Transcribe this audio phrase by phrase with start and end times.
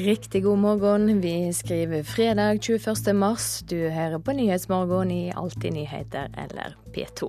[0.00, 1.20] Riktig god morgen.
[1.20, 3.12] Vi skriver fredag 21.
[3.12, 3.60] mars.
[3.68, 7.28] Du hører på Nyhetsmorgen i Alltid nyheter eller P2.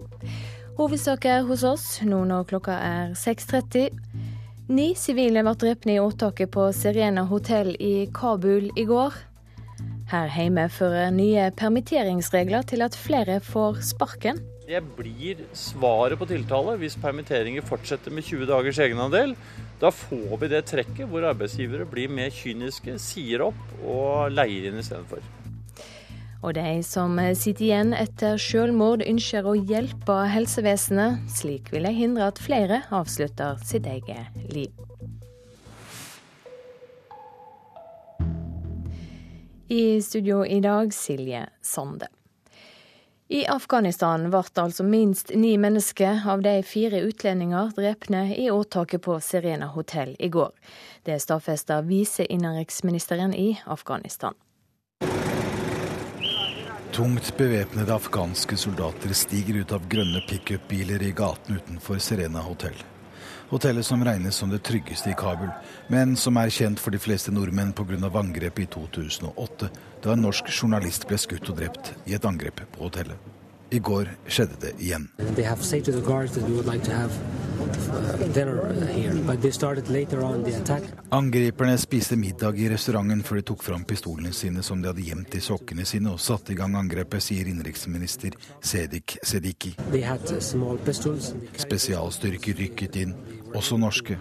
[0.77, 3.89] Hovedsaker hos oss nå når klokka er 6.30.
[4.71, 9.17] Ni sivile ble drept i åtaket på Serena hotell i Kabul i går.
[10.13, 14.39] Her hjemme fører nye permitteringsregler til at flere får sparken.
[14.69, 19.35] Det blir svaret på tiltale hvis permitteringer fortsetter med 20 dagers egenandel.
[19.81, 24.77] Da får vi det trekket hvor arbeidsgivere blir mer kyniske, sier opp og leier inn
[24.77, 25.25] istedenfor.
[26.41, 31.25] Og de som sitter igjen etter selvmord, ønsker å hjelpe helsevesenet.
[31.29, 34.69] Slik vil de hindre at flere avslutter sitt eget liv.
[39.71, 42.09] I studio i dag Silje Sande.
[43.31, 49.15] I Afghanistan ble altså minst ni mennesker av de fire utlendinger drepne i åtaket på
[49.23, 50.51] Serena hotell i går.
[51.07, 54.35] Det stadfesta viseinnenriksministeren i Afghanistan.
[56.91, 62.75] Tungt bevæpnede afghanske soldater stiger ut av grønne pickupbiler i gaten utenfor Serena hotell.
[63.51, 65.49] Hotellet som regnes som det tryggeste i Kabul,
[65.91, 68.07] men som er kjent for de fleste nordmenn pga.
[68.07, 69.69] angrepet i 2008,
[70.03, 73.19] da en norsk journalist ble skutt og drept i et angrep på hotellet.
[73.71, 75.05] I går skjedde det igjen.
[81.11, 85.37] Angriperne spiste middag i restauranten før de tok fram pistolene sine som de hadde gjemt
[85.39, 89.71] i sokkene sine, og satte i gang angrepet, sier innenriksminister Sedik Sediki.
[91.63, 93.15] Spesialstyrker rykket inn,
[93.57, 94.17] også norske.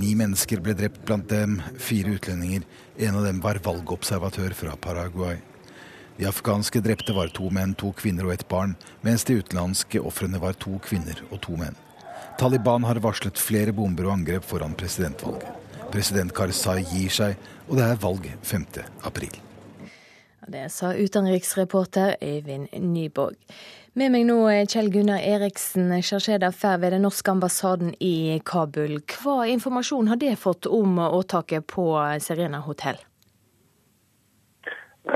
[0.00, 2.66] Ni mennesker ble drept, blant dem fire utlendinger.
[2.98, 5.38] En av dem var valgobservatør fra Paraguay.
[6.20, 8.74] De afghanske drepte var to menn, to kvinner og et barn,
[9.06, 11.78] mens de utenlandske ofrene var to kvinner og to menn.
[12.40, 15.48] Taliban har varslet flere bomber og angrep foran presidentvalget.
[15.90, 17.38] President Karzai gir seg,
[17.68, 18.66] og det er valg 5.
[19.08, 19.40] april.
[20.50, 23.36] Det sa utenriksreporter Øyvind Nyborg.
[23.98, 29.00] Med meg nå er Kjell Gunnar Eriksen, chargé d'affaires ved den norske ambassaden i Kabul.
[29.10, 31.86] Hva informasjon har det fått om åtaket på
[32.22, 33.00] Serena hotell?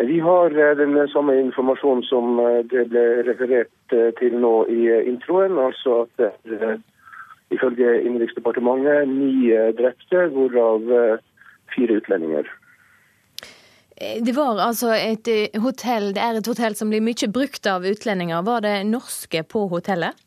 [0.03, 4.89] Vi har eh, den samme informasjonen som eh, det ble referert eh, til nå i
[5.07, 5.55] introen.
[5.69, 6.83] Altså at det er
[7.55, 10.91] ifølge Innenriksdepartementet ni drepte, hvorav
[11.77, 12.51] fire utlendinger.
[13.97, 15.29] Det var altså et
[15.63, 18.43] hotell, det er et hotell som blir mye brukt av utlendinger.
[18.43, 20.19] Var det norske på hotellet?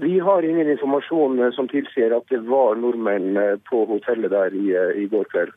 [0.00, 3.36] Vi har ingen informasjon som tilsier at det var nordmenn
[3.68, 4.68] på hotellet der i,
[5.04, 5.52] i går kveld.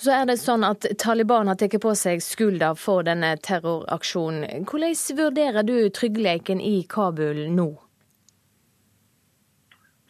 [0.00, 4.64] Så er det sånn at Taliban har tatt på seg skylda for denne terroraksjonen.
[4.64, 7.68] Hvordan vurderer du tryggheten i Kabul nå?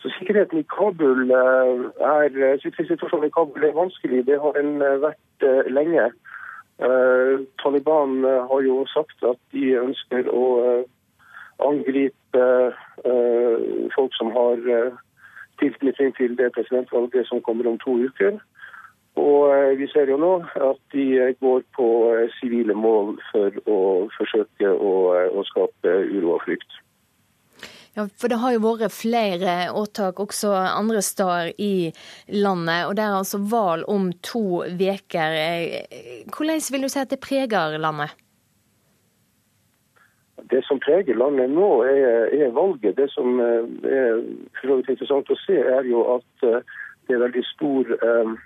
[0.03, 4.27] Så Sikkerheten i Kabul eh, er, eh, situasjonen i Kabul er vanskelig.
[4.27, 6.11] Det har den eh, vært lenge.
[7.61, 10.45] Taliban har jo sagt at de ønsker å
[11.61, 12.45] angripe
[13.93, 14.63] folk som har
[15.61, 18.41] tilknytning til det presidentvalget som kommer om to uker.
[19.21, 20.33] Og vi ser jo nå
[20.71, 21.91] at de går på
[22.39, 23.81] sivile mål for å
[24.17, 24.95] forsøke å,
[25.37, 26.81] å skape uro og frykt.
[27.97, 31.91] Ja, for det har jo vært flere åtak også andre steder i
[32.31, 35.39] landet, og det er altså valg om to uker.
[36.31, 38.15] Hvordan vil du si at det preger landet?
[40.51, 42.97] Det som preger landet nå, er, er valget.
[42.97, 44.23] Det som er
[44.63, 48.39] så vidt interessant å se, er jo at det er veldig stor um,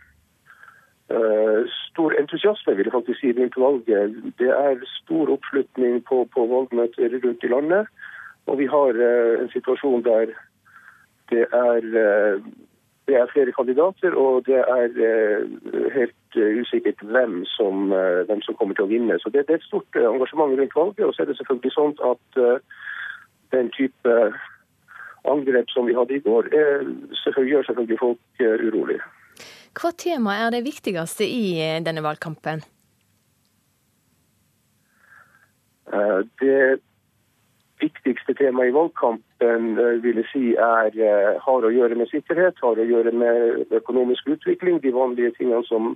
[1.12, 4.14] Uh, stor entusiasme vil jeg faktisk si rundt valget.
[4.40, 7.90] Det er stor oppslutning på, på valgmøter rundt i landet.
[8.46, 10.34] Og vi har uh, en situasjon der
[11.32, 12.42] det er, uh,
[13.08, 14.88] det er, flere kandidater, og det er
[15.92, 17.88] helt usikkert hvem som,
[18.28, 19.18] hvem som, kommer til å vinne.
[19.20, 21.04] Så det, det, er et stort engasjement rundt valget.
[21.04, 22.40] Og så er det selvfølgelig sånn at
[23.52, 24.14] den type
[25.28, 26.88] angrep som vi hadde i går, er,
[27.24, 29.04] selvfølgelig, gjør selvfølgelig folk urolige.
[29.74, 32.62] Hva tema er det viktigste i eh, denne valgkampen?
[35.90, 36.58] Eh, det
[37.84, 40.98] viktigste temaet i valgkampen eh, vil jeg si er,
[41.46, 44.80] har å gjøre med sikkerhet, har å gjøre med økonomisk utvikling.
[44.82, 45.94] De vanlige tingene som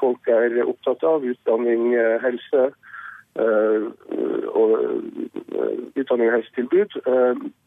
[0.00, 1.26] folk er opptatt av.
[1.34, 1.92] Utdanning,
[2.22, 2.70] helse
[3.34, 4.74] og
[5.98, 6.98] utdanning og helsetilbud.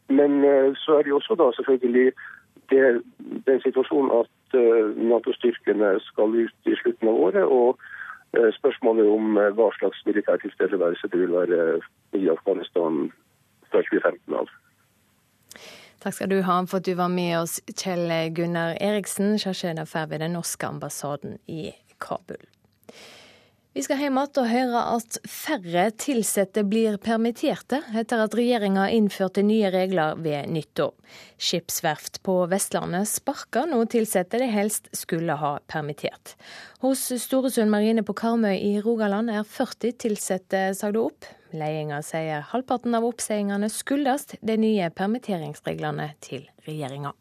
[0.07, 0.37] Men
[0.79, 2.11] så er det også da selvfølgelig
[2.71, 2.83] det,
[3.47, 7.43] den situasjonen at Eh, Nato-styrkene skal ut i slutten av året.
[7.43, 7.79] og
[8.37, 11.79] eh, Spørsmålet om eh, hva slags militær tilstedeværelse det vil være
[12.15, 13.09] i Afghanistan
[13.71, 14.51] fra 2015 av.
[16.03, 20.21] Takk skal du ha for at du var med oss, Kjell Gunnar Eriksen, chargé-d'affaires ved
[20.23, 22.45] den norske ambassaden i Kabul.
[23.77, 29.43] Vi skal hjem igjen og høre at færre ansatte blir permitterte etter at regjeringa innførte
[29.45, 30.95] nye regler ved nyttår.
[31.37, 36.33] Skipsverft på Vestlandet sparker nå ansatte de helst skulle ha permittert.
[36.81, 41.29] Hos Storesund Marine på Karmøy i Rogaland er 40 ansatte sagt opp.
[41.55, 47.13] Ledelsen sier halvparten av oppsigelsene skyldes de nye permitteringsreglene til regjeringa.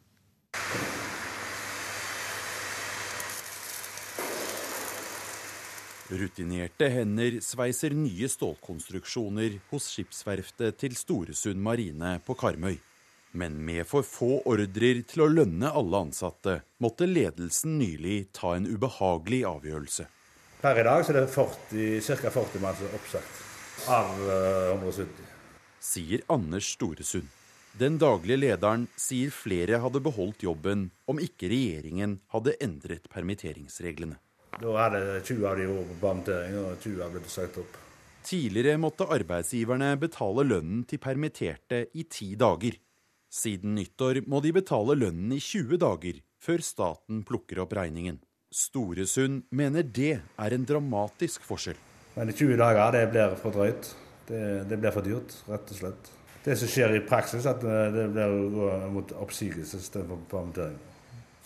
[6.07, 12.77] Rutinerte hender sveiser nye stålkonstruksjoner hos skipsverftet til Storesund Marine på Karmøy.
[13.37, 18.71] Men med for få ordrer til å lønne alle ansatte, måtte ledelsen nylig ta en
[18.71, 20.07] ubehagelig avgjørelse.
[20.63, 22.31] Per i dag er det ca.
[22.31, 23.46] 40 mann som er oppsagt
[23.85, 24.13] av
[24.73, 25.07] 170.
[25.07, 25.33] Eh,
[25.81, 27.29] sier Anders Storesund.
[27.77, 34.17] Den daglige lederen sier flere hadde beholdt jobben om ikke regjeringen hadde endret permitteringsreglene.
[34.57, 37.77] Da er det 20 av de vært på permittering, og 20 er blitt sagt opp.
[38.27, 42.79] Tidligere måtte arbeidsgiverne betale lønnen til permitterte i ti dager.
[43.29, 48.23] Siden nyttår må de betale lønnen i 20 dager, før staten plukker opp regningen.
[48.49, 51.77] Storesund mener det er en dramatisk forskjell.
[52.17, 53.91] Men i 20 dager det blir for drøyt.
[54.27, 56.13] Det, det blir for dyrt, rett og slett.
[56.47, 60.79] Det som skjer i praksis, at det blir å gå mot oppsigelse istedenfor permittering.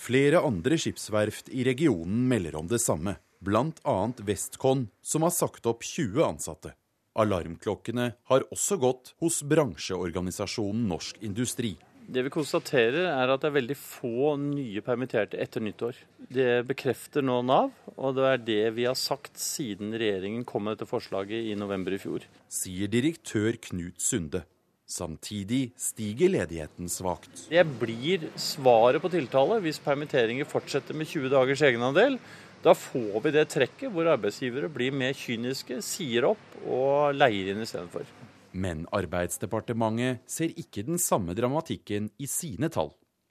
[0.00, 3.96] Flere andre skipsverft i regionen melder om det samme, bl.a.
[4.24, 6.72] Westcon, som har sagt opp 20 ansatte.
[7.20, 11.74] Alarmklokkene har også gått hos bransjeorganisasjonen Norsk Industri.
[12.10, 15.98] Det vi konstaterer, er at det er veldig få nye permitterte etter nyttår.
[16.26, 20.74] Det bekrefter nå Nav, og det er det vi har sagt siden regjeringen kom med
[20.74, 22.26] dette forslaget i november i fjor.
[22.50, 24.42] Sier direktør Knut Sunde.
[24.90, 27.44] Samtidig stiger ledigheten svakt.
[27.46, 32.18] Det blir svaret på tiltale hvis permitteringer fortsetter med 20 dagers egenandel.
[32.64, 37.62] Da får vi det trekket hvor arbeidsgivere blir mer kyniske, sier opp og leier inn
[37.62, 38.10] istedenfor.
[38.52, 42.90] Men Arbeidsdepartementet ser ikke den samme dramatikken i sine tall.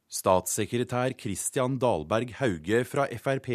[0.10, 3.50] Statssekretær Christian Dahlberg Hauge fra Frp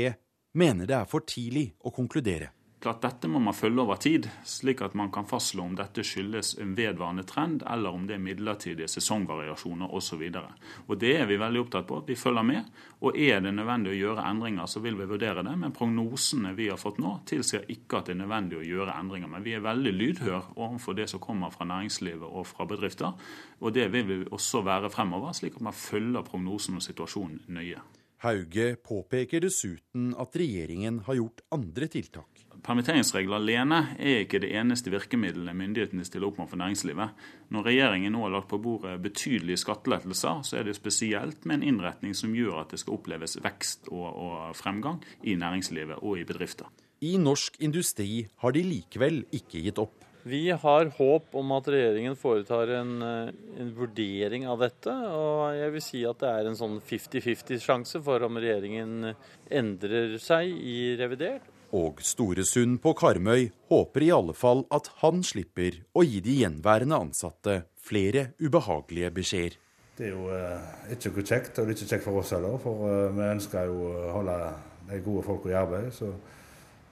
[0.54, 2.52] mener det er for tidlig å konkludere.
[2.84, 6.50] Klart Dette må man følge over tid, slik at man kan fastslå om dette skyldes
[6.60, 10.20] en vedvarende trend, eller om det er midlertidige sesongvariasjoner osv.
[11.00, 12.02] Det er vi veldig opptatt på.
[12.04, 12.68] Vi følger med.
[13.00, 15.56] og Er det nødvendig å gjøre endringer, så vil vi vurdere det.
[15.62, 19.32] Men prognosene vi har fått nå, tilsier ikke at det er nødvendig å gjøre endringer.
[19.32, 23.16] Men vi er veldig lydhør overfor det som kommer fra næringslivet og fra bedrifter.
[23.64, 27.80] Og det vil vi også være fremover, slik at man følger prognosen og situasjonen nøye.
[28.28, 32.33] Hauge påpeker dessuten at regjeringen har gjort andre tiltak.
[32.64, 37.26] Permitteringsregler alene er ikke det eneste virkemidlet myndighetene stiller opp med for næringslivet.
[37.52, 41.66] Når regjeringen nå har lagt på bordet betydelige skattelettelser, så er det spesielt med en
[41.74, 46.24] innretning som gjør at det skal oppleves vekst og, og fremgang i næringslivet og i
[46.24, 46.72] bedrifter.
[47.04, 50.00] I norsk industri har de likevel ikke gitt opp.
[50.24, 54.88] Vi har håp om at regjeringen foretar en, en, vurdering av dette.
[55.12, 59.10] Og jeg vil si at det er en sånn 50-50 sjanse for om regjeringen
[59.52, 65.80] endrer seg i revidert og Storesund på Karmøy håper i alle fall at han slipper
[65.94, 69.58] å gi de gjenværende ansatte flere ubehagelige beskjeder.
[69.94, 72.56] Det er jo eh, ikke noe kjekt, og det er ikke kjekt for oss heller.
[72.62, 74.38] For eh, vi ønsker jo å holde
[74.88, 75.90] de gode folka i arbeid.
[75.94, 76.10] Så.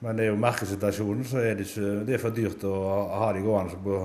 [0.03, 2.75] Men det er jo markedssituasjonen, så er det, ikke, det er for dyrt å
[3.23, 3.99] ha de gående på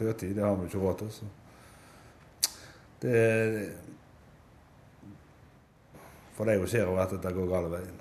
[0.00, 0.36] dødtid.
[0.36, 1.12] Det har vi ikke råd til.
[1.16, 2.52] Så.
[3.02, 3.18] Det
[6.32, 8.00] For de ser jo at dette går gale veien.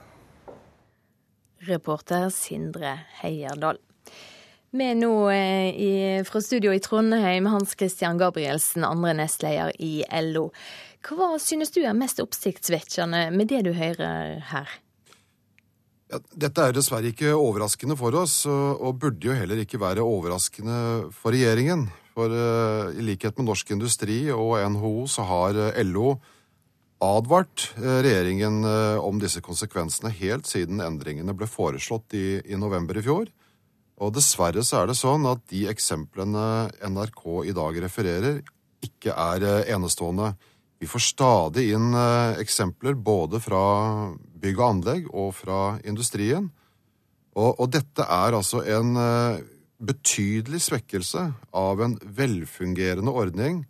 [1.67, 3.79] Reporter Sindre Heierdal.
[4.71, 5.91] Vi er nå eh, i,
[6.23, 9.99] fra studio i Trondheim, Hans Christian Gabrielsen, andre nestleder i
[10.31, 10.47] LO.
[11.03, 14.71] Hva synes du er mest oppsiktsvekkende med det du hører her?
[16.11, 21.11] Ja, dette er dessverre ikke overraskende for oss, og burde jo heller ikke være overraskende
[21.15, 21.87] for regjeringen.
[22.11, 26.17] For uh, i likhet med Norsk Industri og NHO så har LO
[27.01, 32.97] advart eh, regjeringen eh, om disse konsekvensene helt siden endringene ble foreslått i, i, november
[32.97, 33.31] i fjor.
[34.01, 38.41] Og dessverre så er det sånn at de eksemplene NRK i dag refererer,
[38.85, 40.33] ikke er eh, enestående.
[40.81, 41.93] Vi får stadig inn
[42.41, 43.59] eksempler både fra
[44.41, 46.47] bygg og anlegg og fra industrien.
[47.37, 48.97] Og, og dette er altså en
[49.77, 53.61] betydelig svekkelse av en velfungerende ordning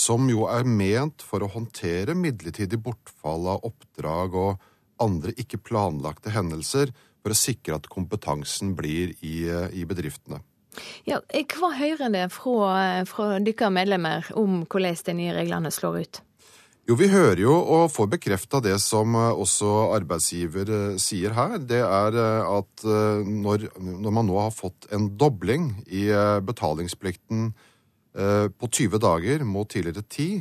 [0.00, 4.68] som jo er ment for å håndtere midlertidig bortfall av oppdrag og
[5.00, 9.44] andre ikke planlagte hendelser, for å sikre at kompetansen blir i,
[9.76, 10.40] i bedriftene.
[11.04, 16.20] Ja, hva hører det fra, fra deres medlemmer om hvordan de nye reglene slår ut?
[16.88, 21.58] Jo, vi hører jo og får bekrefta det som eh, også arbeidsgiver eh, sier her.
[21.62, 22.86] Det er eh, at
[23.28, 26.08] når, når, man nå har fått en dobling i
[26.42, 27.52] betalingsplikten
[28.10, 30.40] på 20 dager mot tidligere 10,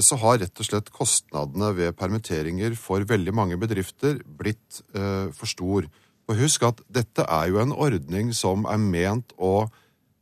[0.00, 5.84] så har rett og slett kostnadene ved permitteringer for veldig mange bedrifter blitt for stor.
[6.30, 9.68] Og husk at dette er jo en ordning som er ment å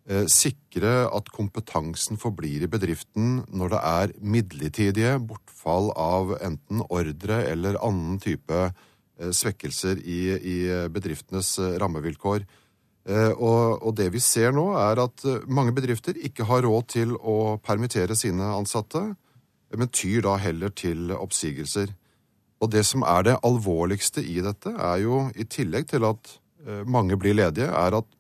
[0.07, 7.41] Eh, sikre at kompetansen forblir i bedriften når det er midlertidige bortfall av enten ordre
[7.51, 10.21] eller annen type eh, svekkelser i,
[10.95, 12.47] bedriftenes eh, rammevilkår.
[13.07, 17.55] Og, og, det vi ser nå, er at mange bedrifter ikke har råd til å
[17.63, 19.03] permittere sine ansatte,
[19.79, 21.93] men tyr da heller til oppsigelser.
[22.59, 26.33] Og det som er det alvorligste i dette, er jo, i tillegg til at
[26.83, 28.11] mange blir ledige, er at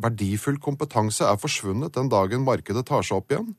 [0.00, 3.52] verdifull kompetanse er forsvunnet den dagen markedet tar seg opp igjen.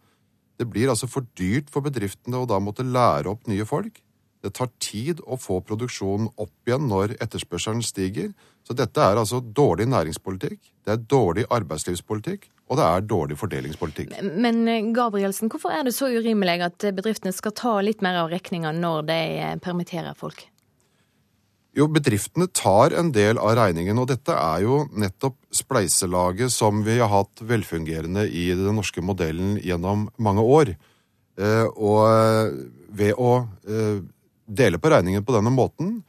[0.60, 4.01] Det blir altså for dyrt for bedriftene å da måtte lære opp nye folk.
[4.41, 8.31] Det tar tid å få produksjonen opp igjen når etterspørselen stiger.
[8.68, 14.15] Så dette er altså dårlig næringspolitikk, det er dårlig arbeidslivspolitikk, og det er dårlig fordelingspolitikk.
[14.22, 18.32] Men eh, Gabrielsen, hvorfor er det så urimelig at bedriftene skal ta litt mer av
[18.32, 20.46] regninga når de eh, permitterer folk?
[21.72, 26.98] Jo, bedriftene tar en del av regningen, og dette er jo nettopp spleiselaget som vi
[27.00, 30.74] har hatt velfungerende i den norske modellen gjennom mange år.
[31.39, 32.51] Eh, og eh,
[32.91, 33.32] ved å
[33.63, 34.01] eh,
[34.51, 36.01] dele på regningen på denne måten,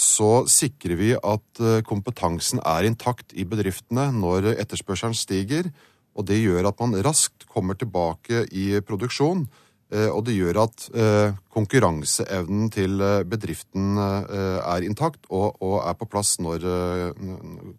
[0.00, 5.68] så sikrer vi at kompetansen er intakt i bedriftene når etterspørselen stiger,
[6.16, 9.44] og det gjør at man raskt kommer tilbake i produksjon.
[9.90, 16.08] Eh, og det gjør at eh, konkurranseevnen til eh, bedriften er intakt og, er på
[16.10, 16.66] plass når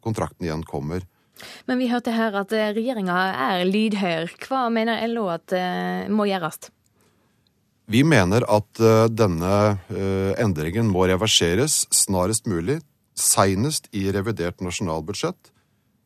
[0.04, 1.06] kontrakten igjen kommer.
[1.66, 3.16] Men vi hørte her at regjeringa
[3.48, 4.36] er lydhør.
[4.44, 5.56] Hva mener LO at
[6.12, 6.70] må gjøres?
[7.90, 9.56] Vi mener at denne
[10.40, 12.78] endringen må reverseres snarest mulig,
[13.18, 15.52] seinest i revidert nasjonalbudsjett.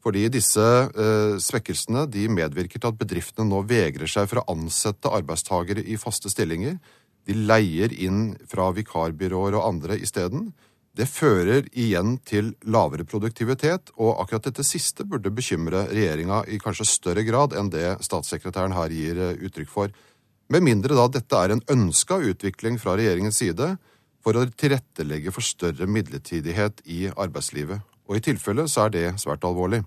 [0.06, 5.82] Fordi disse eh, svekkelsene medvirker til at bedriftene nå vegrer seg for å ansette arbeidstagere
[5.82, 6.78] i faste stillinger.
[7.26, 10.52] De leier inn fra vikarbyråer og andre isteden.
[10.96, 16.86] Det fører igjen til lavere produktivitet, og akkurat dette siste burde bekymre regjeringa i kanskje
[16.88, 19.90] større grad enn det statssekretæren her gir eh, uttrykk for.
[20.48, 23.72] Med mindre da dette er en ønska utvikling fra regjeringens side
[24.26, 27.82] for å tilrettelegge for større midlertidighet i arbeidslivet.
[28.06, 29.82] Og i tilfelle så er det svært alvorlig.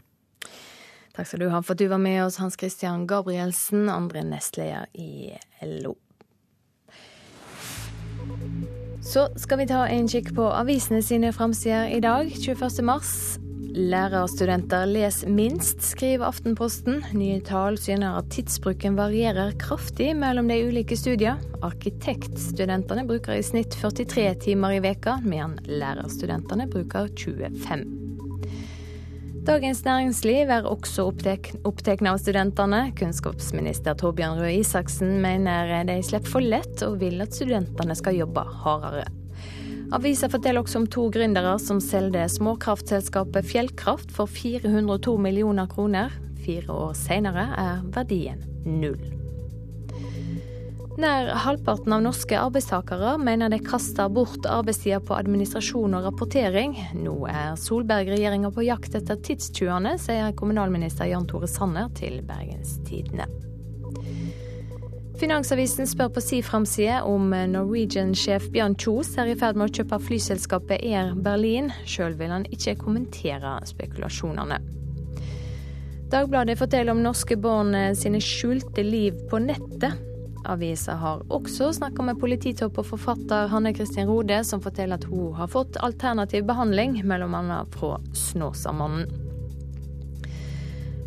[1.15, 4.87] Takk skal du ha for at du var med oss, Hans Christian Gabrielsen, andre nestleder
[4.95, 5.97] i LO.
[9.03, 12.83] Så skal vi ta en kikk på avisene sine framsider i dag, 21.
[12.87, 13.39] mars.
[13.79, 16.97] Lærerstudenter les minst, skriver Aftenposten.
[17.15, 21.39] Nye tall syner at tidsbruken varierer kraftig mellom de ulike studier.
[21.63, 27.87] Arkitektstudentene bruker i snitt 43 timer i veka, mens lærerstudentene bruker 25.
[29.47, 32.83] Dagens Næringsliv er også opptatt av studentene.
[32.99, 38.43] Kunnskapsminister Torbjørn Røe Isaksen mener de slipper for lett, og vil at studentene skal jobbe
[38.67, 39.07] hardere.
[39.89, 46.13] Avisa forteller også om to gründere som solgte småkraftselskapet Fjellkraft for 402 millioner kroner.
[46.45, 49.01] Fire år senere er verdien null.
[50.99, 56.75] Nær halvparten av norske arbeidstakere mener de kaster bort arbeidstida på administrasjon og rapportering.
[56.99, 63.31] Nå er Solberg-regjeringa på jakt etter tidstyvene, sier kommunalminister Jan Tore Sanner til Bergens Tidende.
[65.19, 69.99] Finansavisen spør på si framside om Norwegian-sjef Bjørn Kjos er i ferd med å kjøpe
[70.07, 71.73] flyselskapet Air Berlin.
[71.91, 74.61] Sjøl vil han ikke kommentere spekulasjonene.
[76.13, 79.99] Dagbladet forteller om norske barn sine skjulte liv på nettet.
[80.47, 85.35] Avisa har også snakka med polititopp og forfatter Hanne Kristin Rode, som forteller at hun
[85.35, 87.65] har fått alternativ behandling, bl.a.
[87.75, 89.28] fra Snåsamannen.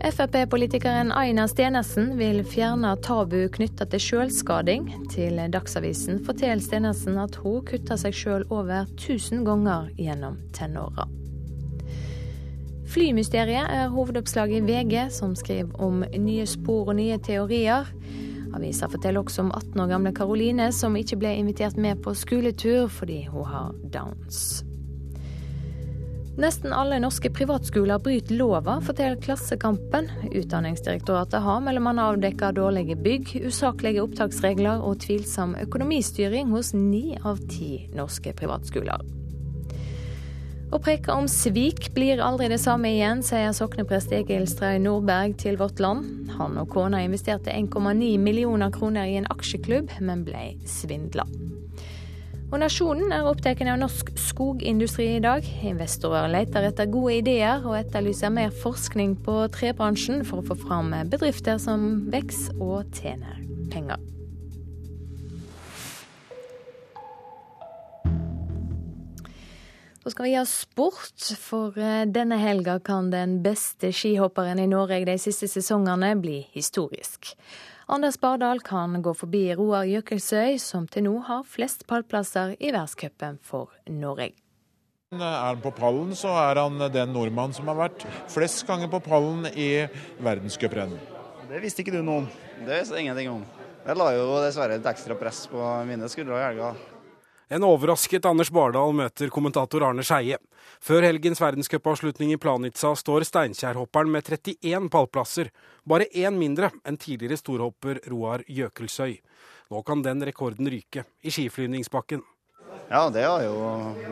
[0.02, 4.88] Frp-politikeren Aina Stenersen vil fjerne tabu knytta til sjølskading.
[5.14, 11.06] Til Dagsavisen forteller Stenersen at hun kutta seg sjøl over 1000 ganger gjennom tenåra.
[12.92, 17.94] Flymysteriet er hovedoppslaget i VG, som skriver om nye spor og nye teorier.
[18.58, 22.90] Avisa forteller også om 18 år gamle Karoline som ikke ble invitert med på skoletur
[22.92, 24.64] fordi hun har downs.
[26.38, 30.08] Nesten alle norske privatskoler bryter lova, forteller Klassekampen.
[30.32, 31.92] Utdanningsdirektoratet har bl.a.
[32.06, 39.04] avdekka dårlige bygg, usaklige opptaksregler og tvilsom økonomistyring hos ni av ti norske privatskoler.
[40.72, 45.60] Å preke om svik blir aldri det samme igjen, sier sokneprest Egil Strei Nordberg til
[45.60, 46.32] Vårt Land.
[46.38, 51.28] Han og kona investerte 1,9 millioner kroner i en aksjeklubb, men ble svindla.
[52.52, 55.46] Og Nasjonen er opptatt av norsk skogindustri i dag.
[55.64, 60.92] Investorer leter etter gode ideer og etterlyser mer forskning på trebransjen for å få fram
[61.14, 63.40] bedrifter som vokser og tjener
[63.72, 64.04] penger.
[70.04, 75.06] Så skal vi ha sport, for eh, denne helga kan den beste skihopperen i Norge
[75.08, 77.36] de siste sesongene bli historisk.
[77.92, 83.36] Anders Bardal kan gå forbi Roar Jøkelsøy, som til nå har flest pallplasser i verdenscupen
[83.44, 84.30] for Norge.
[85.12, 89.02] Er han på pallen, så er han den nordmann som har vært flest ganger på
[89.04, 89.90] pallen i
[90.24, 90.96] verdenscuprenn.
[91.50, 92.30] Det visste ikke du noe om?
[92.62, 93.44] Det visste jeg ingenting om.
[93.84, 96.72] Jeg la jo dessverre et ekstra press på mine skuldre i helga.
[97.52, 100.40] En overrasket Anders Bardal møter kommentator Arne Skeie.
[100.82, 105.52] Før helgens verdenscupavslutning i Planica står Steinkjerhopperen med 31 pallplasser,
[105.86, 109.20] bare én mindre enn tidligere storhopper Roar Jøkelsøy.
[109.70, 112.24] Nå kan den rekorden ryke i skiflyvningsbakken.
[112.90, 113.60] Ja, det har, jo,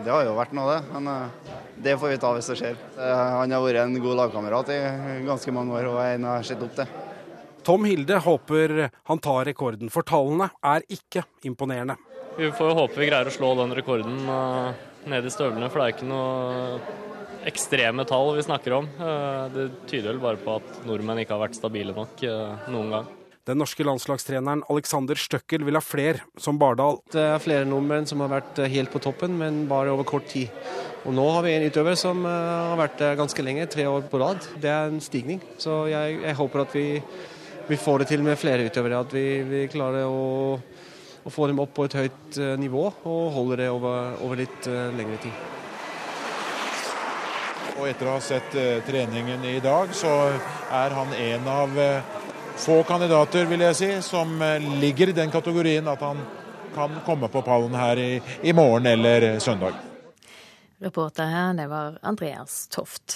[0.05, 0.93] det har jo vært noe, det.
[0.93, 1.55] Men eh,
[1.87, 2.77] det får vi ta hvis det skjer.
[3.01, 4.77] Eh, han har vært en god lagkamerat i
[5.25, 6.85] ganske mange år, og en har sett opp det.
[7.65, 8.75] Tom Hilde håper
[9.09, 11.97] han tar rekorden, for tallene er ikke imponerende.
[12.37, 15.85] Vi får håpe vi greier å slå den rekorden uh, ned i støvlene, for det
[15.87, 17.07] er ikke noe
[17.49, 18.89] ekstreme tall vi snakker om.
[18.99, 22.93] Uh, det tyder vel bare på at nordmenn ikke har vært stabile nok uh, noen
[22.95, 23.15] gang.
[23.49, 26.99] Den norske landslagstreneren Alexander Støkkel vil ha flere som Bardal.
[27.09, 30.51] Det er flere nordmenn som har vært helt på toppen, men bare over kort tid.
[31.07, 34.19] Og nå har vi en utøver som har vært der ganske lenge, tre år på
[34.21, 34.45] rad.
[34.61, 35.41] Det er en stigning.
[35.57, 36.85] Så jeg, jeg håper at vi,
[37.71, 39.01] vi, får det til med flere utøvere.
[39.07, 40.59] At vi, vi klarer å
[41.29, 44.67] og få dem opp på et høyt eh, nivå og holder det over, over litt
[44.69, 45.45] uh, lengre tid.
[47.77, 50.13] Og etter å ha sett uh, treningen i dag, så
[50.73, 51.77] er han en av
[52.59, 54.33] få kandidater, vil jeg si, som
[54.81, 56.19] ligger i den kategorien at han
[56.73, 58.09] kan komme på pallen her i,
[58.41, 59.77] i morgen eller søndag.
[60.83, 63.15] Reporter her, det var Andreas Toft.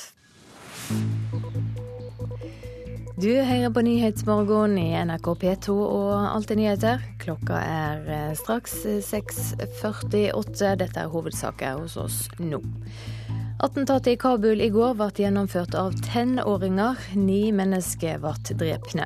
[3.13, 7.01] Du hører på Nyhetsmorgen i NRK P2 og Alltid nyheter.
[7.21, 8.73] Klokka er eh, straks
[9.05, 10.71] 6.48.
[10.81, 12.57] Dette er hovedsaker hos oss nå.
[13.61, 16.97] Attentatet i Kabul i går ble gjennomført av tenåringer.
[17.13, 19.05] Ni mennesker ble drepne.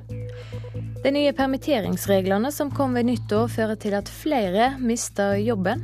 [1.04, 5.84] De nye permitteringsreglene som kom ved nyttår, fører til at flere mister jobben.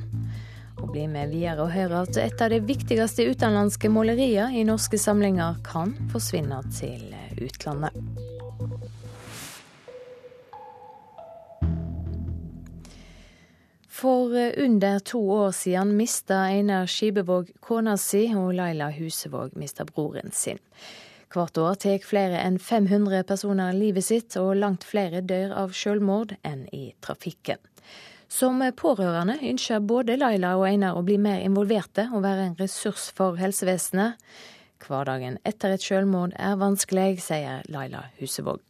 [0.79, 5.01] Og bli med videre og høre at et av de viktigste utenlandske måleriene i norske
[5.01, 7.95] samlinger kan forsvinne til utlandet.
[14.03, 19.85] For eh, under to år siden mista Einar Skibevåg kona si, og Laila Husevåg mista
[19.85, 20.59] broren sin.
[21.33, 26.35] Hvert år tar flere enn 500 personer livet sitt, og langt flere dør av selvmord
[26.43, 27.61] enn i trafikken.
[28.27, 33.07] Som pårørende ønsker både Laila og Einar å bli mer involverte og være en ressurs
[33.15, 34.17] for helsevesenet.
[34.87, 38.61] Hverdagen etter et selvmord er vanskelig, sier Laila Husevåg.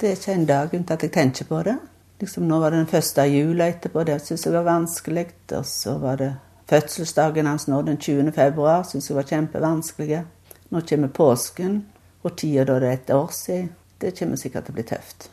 [0.00, 1.76] Det er ikke en dag uten at jeg tenker på det.
[2.20, 5.26] Liksom, nå var det den første jula etterpå, det syntes jeg var vanskelig.
[5.56, 6.30] Og så var det
[6.68, 8.32] fødselsdagen hans nå den 20.
[8.36, 10.22] februar, syntes jeg var kjempevanskelig.
[10.70, 11.82] Nå kommer påsken,
[12.22, 13.70] og tida da det er et år siden.
[14.00, 15.30] Det kommer sikkert til å bli tøft.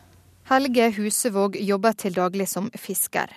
[0.48, 3.28] Helge Husevåg jobber til daglig som fisker.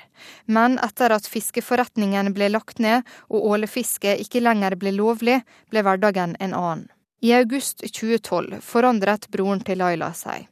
[0.46, 5.40] Men etter at fiskeforretningen ble lagt ned og ålefisket ikke lenger ble lovlig,
[5.74, 6.84] ble hverdagen en annen.
[7.20, 10.46] I august 2012 forandret broren til Laila seg.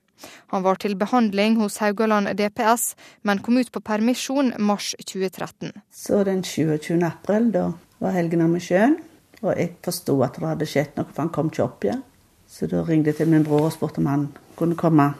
[0.51, 5.71] Han var til behandling hos Haugaland DPS, men kom ut på permisjon mars 2013.
[5.95, 6.99] Så den 27.
[7.07, 7.69] april, da
[8.03, 8.99] var helgen med sjøen,
[9.45, 12.03] og jeg forsto at det hadde skjedd noe, for han kom ikke opp igjen.
[12.51, 15.13] Så da ringte jeg til min bror og spurte om han kunne komme,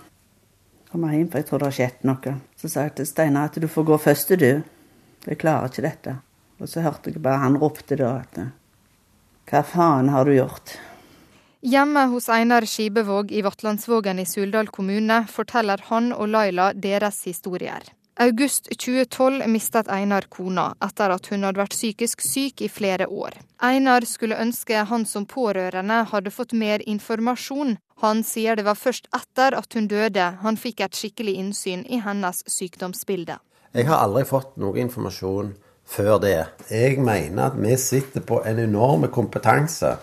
[0.93, 2.35] komme hjem, for jeg tror det har skjedd noe.
[2.57, 4.63] Så sa jeg til Steinar at du får gå først, du.
[5.27, 6.15] Jeg klarer ikke dette.
[6.59, 8.41] Og så hørte jeg bare han ropte da at
[9.49, 10.77] Hva faen har du gjort?
[11.65, 17.83] Hjemme hos Einar Skibevåg i Vatlandsvågen i Suldal kommune forteller han og Laila deres historier.
[18.21, 23.37] August 2012 mistet Einar kona etter at hun hadde vært psykisk syk i flere år.
[23.63, 27.77] Einar skulle ønske han som pårørende hadde fått mer informasjon.
[28.03, 32.03] Han sier det var først etter at hun døde han fikk et skikkelig innsyn i
[32.03, 33.39] hennes sykdomsbilde.
[33.71, 35.55] Jeg har aldri fått noe informasjon
[35.87, 36.41] før det.
[36.75, 39.95] Jeg mener at vi sitter på en enorm kompetanse.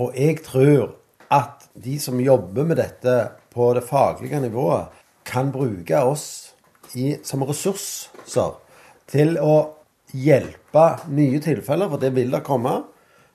[0.00, 0.94] Og jeg tror
[1.28, 4.88] at de som jobber med dette på det faglige nivået,
[5.28, 6.47] kan bruke oss
[6.94, 8.54] i, som ressurser
[9.08, 9.56] til å
[10.16, 12.82] hjelpe nye tilfeller, for det vil det komme.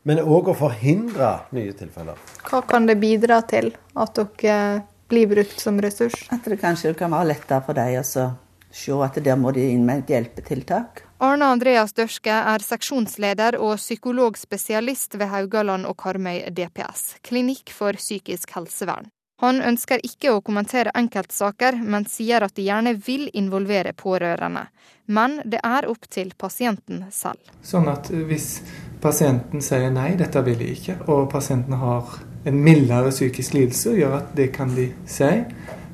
[0.04, 2.18] men òg å forhindre nye tilfeller.
[2.44, 6.26] Hva kan det bidra til at dere blir brukt som ressurs?
[6.28, 8.26] At det kanskje kan være lettere for dem å
[8.74, 11.06] se at der må de inn med et hjelpetiltak.
[11.24, 18.52] Arne Andreas Dørske er seksjonsleder og psykologspesialist ved Haugaland og Karmøy DPS, klinikk for psykisk
[18.58, 19.08] helsevern.
[19.44, 24.70] Han ønsker ikke å kommentere enkeltsaker, men sier at de gjerne vil involvere pårørende.
[25.12, 27.42] Men det er opp til pasienten selv.
[27.60, 28.62] Sånn at hvis
[29.04, 34.16] pasienten sier nei, dette vil de ikke, og pasienten har en mildere psykisk lidelse, gjør
[34.22, 35.32] at det kan de si,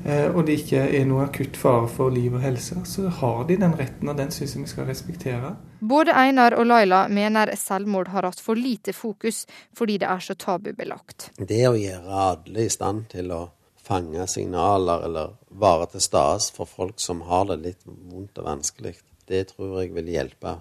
[0.05, 3.75] og det ikke er noe akutt fare for liv og helse, så har de den
[3.77, 5.53] retten, og den syns jeg vi skal respektere.
[5.79, 10.35] Både Einar og Laila mener selvmord har hatt for lite fokus fordi det er så
[10.39, 11.29] tabubelagt.
[11.35, 13.45] Det å gjøre alle i stand til å
[13.89, 18.97] fange signaler eller være til stede for folk som har det litt vondt og vanskelig,
[19.29, 20.59] det tror jeg vil hjelpe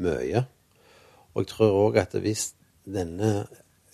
[0.00, 0.44] mye.
[1.34, 2.50] Og jeg tror òg at hvis
[2.84, 3.46] denne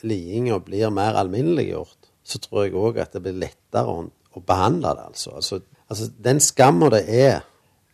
[0.07, 4.95] lidinga blir mer alminneliggjort, så tror jeg òg at det blir lettere å, å behandle
[4.97, 5.11] det.
[5.13, 5.35] Altså.
[5.37, 7.45] altså, altså den skamma det er,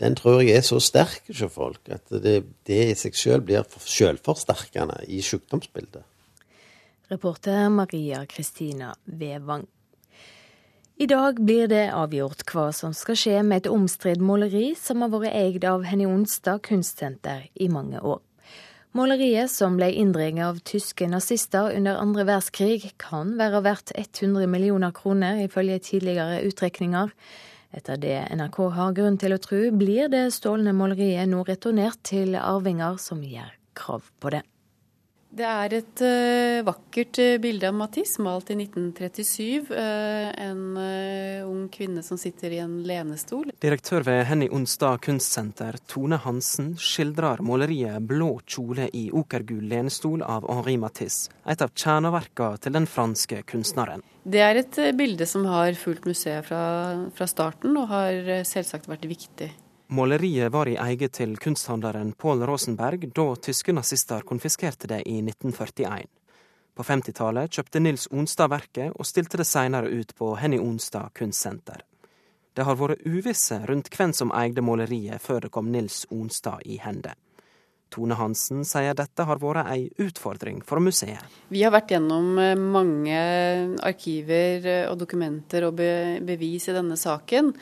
[0.03, 3.69] den tror jeg er så sterk hos folk at det, det i seg sjøl blir
[3.87, 6.03] selvforsterkende i sykdomsbildet.
[7.13, 9.67] Reporter Maria Kristina Vevang.
[10.97, 15.11] I dag blir det avgjort hva som skal skje med et omstridt måleri som har
[15.13, 18.21] vært eid av Henny Onsdag kunstsenter i mange år.
[18.93, 24.93] Måleriet, som ble inndreget av tyske nazister under andre verdenskrig, kan være verdt 100 millioner
[24.93, 27.15] kroner, ifølge tidligere utrekninger.
[27.73, 32.37] Etter det NRK har grunn til å tro, blir det stålne måleriet nå returnert til
[32.37, 34.45] arvinger som gjør krav på det.
[35.33, 39.71] Det er et uh, vakkert uh, bilde av Matisse, malt i 1937.
[39.73, 43.51] Uh, en en ung kvinne som sitter i en lenestol.
[43.63, 50.47] Direktør ved Henny Onsdag kunstsenter, Tone Hansen, skildrer måleriet 'Blå kjole i okergul lenestol' av
[50.49, 54.05] Henri Matisse, et av kjerneverkene til den franske kunstneren.
[54.25, 56.63] Det er et bilde som har fulgt museet fra,
[57.17, 59.51] fra starten, og har selvsagt vært viktig.
[59.93, 66.07] Måleriet var i eie til kunsthandleren Paul Rosenberg da tyske nazister konfiskerte det i 1941.
[66.73, 71.85] På 50-tallet kjøpte Nils Onstad verket, og stilte det senere ut på Henny Onstad kunstsenter.
[72.57, 76.81] Det har vært uvisse rundt hvem som eide måleriet før det kom Nils Onstad i
[76.81, 77.13] hende.
[77.93, 81.21] Tone Hansen sier dette har vært ei utfordring for museet.
[81.53, 83.19] Vi har vært gjennom eh, mange
[83.85, 87.53] arkiver eh, og dokumenter og bevis i denne saken,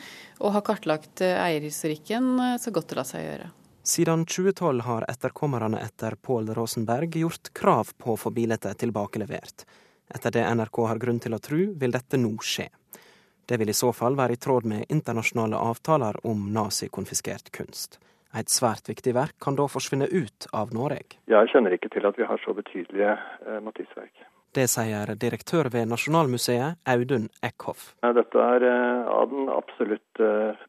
[0.41, 3.51] og har kartlagt eh, eierhistorikken så godt det lar seg gjøre.
[3.83, 9.65] Siden 2012 har etterkommerne etter Pål Rosenberg gjort krav på å få bildet tilbakelevert.
[10.11, 12.67] Etter det NRK har grunn til å tro, vil dette nå skje.
[13.49, 17.97] Det vil i så fall være i tråd med internasjonale avtaler om nazikonfiskert kunst.
[18.37, 21.19] Et svært viktig verk kan da forsvinne ut av Norge.
[21.31, 24.27] Jeg kjenner ikke til at vi har så betydelige eh, Matisse-verk.
[24.51, 27.93] Det sier direktør ved Nasjonalmuseet, Audun Eckhoff.
[28.03, 30.59] Dette er eh, av den absolutt eh,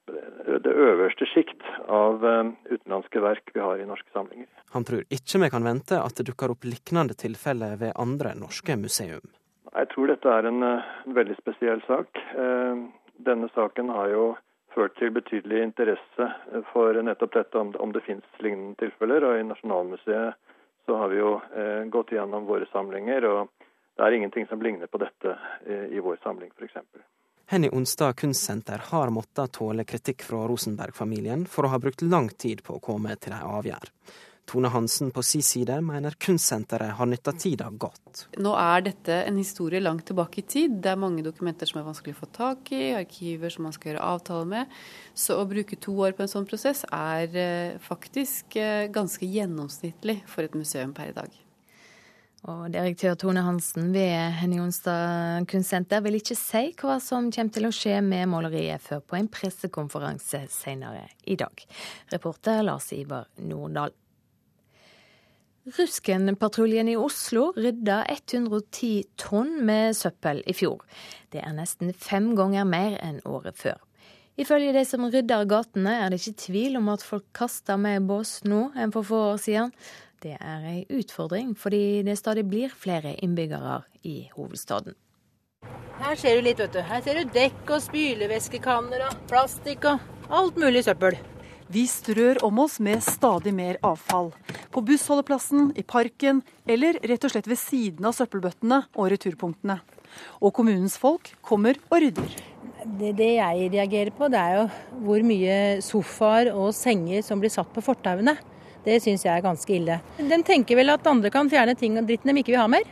[0.62, 4.46] det øverste sjikt av eh, utenlandske verk vi har i norske samlinger.
[4.76, 8.78] Han tror ikke vi kan vente at det dukker opp lignende tilfeller ved andre norske
[8.78, 9.26] museum.
[9.72, 10.62] Jeg tror dette er en
[11.18, 12.22] veldig spesiell sak.
[13.26, 14.24] Denne saken har jo
[14.74, 16.28] ført til betydelig interesse
[16.72, 19.24] for nettopp dette, om, om det finnes lignende tilfeller.
[19.28, 20.38] Og i Nasjonalmuseet
[20.86, 24.90] så har vi jo eh, gått gjennom våre samlinger, og det er ingenting som ligner
[24.90, 26.80] på dette eh, i vår samling, f.eks.
[27.52, 32.62] Henny Onsdag kunstsenter har måttet tåle kritikk fra Rosenberg-familien for å ha brukt lang tid
[32.64, 33.90] på å komme til en avgjerd.
[34.48, 38.26] Tone Hansen på si side mener kunstsenteret har nytta tida godt.
[38.42, 40.74] Nå er dette en historie langt tilbake i tid.
[40.82, 43.92] Det er mange dokumenter som er vanskelig å få tak i, arkiver som man skal
[43.92, 44.74] gjøre avtale med.
[45.14, 50.20] Så å bruke to år på en sånn prosess er eh, faktisk eh, ganske gjennomsnittlig
[50.28, 51.40] for et museum per i dag.
[52.50, 57.68] Og direktør Tone Hansen ved Henny Jonstad kunstsenter vil ikke si hva som kommer til
[57.68, 61.54] å skje med måleriet før på en pressekonferanse senere i dag.
[62.10, 63.94] Reporter Lars Ivar Nordahl.
[65.62, 70.80] Ruskenpatruljen i Oslo rydda 110 tonn med søppel i fjor.
[71.30, 73.78] Det er nesten fem ganger mer enn året før.
[74.34, 78.40] Ifølge de som rydder gatene, er det ikke tvil om at folk kaster mer bås
[78.42, 79.70] nå enn for få år siden.
[80.22, 84.96] Det er ei utfordring, fordi det stadig blir flere innbyggere i hovedstaden.
[86.02, 86.82] Her ser du litt, vet du.
[86.82, 91.20] Her ser du dekk og spylevæskekanner og plastikk og alt mulig søppel.
[91.72, 94.32] Vi strør om oss med stadig mer avfall.
[94.74, 99.78] På bussholdeplassen, i parken eller rett og slett ved siden av søppelbøttene og returpunktene.
[100.44, 102.34] Og kommunens folk kommer og rydder.
[102.82, 104.66] Det, det, jeg reagerer på, det er jo
[105.06, 105.56] hvor mye
[105.86, 108.36] sofaer og senger som blir satt på fortauene.
[108.84, 110.00] Det syns jeg er ganske ille.
[110.18, 112.84] Den tenker vel at andre kan fjerne ting og dritten de ikke vil ha mer.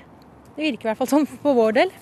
[0.55, 1.93] Det virker i hvert fall sånn på vår del.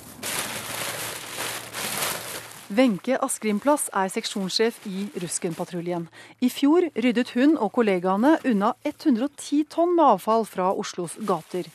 [2.68, 6.02] Wenche Askrimplass er seksjonssjef i Ruskenpatruljen.
[6.44, 11.70] I fjor ryddet hun og kollegaene unna 110 tonn med avfall fra Oslos gater.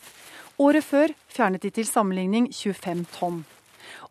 [0.62, 3.40] Året før fjernet de til sammenligning 25 tonn.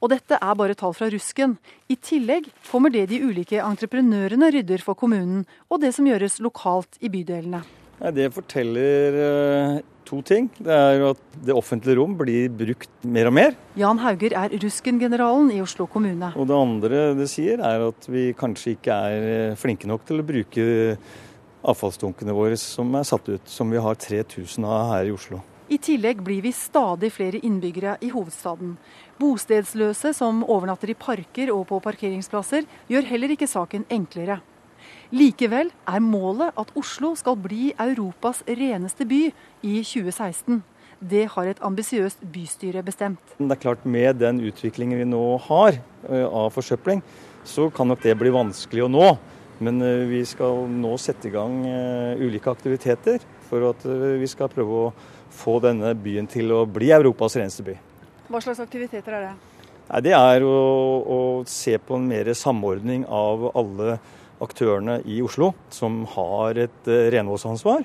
[0.03, 1.55] Og dette er bare tall fra Rusken.
[1.87, 6.99] I tillegg kommer det de ulike entreprenørene rydder for kommunen, og det som gjøres lokalt
[6.99, 7.63] i bydelene.
[8.11, 10.49] Det forteller eh, to ting.
[10.59, 13.55] Det er jo at det offentlige rom blir brukt mer og mer.
[13.79, 16.33] Jan Hauger er Rusken-generalen i Oslo kommune.
[16.35, 20.19] Og det andre det sier, er at vi kanskje ikke er eh, flinke nok til
[20.19, 20.67] å bruke
[21.63, 25.39] avfallsdunkene våre som er satt ut, som vi har 3000 av her i Oslo.
[25.73, 28.75] I tillegg blir vi stadig flere innbyggere i hovedstaden.
[29.23, 34.43] Bostedsløse som overnatter i parker og på parkeringsplasser, gjør heller ikke saken enklere.
[35.13, 39.27] Likevel er målet at Oslo skal bli Europas reneste by
[39.61, 40.63] i 2016.
[41.05, 43.35] Det har et ambisiøst bystyre bestemt.
[43.37, 45.77] Det er klart Med den utviklingen vi nå har
[46.09, 47.03] eh, av forsøpling,
[47.45, 49.11] så kan nok det bli vanskelig å nå.
[49.61, 53.21] Men eh, vi skal nå sette i gang eh, ulike aktiviteter
[53.51, 54.89] for at vi skal prøve å
[55.29, 57.77] få denne byen til å bli Europas reneste by.
[58.33, 59.37] Hva slags aktiviteter er det?
[60.09, 60.57] Det er å,
[61.05, 64.01] å se på en mer samordning av alle
[64.43, 67.85] aktørene i Oslo som har et eh, renholdsansvar.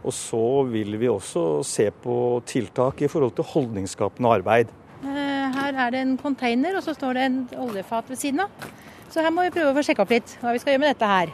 [0.00, 2.14] Og så vil vi også se på
[2.48, 4.72] tiltak i forhold til holdningsskapende arbeid.
[5.04, 8.70] Eh, her er det en container, og så står det en oljefat ved siden av.
[9.10, 10.92] Så her må vi prøve å få sjekka opp litt hva vi skal gjøre med
[10.94, 11.32] dette her.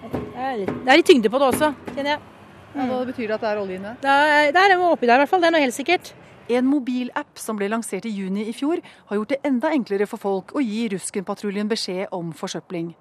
[0.00, 2.22] Det er litt, det er litt tyngde på det også, kjenner jeg.
[2.70, 3.92] Ja, hva betyr det at det er olje inne?
[4.00, 6.12] Det er, det er oppi der i hvert fall, det er noe helt sikkert.
[6.50, 10.22] En mobilapp som ble lansert i juni i fjor, har gjort det enda enklere for
[10.22, 12.92] folk å gi Ruskenpatruljen beskjed om forsøpling.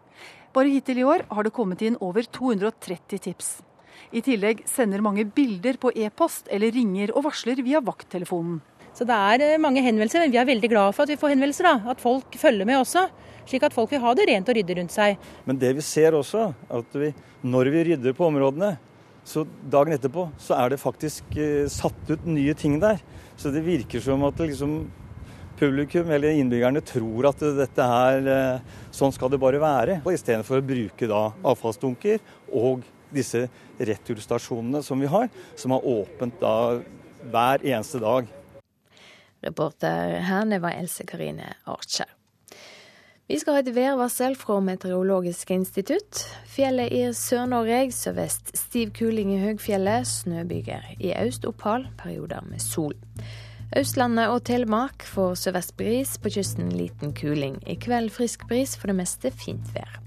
[0.54, 3.50] Bare hittil i år har det kommet inn over 230 tips.
[4.16, 8.58] I tillegg sender mange bilder på e-post eller ringer og varsler via vakttelefonen.
[8.98, 11.36] Så det er eh, mange henvendelser, men vi er veldig glad for at vi får
[11.36, 11.68] henvendelser.
[11.68, 13.06] da, At folk følger med også.
[13.50, 15.20] Slik at folk vil ha det rent og rydde rundt seg.
[15.46, 17.12] Men det vi ser også, at vi,
[17.46, 18.74] når vi rydder på områdene,
[19.30, 22.98] så dagen etterpå så er det faktisk eh, satt ut nye ting der.
[23.38, 24.82] Så det virker som at det liksom
[25.60, 30.00] publikum eller innbyggerne tror at dette her, eh, sånn skal det bare være.
[30.08, 32.20] Istedenfor å bruke da avfallsdunker
[32.54, 33.48] og disse
[33.80, 36.80] returstasjonene som vi har, som har åpent da
[37.24, 38.28] hver eneste dag.
[39.44, 42.08] Reporter her, var Else Karine Archer.
[43.30, 46.24] Vi skal ha et værvarsel fra Meteorologisk institutt.
[46.50, 50.96] Fjellet i Sør-Norge sørvest stiv kuling i høgfjellet, snøbyger.
[50.98, 52.98] I øst opphold perioder med sol.
[53.78, 57.60] Østlandet og Telemark får sørvest bris, på kysten liten kuling.
[57.70, 60.00] I kveld frisk bris, for det meste fint vær.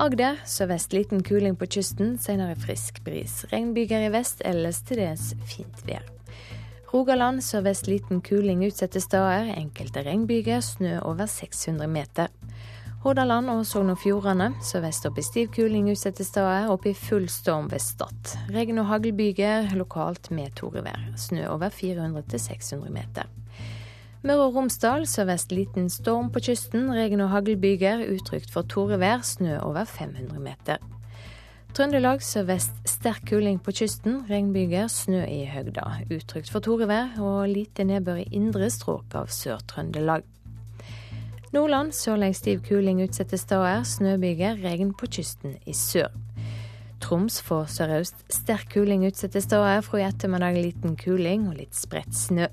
[0.00, 3.42] Agder sørvest liten kuling på kysten, senere frisk bris.
[3.52, 6.06] Regnbyger i vest, ellers til dels fint vær.
[6.94, 12.32] Rogaland sørvest liten kuling utsatte steder, enkelte regnbyger, snø over 600 meter.
[13.00, 17.30] Hordaland og Sogn og Fjordane sørvest opp i stiv kuling utsatte steder, opp i full
[17.32, 18.34] storm ved Stad.
[18.52, 21.06] Regn- og haglbyger lokalt med torevær.
[21.16, 23.30] Snø over 400-600 meter.
[24.20, 26.90] Møre og Romsdal sørvest liten storm på kysten.
[26.92, 29.24] Regn- og haglbyger utrygt for torevær.
[29.24, 30.76] Snø over 500 meter.
[31.72, 34.26] Trøndelag sørvest sterk kuling på kysten.
[34.28, 35.86] Regnbyger, snø i høgda.
[36.12, 40.28] Utrygt for torevær og lite nedbør i indre strøk av Sør-Trøndelag.
[41.50, 43.82] Nordland sørlig stiv kuling utsatte steder.
[43.82, 46.12] Snøbyger, regn på kysten i sør.
[47.02, 49.80] Troms får sørøst sterk kuling utsatte steder.
[49.82, 52.46] Fra i ettermiddag liten kuling og litt spredt snø.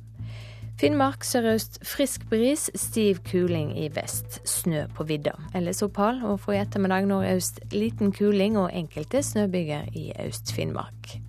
[0.82, 4.40] Finnmark sørøst frisk bris, stiv kuling i vest.
[4.50, 5.36] Snø på vidda.
[5.58, 11.20] Ellers opphold, og fra i ettermiddag nordøst liten kuling og enkelte snøbyger i Øst-Finnmark.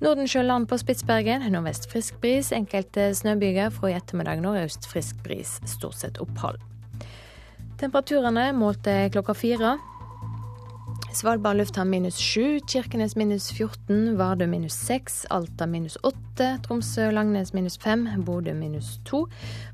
[0.00, 3.68] Nordensjøland på Spitsbergen nordvest frisk bris, enkelte snøbyger.
[3.76, 6.60] Fra i ettermiddag nordøst frisk bris, stort sett opphold.
[7.78, 9.76] Temperaturene målte klokka fire.
[11.14, 17.78] Svalbard lufthavn minus 7, Kirkenes minus 14, Vardø minus 6, Alta minus 8, Tromsø-Langnes minus
[17.78, 19.22] 5, Bodø minus 2,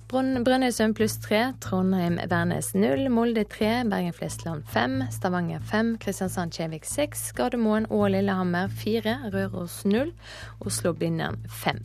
[0.08, 8.10] Brønnøysund pluss 3, Trondheim-Værnes 0, Molde 3, Bergen-Flesland 5, Stavanger 5, Kristiansand-Kjevik 6, Gardermoen og
[8.12, 10.12] Lillehammer 4, Røros 0,
[10.60, 11.80] Oslo-Blindern 5.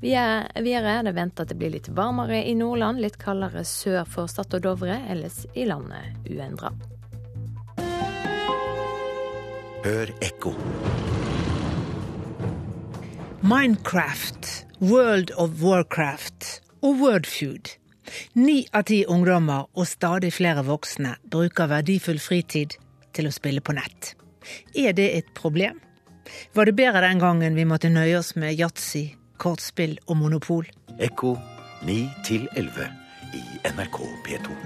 [0.00, 4.28] Videre er det ventet at det blir litt varmere i Nordland, litt kaldere sør for
[4.28, 6.72] Stad og Dovre, ellers i landet uendra.
[9.86, 10.52] Hør ekko.
[13.46, 17.72] Minecraft, World of Warcraft og Wordfood.
[18.34, 22.76] Ni av ti ungdommer og stadig flere voksne bruker verdifull fritid
[23.16, 24.12] til å spille på nett.
[24.76, 25.80] Er det et problem?
[26.54, 30.66] Var det bedre den gangen vi måtte nøye oss med yatzy, kortspill og monopol?
[30.98, 31.36] Ekko
[31.86, 31.96] 9
[32.56, 32.88] 11
[33.36, 34.58] i NRK P2.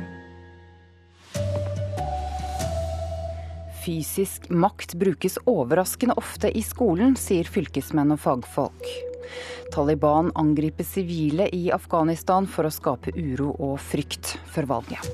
[3.80, 8.90] Fysisk makt brukes overraskende ofte i skolen, sier fylkesmenn og fagfolk.
[9.72, 15.06] Taliban angriper sivile i Afghanistan for å skape uro og frykt før valget.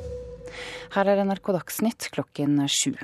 [0.96, 2.94] Her er NRK Dagsnytt klokken sju.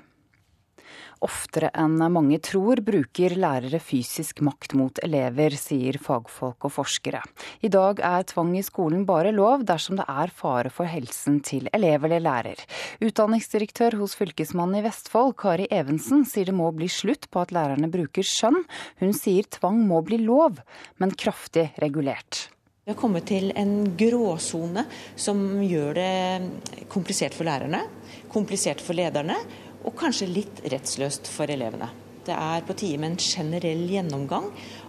[1.23, 7.21] Oftere enn mange tror bruker lærere fysisk makt mot elever, sier fagfolk og forskere.
[7.63, 11.71] I dag er tvang i skolen bare lov dersom det er fare for helsen til
[11.71, 12.65] elev eller lærer.
[13.07, 17.91] Utdanningsdirektør hos Fylkesmannen i Vestfold, Kari Evensen, sier det må bli slutt på at lærerne
[17.93, 18.65] bruker skjønn.
[18.99, 20.59] Hun sier tvang må bli lov,
[20.99, 22.49] men kraftig regulert.
[22.83, 27.85] Vi har kommet til en gråsone som gjør det komplisert for lærerne,
[28.33, 29.37] komplisert for lederne
[29.83, 31.91] og kanskje litt rettsløst for elevene.
[32.23, 34.45] Det er på tide med en generell gjennomgang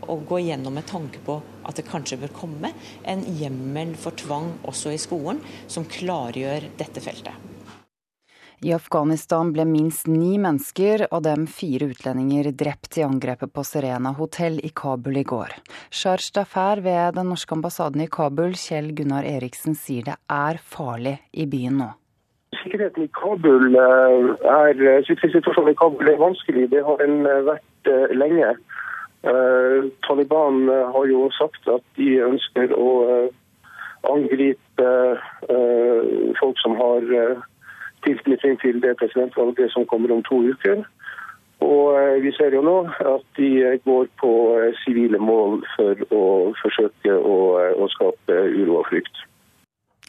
[0.06, 2.70] og gå gjennom med tanke på at det kanskje bør komme
[3.10, 7.50] en hjemmel for tvang også i skolen, som klargjør dette feltet.
[8.64, 14.14] I Afghanistan ble minst ni mennesker, av dem fire utlendinger, drept i angrepet på Serena
[14.16, 15.58] hotell i Kabul i går.
[15.92, 21.18] Sharj Dafer ved den norske ambassaden i Kabul, Kjell Gunnar Eriksen, sier det er farlig
[21.34, 21.90] i byen nå.
[22.64, 26.70] Sikkerheten i Kabul er, sikkerhetssituasjonen i Kabul er vanskelig.
[26.72, 28.54] Det har den vært lenge.
[30.08, 32.90] Taliban har jo sagt at de ønsker å
[34.12, 34.90] angripe
[36.40, 37.08] folk som har
[38.08, 40.84] tilknytning til det presidentvalget som kommer om to uker.
[41.64, 43.52] Og vi ser jo nå at de
[43.86, 44.32] går på
[44.84, 46.24] sivile mål for å
[46.60, 47.38] forsøke å,
[47.80, 49.24] å skape uro og frykt.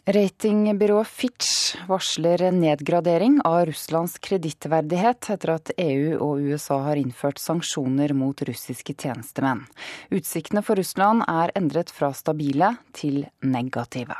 [0.05, 8.13] Ratingbyrået Fitch varsler nedgradering av Russlands kredittverdighet etter at EU og USA har innført sanksjoner
[8.13, 9.63] mot russiske tjenestemenn.
[10.13, 14.19] Utsiktene for Russland er endret fra stabile til negative.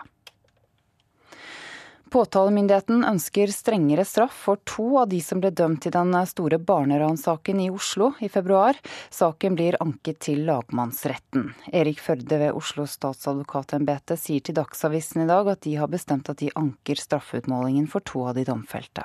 [2.15, 7.60] Påtalemyndigheten ønsker strengere straff for to av de som ble dømt i den store barneransaken
[7.60, 8.80] i Oslo i februar.
[9.12, 11.49] Saken blir anket til lagmannsretten.
[11.75, 16.39] Erik Førde ved Oslo statsadvokatembete sier til Dagsavisen i dag at de har bestemt at
[16.39, 19.04] de anker straffeutmålingen for to av de domfelte.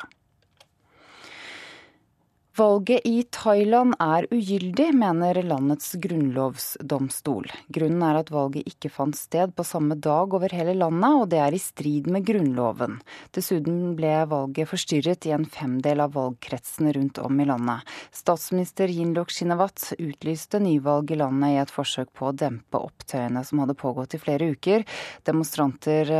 [2.56, 7.46] Valget i Thailand er ugyldig, mener landets grunnlovsdomstol.
[7.70, 11.38] Grunnen er at valget ikke fant sted på samme dag over hele landet, og det
[11.44, 12.98] er i strid med Grunnloven.
[13.36, 17.86] Dessuten ble valget forstyrret i en femdel av valgkretsene rundt om i landet.
[18.18, 23.62] Statsminister Yinlok Shinawat utlyste nyvalg i landet i et forsøk på å dempe opptøyene som
[23.62, 24.88] hadde pågått i flere uker.
[25.22, 26.10] Demonstranter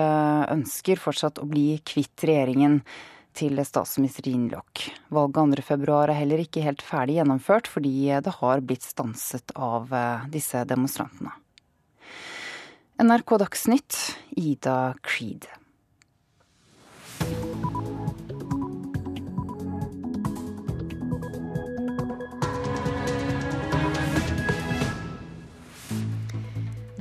[0.54, 2.84] ønsker fortsatt å bli kvitt regjeringen
[3.40, 4.86] til statsminister Yingluck.
[5.12, 9.88] Valget 2.2 er heller ikke helt ferdig gjennomført, fordi det har blitt stanset av
[10.32, 11.32] disse demonstrantene.
[13.00, 13.96] NRK Dagsnytt,
[14.36, 15.48] Ida Creed.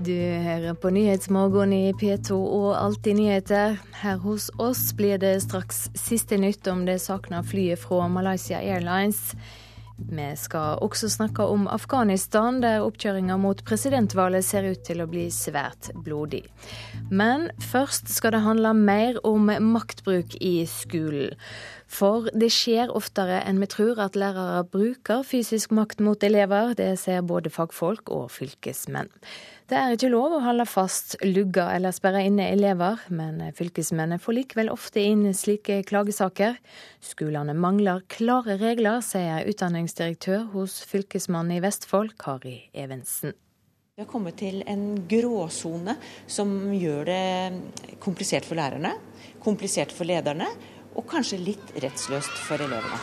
[0.10, 3.76] Du hører på Nyhetsmorgen i P2 og Alltid nyheter.
[4.02, 9.36] Her hos oss blir det straks siste nytt om det savna flyet fra Malaysia Airlines.
[10.00, 15.28] Vi skal også snakke om Afghanistan, der oppkjøringa mot presidentvalget ser ut til å bli
[15.30, 16.42] svært blodig.
[17.12, 21.38] Men først skal det handle mer om maktbruk i skolen.
[21.90, 26.76] For det skjer oftere enn vi tror at lærere bruker fysisk makt mot elever.
[26.78, 29.10] Det ser både fagfolk og fylkesmenn.
[29.70, 34.38] Det er ikke lov å holde fast, lugge eller sperre inne elever, men fylkesmennene får
[34.38, 36.58] likevel ofte inn slike klagesaker.
[37.06, 43.36] Skolene mangler klare regler, sier utdanningsdirektør hos Fylkesmannen i Vestfold, Kari Evensen.
[43.94, 48.94] Vi har kommet til en gråsone som gjør det komplisert for lærerne,
[49.44, 50.48] komplisert for lederne,
[50.96, 53.02] og kanskje litt rettsløst for elevene.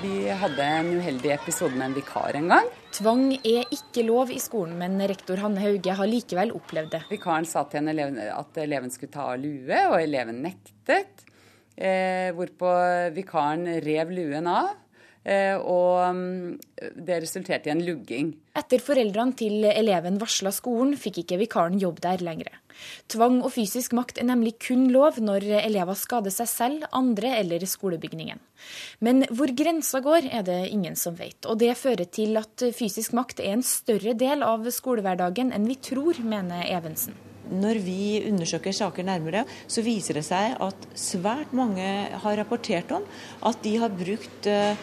[0.00, 2.68] Vi hadde en uheldig episode med en vikar en gang.
[2.96, 7.00] Tvang er ikke lov i skolen, men rektor Hanne Hauge har likevel opplevd det.
[7.10, 11.26] Vikaren sa til en elev at eleven skulle ta av lue, og eleven nektet.
[11.76, 12.72] Eh, hvorpå
[13.16, 14.72] vikaren rev luen av.
[15.20, 16.16] Eh, og
[16.96, 18.32] det resulterte i en lugging.
[18.56, 22.56] Etter foreldrene til eleven varsla skolen, fikk ikke vikaren jobb der lenger.
[23.12, 27.66] Tvang og fysisk makt er nemlig kun lov når elever skader seg selv, andre eller
[27.68, 28.40] skolebygningen.
[29.04, 31.44] Men hvor grensa går, er det ingen som vet.
[31.44, 35.76] Og det fører til at fysisk makt er en større del av skolehverdagen enn vi
[35.84, 37.18] tror, mener Evensen.
[37.50, 41.84] Når vi undersøker saker nærmere, så viser det seg at svært mange
[42.22, 43.06] har rapportert om
[43.48, 44.78] at de har brukt eh,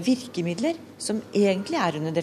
[0.00, 2.14] virkemidler som egentlig er under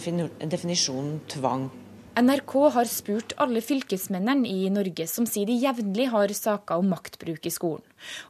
[0.49, 1.67] definisjonen tvang.
[2.15, 7.43] NRK har spurt alle fylkesmennene i Norge som sier de jevnlig har saker om maktbruk
[7.43, 7.83] i skolen.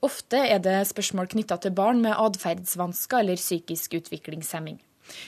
[0.06, 4.80] Ofte er det spørsmål knytta til barn med atferdsvansker eller psykisk utviklingshemming.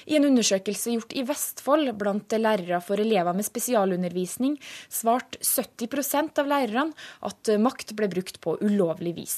[0.09, 4.55] I en undersøkelse gjort i Vestfold blant lærere for elever med spesialundervisning,
[4.89, 6.97] svarte 70% av lærerne
[7.29, 9.38] at makt ble brukt på ulovlig vis.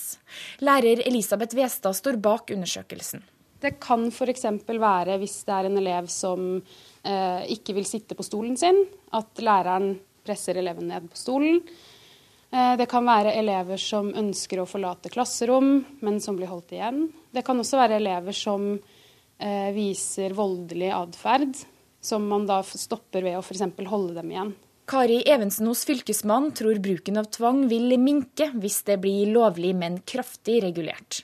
[0.64, 3.26] Lærer Elisabeth Westad står bak undersøkelsen.
[3.60, 4.46] Det kan f.eks.
[4.68, 8.86] være hvis det er en elev som eh, ikke vil sitte på stolen sin,
[9.16, 9.94] at læreren
[10.26, 11.60] presser eleven ned på stolen.
[12.52, 17.04] Eh, det kan være elever som ønsker å forlate klasserom, men som blir holdt igjen.
[17.32, 21.60] Det kan også være elever som eh, viser voldelig atferd,
[22.02, 23.68] som man da stopper ved å f.eks.
[23.92, 24.56] holde dem igjen.
[24.90, 30.00] Kari Evensen hos Fylkesmannen tror bruken av tvang vil minke hvis det blir lovlig, men
[30.02, 31.20] kraftig regulert.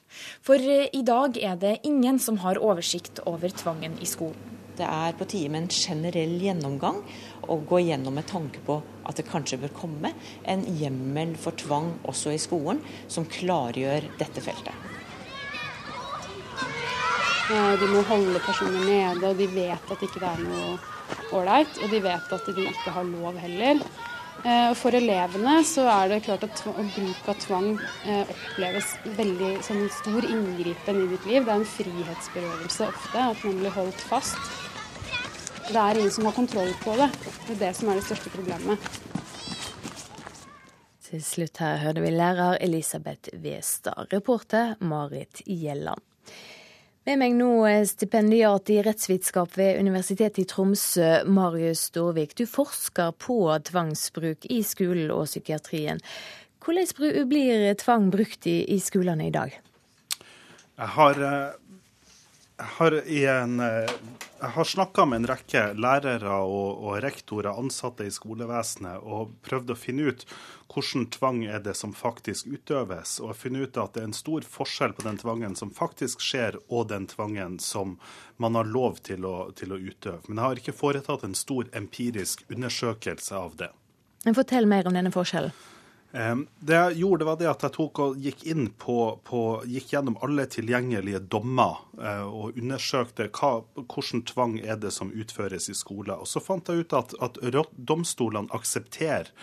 [0.45, 4.53] For eh, i dag er det ingen som har oversikt over tvangen i skolen.
[4.77, 7.01] Det er på tide med en generell gjennomgang
[7.47, 10.13] og gå gjennom med tanke på at det kanskje bør komme
[10.45, 14.75] en hjemmel for tvang også i skolen, som klargjør dette feltet.
[17.49, 20.75] Eh, de må holde personer nede, og de vet at ikke det er noe
[21.31, 21.79] ålreit.
[21.83, 23.81] Og de vet at de ikke har lov heller.
[24.45, 27.69] Eh, for elevene så er det klart at bruk av tvang
[28.05, 31.47] eh, oppleves veldig som en stor inngripen i ditt liv.
[31.47, 34.37] Det er en frihetsberøvelse ofte, at man blir holdt fast.
[35.65, 37.09] Det er ingen som har kontroll på det.
[37.47, 38.89] Det er det som er det største problemet.
[41.05, 44.11] Til slutt her hørte vi lærer Elisabeth Westad.
[44.13, 46.01] Reporter Marit Gjelland.
[47.05, 47.51] Med meg nå
[47.85, 52.31] stipendiat i rettsvitenskap ved Universitetet i Tromsø, Marius Storvik.
[52.33, 53.37] Du forsker på
[53.67, 56.01] tvangsbruk i skolen og psykiatrien.
[56.65, 59.53] Hvordan blir tvang brukt i, skolene i dag?
[60.25, 61.21] Jeg har,
[62.55, 69.03] jeg har, jeg har snakka med en rekke lærere og, og rektorer, ansatte i skolevesenet,
[69.03, 70.23] og prøvd å finne ut
[70.71, 74.47] hvordan tvang er det som faktisk utøves, og finne ut at det er en stor
[74.47, 77.97] forskjell på den tvangen som faktisk skjer, og den tvangen som
[78.39, 80.23] man har lov til å, til å utøve.
[80.29, 83.71] Men jeg har ikke foretatt en stor empirisk undersøkelse av det.
[84.31, 85.51] Fortell mer om denne forskjellen.
[86.15, 88.97] Det jeg gjorde, var det at jeg tok og gikk inn på,
[89.27, 93.49] på gikk gjennom alle tilgjengelige dommer eh, og undersøkte hva,
[93.81, 96.15] hvordan tvang er det som utføres i skoler.
[96.15, 97.41] Og så fant jeg ut at, at
[97.75, 99.33] domstolene aksepterer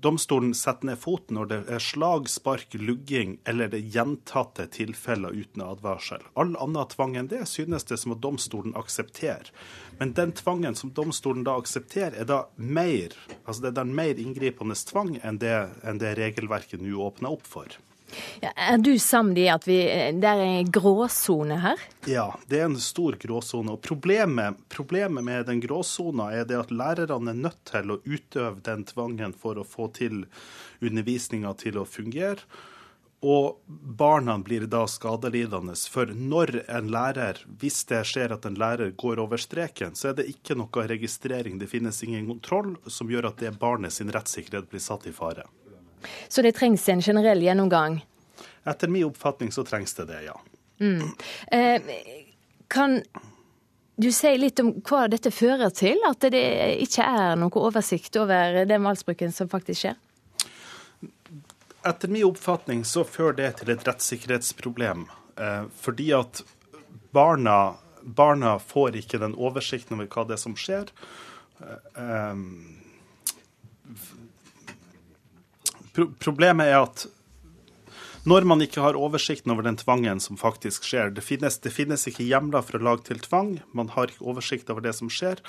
[0.00, 5.64] domstolen setter ned foten når det er slag, spark, lugging eller det gjentatte tilfeller uten
[5.66, 6.24] advarsel.
[6.32, 9.52] All annen tvang enn det synes det som at domstolen aksepterer.
[10.00, 13.12] Men den tvangen som domstolen da aksepterer, er da mer,
[13.44, 17.46] altså det er den mer inngripende tvang enn det, enn det regelverket nå åpner opp
[17.46, 17.76] for.
[18.42, 19.78] Ja, er du samd i at vi,
[20.18, 21.86] det er en gråsone her?
[22.10, 23.76] Ja, det er en stor gråsone.
[23.76, 28.58] Og problemet, problemet med den gråsona er det at lærerne er nødt til å utøve
[28.66, 30.24] den tvangen for å få til
[30.82, 32.42] undervisninga til å fungere.
[33.22, 35.76] Og barna blir da skadelidende.
[35.94, 40.18] For når en lærer, hvis det skjer at en lærer går over streken, så er
[40.18, 41.60] det ikke noe registrering.
[41.62, 45.46] Det finnes ingen kontroll som gjør at det barnet sin rettssikkerhet blir satt i fare.
[46.28, 48.00] Så det trengs en generell gjennomgang?
[48.64, 50.40] Etter min oppfatning så trengs det det, ja.
[50.80, 51.10] Mm.
[51.52, 51.82] Eh,
[52.68, 53.02] kan
[53.96, 56.00] du si litt om hva dette fører til?
[56.08, 56.42] At det
[56.82, 60.00] ikke er noe oversikt over den malsbruken som faktisk skjer?
[61.86, 65.08] Etter min oppfatning så fører det til et rettssikkerhetsproblem.
[65.36, 66.42] Eh, fordi at
[67.10, 70.94] barna, barna, får ikke den oversikten over hva det er som skjer.
[71.62, 72.36] Eh, eh
[75.92, 77.06] Pro problemet er at
[78.22, 82.06] når man ikke har oversikten over den tvangen som faktisk skjer Det finnes, det finnes
[82.06, 85.42] ikke hjemler for å lage til tvang, man har ikke oversikt over det som skjer.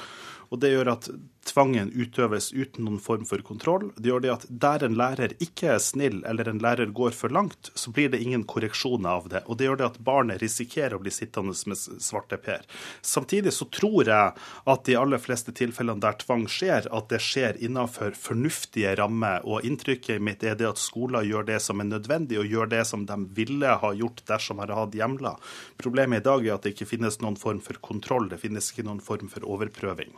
[0.53, 1.07] Og det gjør at
[1.43, 3.89] tvangen utøves uten noen form for kontroll.
[3.97, 7.33] Det gjør det at der en lærer ikke er snill, eller en lærer går for
[7.33, 9.43] langt, så blir det ingen korreksjon av det.
[9.47, 12.63] Og det gjør det at barnet risikerer å bli sittende med svarte per.
[13.01, 14.33] Samtidig så tror jeg
[14.73, 19.43] at de aller fleste tilfellene der tvang skjer, at det skjer innenfor fornuftige rammer.
[19.43, 22.85] Og inntrykket mitt er det at skoler gjør det som er nødvendig, og gjør det
[22.89, 25.53] som de ville ha gjort dersom de hadde hatt hjemler.
[25.81, 28.87] Problemet i dag er at det ikke finnes noen form for kontroll, det finnes ikke
[28.87, 30.13] noen form for overprøving.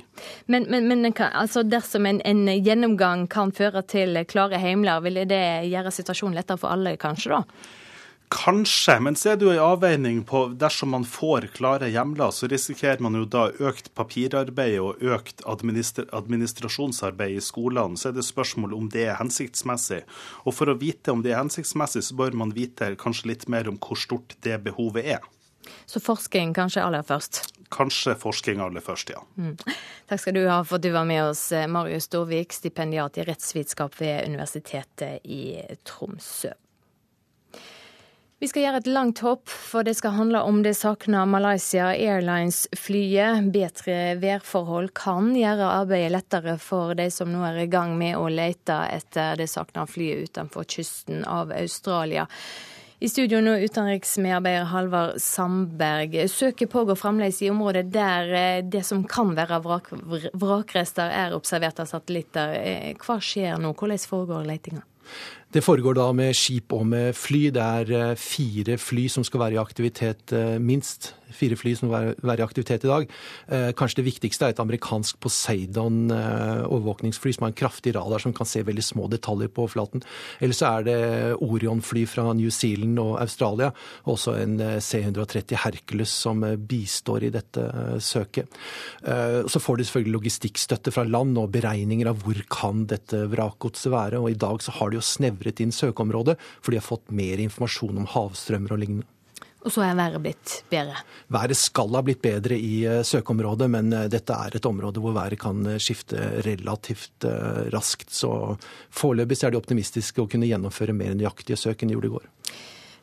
[0.45, 5.45] Men, men, men altså dersom en, en, gjennomgang kan føre til klare heimler, ville det
[5.71, 7.38] gjøre situasjonen lettere for alle, kanskje?
[7.38, 7.73] da?
[8.34, 12.49] Kanskje, men så er det jo en avveining på dersom man får klare hjemler, så
[12.49, 17.99] risikerer man jo da økt papirarbeid og økt administra administrasjonsarbeid i skolene.
[18.01, 20.01] Så er det spørsmål om det er hensiktsmessig.
[20.43, 23.69] Og for å vite om det er hensiktsmessig, så bør man vite kanskje litt mer
[23.69, 25.32] om hvor stort det behovet er.
[25.86, 27.41] Så forskning kanskje aller først?
[27.74, 29.24] Kanskje forskning aller først, ja.
[29.38, 29.55] Mm.
[30.09, 33.97] Takk skal du ha for at du var med oss, Marius Storvik, stipendiat i rettsvitenskap
[34.01, 35.57] ved Universitetet i
[35.88, 36.53] Tromsø.
[38.43, 43.47] Vi skal gjøre et langt hopp, for det skal handle om det savna Malaysia Airlines-flyet.
[43.55, 48.28] Bedre værforhold kan gjøre arbeidet lettere for de som nå er i gang med å
[48.28, 52.28] lete etter det savna flyet utenfor kysten av Australia.
[53.03, 56.13] I studio nå utenriksmedarbeider Halvard Sandberg.
[56.31, 59.89] Søket pågår fremdeles i området der eh, det som kan være vrak,
[60.31, 62.53] vrakrester er observert av satellitter.
[62.55, 63.73] Eh, hva skjer nå?
[63.75, 64.85] Hvordan foregår letinga?
[65.51, 67.49] Det foregår da med skip og med fly.
[67.57, 70.31] Det er eh, fire fly som skal være i aktivitet,
[70.63, 73.07] minst fire fly som vil være i aktivitet i dag.
[73.47, 78.23] Eh, kanskje det viktigste er et amerikansk Poseidon eh, overvåkningsfly som har en kraftig radar
[78.23, 80.03] som kan se veldig små detaljer på overflaten.
[80.39, 80.99] Eller så er det
[81.45, 83.71] Orion-fly fra New Zealand og Australia.
[84.05, 87.63] Og også en eh, C-130 Hercules som bistår i dette
[88.03, 88.51] søket.
[89.01, 94.21] Så får de selvfølgelig logistikkstøtte fra land og beregninger av hvor kan dette vrakgodset være.
[94.21, 97.41] Og i dag så har de jo snevret inn søkeområdet, for de har fått mer
[97.43, 99.14] informasjon om havstrømmer og lignende.
[99.66, 100.99] Og så er været blitt bedre?
[101.34, 105.16] Været skal ha blitt bedre i eh, søkeområdet, men eh, dette er et område hvor
[105.16, 107.26] været kan eh, skifte relativt
[107.74, 108.13] raskt.
[108.13, 108.30] Så
[108.93, 112.30] foreløpig er de optimistiske og kunne gjennomføre mer nøyaktige søk enn de gjorde i går.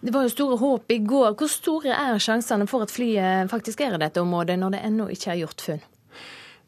[0.02, 1.34] Det var jo store håp i går.
[1.38, 5.10] Hvor store er sjansene for at flyet faktisk er i dette området, når det ennå
[5.14, 5.82] ikke er gjort funn?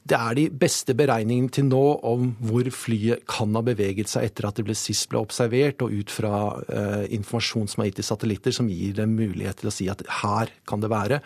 [0.04, 4.50] Det er de beste beregningene til nå om hvor flyet kan ha beveget seg etter
[4.50, 6.34] at det ble sist ble observert, og ut fra
[6.68, 10.04] eh, informasjon som er gitt til satellitter, som gir dem mulighet til å si at
[10.20, 11.22] her kan det være.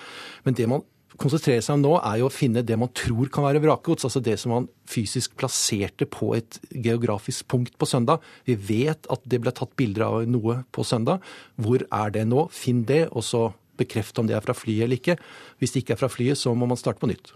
[0.47, 0.87] Men det man
[1.19, 4.07] konsentrerer seg om nå, er jo å finne det man tror kan være vrakgods.
[4.07, 8.23] Altså det som man fysisk plasserte på et geografisk punkt på søndag.
[8.47, 11.25] Vi vet at det ble tatt bilder av noe på søndag.
[11.59, 12.47] Hvor er det nå?
[12.55, 13.49] Finn det, og så
[13.79, 15.19] bekreft om det er fra flyet eller ikke.
[15.59, 17.35] Hvis det ikke er fra flyet, så må man starte på nytt.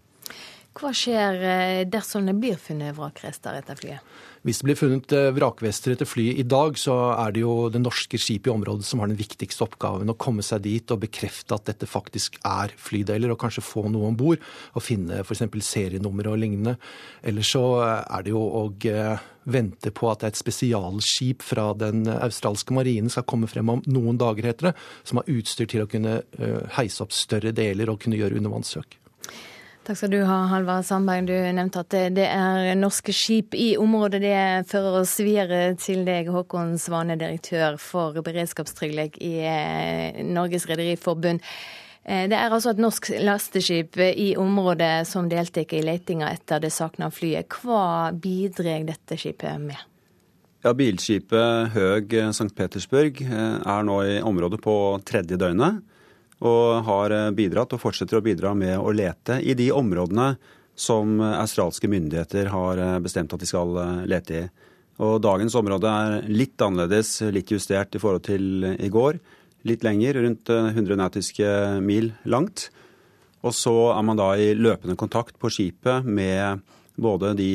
[0.72, 4.12] Hva skjer eh, dersom det blir funnet vrakrester etter flyet?
[4.42, 7.82] Hvis det blir funnet vrakrester vrakvester etter flyet i dag, så er det jo det
[7.82, 10.10] norske skipet i området som har den viktigste oppgaven.
[10.10, 14.08] Å komme seg dit og bekrefte at dette faktisk er flydeler, og kanskje få noe
[14.08, 14.40] om bord.
[14.72, 15.44] Og finne f.eks.
[15.68, 16.78] serienummer og lignende.
[17.22, 18.64] Eller så eh, er det jo å
[19.52, 24.48] vente på at et spesialskip fra den australske marinen skal komme frem om noen dager,
[24.48, 26.20] heter det, som har utstyr til å kunne
[26.78, 29.01] heise opp større deler og kunne gjøre undervannssøk.
[29.82, 31.26] Takk skal du ha, Halvard Sandberg.
[31.26, 34.20] Du nevnte at det er norske skip i området.
[34.22, 41.42] Det fører oss videre til deg, Håkon Svane, direktør for beredskapstrygghet i eh, Norges Rederiforbund.
[42.06, 46.70] Eh, det er altså et norsk lasteskip i området som deltok i letinga etter det
[46.70, 47.50] savna flyet.
[47.50, 49.82] Hva bidrar dette skipet med?
[50.62, 52.52] Ja, Bilskipet Høg St.
[52.54, 54.76] Petersburg eh, er nå i området på
[55.10, 55.82] tredje døgnet
[56.42, 60.34] og har eh, bidratt og fortsetter å bidra med å lete i de områdene
[60.78, 64.42] som australske myndigheter har eh, bestemt at de skal eh, lete i.
[65.02, 69.18] Og dagens område er litt annerledes, litt justert i forhold til i går.
[69.66, 71.48] Litt lenger, rundt 100 nautiske
[71.82, 72.68] mil langt.
[73.42, 76.60] Og så er man da i løpende kontakt på skipet med
[77.00, 77.48] både de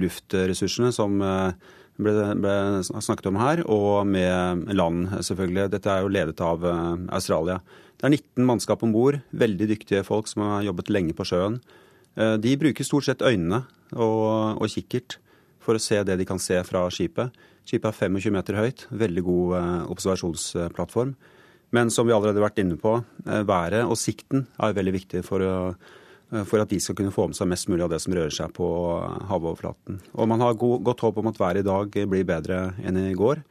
[0.00, 2.56] luftressursene som ble, ble
[2.88, 5.68] snakket om her, og med land, selvfølgelig.
[5.76, 7.60] Dette er jo ledet av Australia.
[7.98, 11.58] Det er 19 mannskap om bord, veldig dyktige folk som har jobbet lenge på sjøen.
[12.14, 13.64] Eh, de bruker stort sett øynene
[13.96, 15.18] og, og kikkert
[15.62, 17.34] for å se det de kan se fra skipet.
[17.66, 21.16] Skipet er 25 meter høyt, veldig god eh, observasjonsplattform.
[21.74, 25.24] Men som vi allerede har vært inne på, eh, været og sikten er veldig viktig
[25.26, 25.42] for,
[26.38, 28.54] for, at de skal kunne få med seg mest mulig av det som rører seg
[28.54, 28.68] på
[29.26, 29.98] havoverflaten.
[30.14, 33.18] Og man har god, godt håp om at været i dag blir bedre enn i
[33.18, 33.42] går.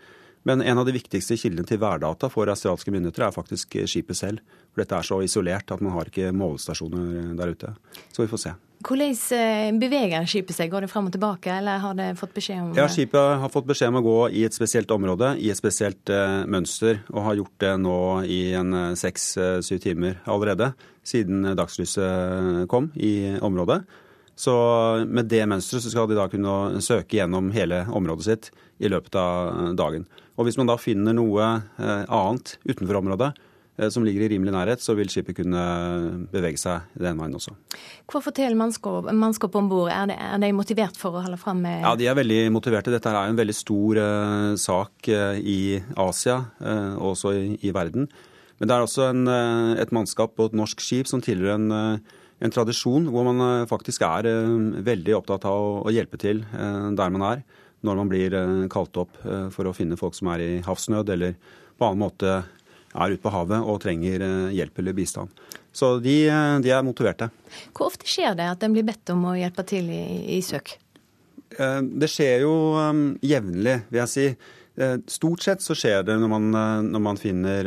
[0.47, 4.55] Men en av de viktigste kildene til værdata for asiatiske myndigheter er faktisk skipet selv.
[4.71, 7.73] For dette er så isolert at man har ikke målestasjoner der ute.
[8.15, 8.53] Så vi får se.
[8.85, 10.69] Hvordan eh, beveger skipet seg?
[10.71, 13.67] Går det fram og tilbake, eller har det fått beskjed om Ja, Skipet har fått
[13.67, 16.11] beskjed om å gå i et spesielt område, i et spesielt
[16.47, 20.71] mønster, og har gjort det nå i en eh, seks-syv timer allerede,
[21.07, 23.81] siden dagslyset kom i området.
[24.37, 24.53] Så
[25.09, 29.73] med det mønsteret skal de da kunne søke gjennom hele området sitt i løpet av
[29.79, 30.05] dagen.
[30.37, 33.33] Og hvis man da finner noe eh, annet utenfor området,
[33.93, 35.63] som ligger i rimelig nærhet, så vil skipet kunne
[36.31, 37.53] bevege seg den veien også.
[38.09, 39.91] Hva forteller mannskapet om bord?
[39.93, 42.89] Er, er, de motivert for å holde fram med Ja, De er veldig motiverte.
[42.93, 47.73] Dette er en veldig stor uh, sak uh, i Asia uh, og også i, i,
[47.75, 48.09] verden.
[48.57, 49.29] Men det er også en,
[49.77, 52.01] et mannskap på et norsk skip som tilhører en,
[52.41, 54.25] en tradisjon hvor man faktisk er
[54.81, 57.43] veldig opptatt av å, å hjelpe til der man er
[57.85, 58.33] når man blir
[58.73, 59.19] kalt opp
[59.53, 61.35] for å finne folk som er i havsnød eller
[61.77, 62.31] på annen måte
[62.97, 65.41] er ute på havet og trenger eh, hjelp eller bistand.
[65.75, 67.29] Så de, eh, de er motiverte.
[67.73, 70.03] Hvor ofte skjer det at en blir bedt om å hjelpe til i,
[70.37, 70.77] i søk?
[71.57, 72.53] Eh, det skjer jo
[73.25, 74.29] jevnlig, vil jeg si.
[75.09, 76.51] Stort sett så skjer det når man,
[76.85, 77.65] når man finner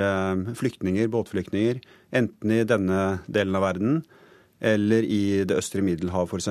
[0.54, 1.80] flyktninger, båtflyktninger,
[2.14, 3.96] enten i denne delen av verden
[4.60, 6.46] eller i det østre Middelhav f.eks.,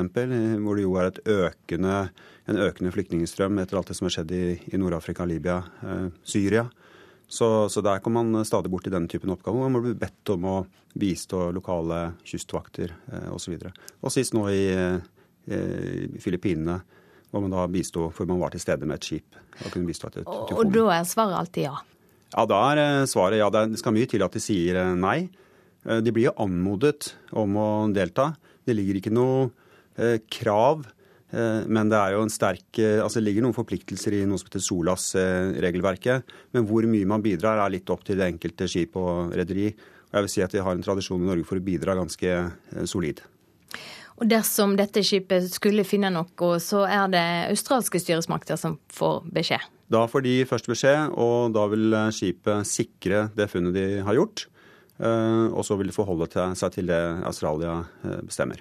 [0.60, 2.02] hvor det jo er et økende,
[2.50, 4.44] en økende flyktningstrøm etter alt det som har skjedd i,
[4.74, 5.62] i Nord-Afrika, Libya,
[6.26, 6.66] Syria.
[7.30, 9.70] Så, så, der kommer man stadig bort i denne typen oppgaver.
[9.70, 10.56] Man blir bedt om å
[10.98, 13.54] bistå lokale kystvakter eh, osv.
[13.70, 16.80] Og, og sist nå i, eh, Filippinene,
[17.30, 19.38] hvor man da bisto for man var til stede med et skip.
[19.60, 21.76] Og, kunne bistå et, og, og da er svaret alltid ja?
[22.34, 23.54] Ja, da er eh, svaret ja.
[23.54, 25.20] Det skal mye til at de sier eh, nei.
[25.86, 28.32] Eh, de blir jo anmodet om å delta.
[28.66, 29.52] Det ligger ikke noe
[30.02, 30.99] eh, krav Eh,
[31.70, 34.50] men det er jo en sterk, eh, altså det ligger noen forpliktelser i noe som
[34.50, 36.32] heter SOLAS-regelverket.
[36.58, 39.68] Men hvor mye man bidrar, er litt opp til det enkelte skip og rederi.
[40.10, 42.32] Og jeg vil si at vi har en tradisjon i Norge for å bidra ganske
[42.34, 43.22] eh, solid.
[44.20, 49.70] Og Dersom dette skipet skulle finne noe, så er det australske styresmakter som får beskjed?
[49.90, 54.44] Da får de først beskjed, og da vil skipet sikre det funnet de har gjort.
[55.00, 56.28] Og så vil de forholde
[56.60, 57.80] seg til det Australia
[58.28, 58.60] bestemmer.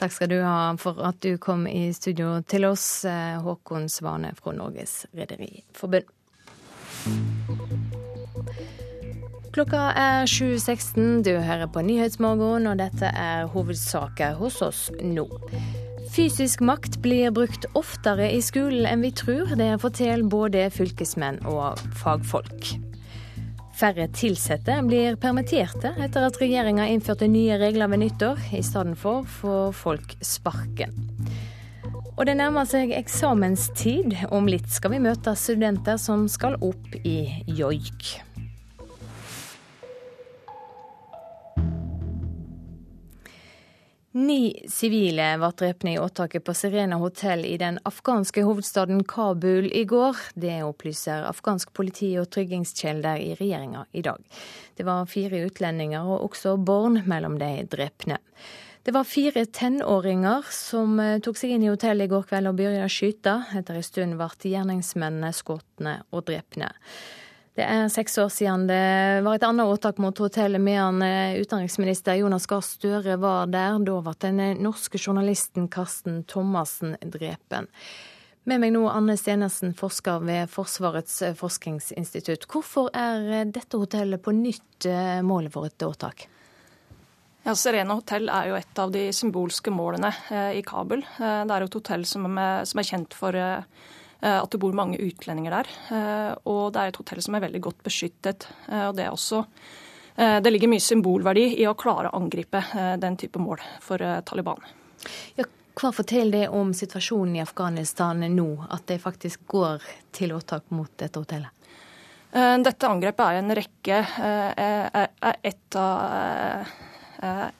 [0.00, 4.32] Takk skal du ha for at du kom i studio til oss, eh, Håkon Svane
[4.38, 6.08] fra Norges Rederiforbund.
[9.52, 11.22] Klokka er 7.16.
[11.26, 15.26] Du hører på Nyhetsmorgen, og dette er hovedsaker hos oss nå.
[16.14, 19.52] Fysisk makt blir brukt oftere i skolen enn vi tror.
[19.58, 22.89] Det forteller både fylkesmenn og fagfolk.
[23.80, 28.42] Færre ansatte blir permitterte etter at regjeringa innførte nye regler ved nyttår.
[28.52, 30.92] I stedet for får folk sparken.
[32.18, 34.12] Og det nærmer seg eksamenstid.
[34.36, 38.18] Om litt skal vi møte studenter som skal opp i joik.
[44.10, 49.84] Ni sivile ble drept i åtaket på Serena hotell i den afghanske hovedstaden Kabul i
[49.86, 50.18] går.
[50.34, 54.18] Det opplyser afghansk politi og tryggingskjelder i regjeringa i dag.
[54.74, 58.18] Det var fire utlendinger og også barn mellom de drepne.
[58.82, 62.58] Det var fire tenåringer som eh, tok seg inn i hotellet i går kveld og
[62.58, 63.36] begynte å skyte.
[63.54, 66.72] Etter en stund ble gjerningsmennene skutt og drepne.
[67.60, 71.02] Det er seks år siden det var et annet åtak mot hotellet Mehamn.
[71.04, 73.76] eh, utenriksminister Jonas Gahr Støre var der.
[73.84, 77.68] Da ble den eh, norske journalisten Karsten Thomassen drepen.
[78.48, 82.48] Med meg nå Anne Stenersen, forsker ved Forsvarets eh, forskningsinstitutt.
[82.48, 84.88] Hvorfor er dette hotellet på nytt
[85.20, 86.30] målet for et åtak?
[87.44, 90.14] Ja, Serena hotell er jo et av de symbolske målene
[90.56, 91.04] i Kabul.
[91.18, 93.36] Det er et hotell som er, som er kjent for
[94.20, 95.70] at det bor mange utlendinger der.
[95.96, 98.48] Eh, og det er et hotell som er veldig godt beskyttet.
[98.68, 99.44] Eh, og det er også
[100.20, 102.60] det ligger mye symbolverdi i å klare å angripe
[103.00, 104.58] den type mål for Taliban.
[105.38, 105.46] Ja,
[105.80, 110.90] hva forteller det om situasjonen i Afghanistan nå, at det faktisk går til åtak mot
[111.00, 111.70] dette hotellet?
[112.34, 116.68] Dette angrepet er en rekke er et av,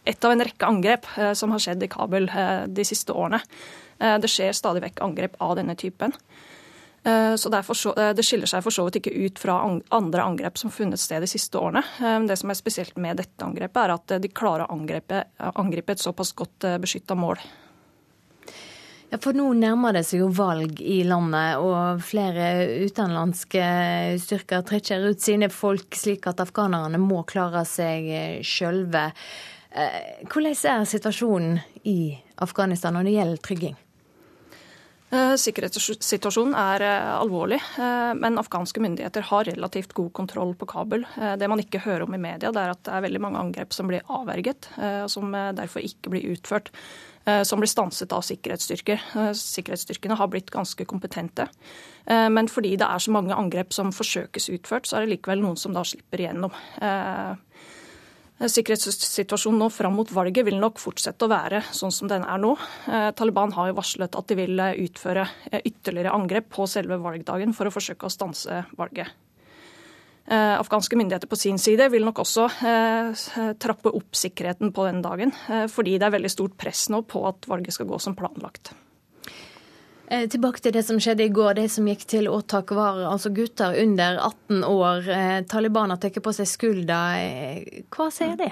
[0.05, 1.09] et av en rekke angrep
[1.39, 2.29] som har skjedd i Kabul
[2.69, 3.41] de siste årene.
[3.97, 6.13] Det skjer stadig vekk angrep av denne typen.
[7.05, 9.57] Eh, så eh, Det skiller seg for så vidt ikke ut fra
[9.89, 11.83] andre angrep som har funnet sted de siste årene.
[12.01, 15.25] Eh, det som er spesielt med dette angrepet, er at de klarer å angripe,
[15.55, 17.41] angripe et såpass godt beskytta mål.
[19.11, 23.65] Ja, For nå nærmer det seg jo valg i landet, og flere utenlandske
[24.23, 28.07] styrker trekker ut sine folk, slik at afghanerne må klare seg
[28.47, 29.09] sjølve.
[30.31, 31.59] Hvordan er situasjonen
[31.91, 33.79] i Afghanistan når det gjelder trygging?
[35.11, 41.03] Eh, sikkerhetssituasjonen er eh, alvorlig, eh, men afghanske myndigheter har relativt god kontroll på Kabul.
[41.39, 43.75] Det man ikke hører om i media, det er at det er veldig mange angrep
[43.75, 46.71] som blir avverget, og som derfor ikke blir utført.
[47.47, 49.03] Som blir stanset av sikkerhetsstyrker.
[49.37, 51.47] Sikkerhetsstyrkene har blitt ganske kompetente.
[52.09, 55.59] Men fordi det er så mange angrep som forsøkes utført, så er det likevel noen
[55.61, 56.55] som da slipper igjennom.
[58.41, 62.55] Sikkerhetssituasjonen nå fram mot valget vil nok fortsette å være sånn som den er nå.
[62.89, 66.97] Eh, Taliban har jo varslet at de vil eh, utføre eh, ytterligere angrep på selve
[67.03, 69.13] valgdagen for å forsøke å stanse valget.
[70.31, 73.25] Eh, afghanske myndigheter på sin side vil nok også eh,
[73.59, 77.25] trappe opp sikkerheten på den dagen, eh, fordi det er veldig stort press nå på
[77.29, 78.73] at valget skal gå som planlagt.
[80.11, 81.55] Tilbake til det som skjedde i går.
[81.61, 85.11] De som gikk til åtak var altså gutter under 18 år.
[85.47, 86.99] Taliban har tatt på seg skulda.
[87.95, 88.51] Hva sier det?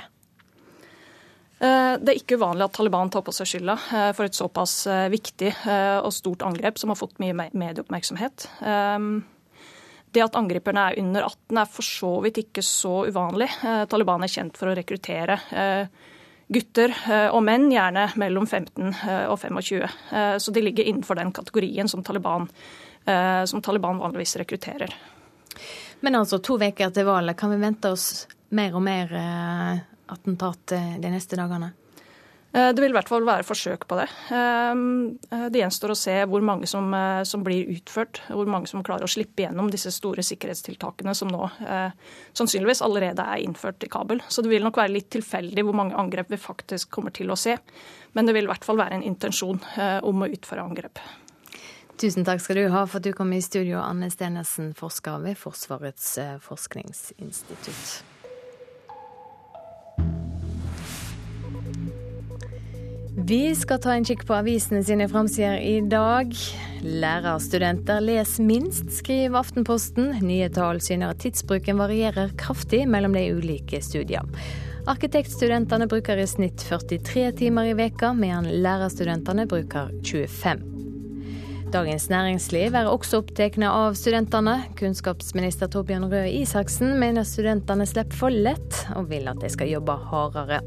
[1.59, 3.75] Det er ikke uvanlig at Taliban tar på seg skylda
[4.15, 4.77] for et såpass
[5.11, 5.51] viktig
[6.05, 8.47] og stort angrep som har fått mye medieoppmerksomhet.
[10.15, 13.49] Det at angriperne er under 18 er for så vidt ikke så uvanlig.
[13.65, 16.07] Eh, Taliban er kjent for å rekruttere eh,
[16.49, 18.93] gutter eh, og menn, gjerne mellom 15
[19.29, 19.89] og 25.
[20.41, 22.49] Så de ligger innenfor den kategorien som Taliban,
[23.49, 24.93] som Taliban vanligvis rekrutterer.
[26.05, 29.15] Men altså, to uker til valget, kan vi vente oss mer og mer
[30.13, 31.71] attentat de neste dagene?
[32.53, 34.07] Eh, det vil i hvert fall være forsøk på det.
[34.33, 38.69] Ehm, eh, det gjenstår å se hvor mange som, eh, som, blir utført, hvor mange
[38.71, 41.51] som klarer å slippe gjennom disse store sikkerhetstiltakene som nå
[42.35, 44.21] sannsynligvis allerede er innført i Kabul.
[44.29, 47.37] Så det vil nok være litt tilfeldig hvor mange angrep vi faktisk kommer til å
[47.37, 47.57] se.
[48.15, 49.61] Men det vil i hvert fall være en intensjon
[50.03, 50.99] om å utføre angrep.
[51.99, 55.37] Tusen takk skal du ha for at du kom i studio, Anne Stenesen, forsker ved
[55.37, 58.18] Forsvarets forskningsinstitutt.
[63.29, 66.31] Vi skal ta en kikk på avisene sine framsider i dag.
[66.81, 70.15] Lærerstudenter les minst, skriver Aftenposten.
[70.25, 74.33] Nye tall syner at tidsbruken varierer kraftig mellom de ulike studiene.
[74.89, 80.63] Arkitektstudentene bruker i snitt 43 timer i veka, mens lærerstudentene bruker 25.
[81.75, 84.63] Dagens Næringsliv er også opptatt av studentene.
[84.81, 90.01] Kunnskapsminister Torbjørn Røe Isaksen mener studentene slipper for lett, og vil at de skal jobbe
[90.09, 90.63] hardere.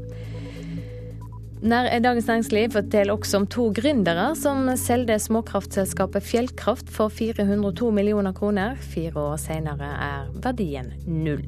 [1.62, 8.74] Dagens Næringsliv forteller også om to gründere som solgte småkraftselskapet Fjellkraft for 402 millioner kroner.
[8.74, 11.44] Fire år senere er verdien null.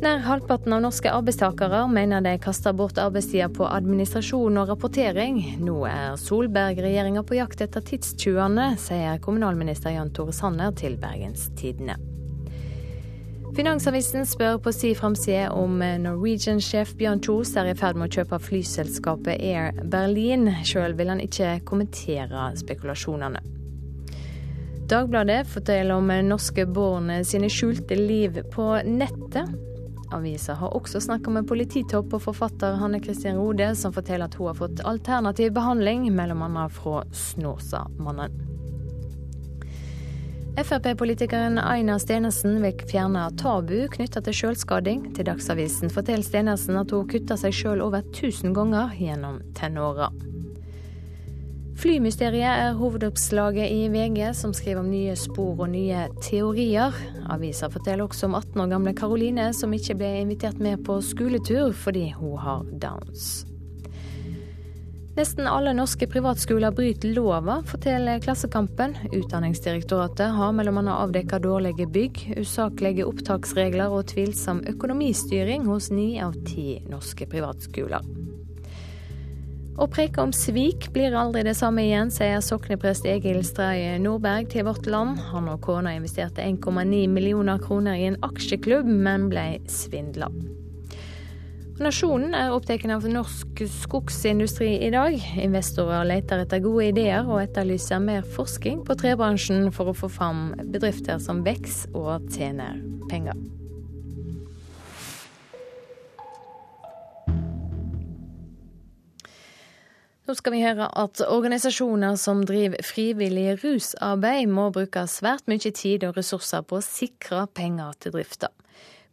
[0.00, 5.38] Nær halvparten av norske arbeidstakere mener de kaster bort arbeidstida på administrasjon og rapportering.
[5.60, 12.00] Nå er Solberg-regjeringa på jakt etter tidstjuvene, sier kommunalminister Jan Tore Sanner til Bergens Tidende.
[13.54, 18.40] Finansavisen spør på si framside om Norwegian-sjef Bjørn Kjos er i ferd med å kjøpe
[18.42, 20.48] flyselskapet Air Berlin.
[20.66, 23.42] Sjøl vil han ikke kommentere spekulasjonene.
[24.90, 29.54] Dagbladet forteller om norske barn sine skjulte liv på nettet.
[30.14, 34.50] Avisa har også snakka med polititopp og forfatter Hanne Kristin Rode, som forteller at hun
[34.50, 36.66] har fått alternativ behandling, bl.a.
[36.74, 38.53] fra Snåsamannen.
[40.54, 45.08] Frp-politikeren Aina Stenersen vil fjerne tabu knytta til sjølskading.
[45.16, 50.12] Til Dagsavisen forteller Stenersen at hun kutta seg sjøl over 1000 ganger gjennom tenåra.
[51.74, 56.94] Flymysteriet er hovedoppslaget i VG, som skriver om nye spor og nye teorier.
[57.34, 61.74] Avisa forteller også om 18 år gamle Karoline, som ikke ble invitert med på skoletur
[61.74, 63.42] fordi hun har downs.
[65.14, 68.96] Nesten alle norske privatskoler bryter lova, forteller Klassekampen.
[69.12, 70.82] Utdanningsdirektoratet har bl.a.
[70.90, 78.02] avdekket dårlige bygg, usaklige opptaksregler og tvilsom økonomistyring hos ni av ti norske privatskoler.
[79.78, 84.66] Å preke om svik blir aldri det samme igjen, sier sokneprest Egil Streie Nordberg til
[84.66, 85.22] Vårt Land.
[85.30, 90.32] Han og kona investerte 1,9 millioner kroner i en aksjeklubb, men ble svindla.
[91.74, 95.16] Nasjonen er opptatt av norsk skogsindustri i dag.
[95.42, 100.52] Investorer leter etter gode ideer og etterlyser mer forskning på trebransjen for å få fram
[100.70, 102.78] bedrifter som vokser og tjener
[103.10, 103.34] penger.
[110.24, 116.06] Nå skal vi høre at organisasjoner som driver frivillig rusarbeid, må bruke svært mye tid
[116.06, 118.54] og ressurser på å sikre penger til drifta.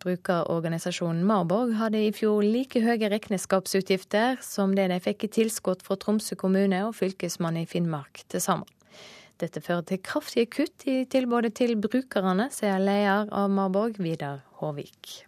[0.02, 5.98] Brukerorganisasjonen Marborg hadde i fjor like høye regnskapsutgifter som det de fikk i tilskudd fra
[6.02, 8.70] Tromsø kommune og Fylkesmannen i Finnmark til sammen.
[9.42, 15.24] Dette fører til kraftige kutt i tilbudet til brukerne, sier leder av Marborg, Vidar Håvik.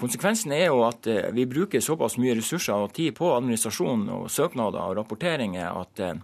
[0.00, 4.30] Konsekvensen er jo at eh, vi bruker såpass mye ressurser og tid på administrasjon og
[4.32, 6.16] søknader og rapporteringer at eh,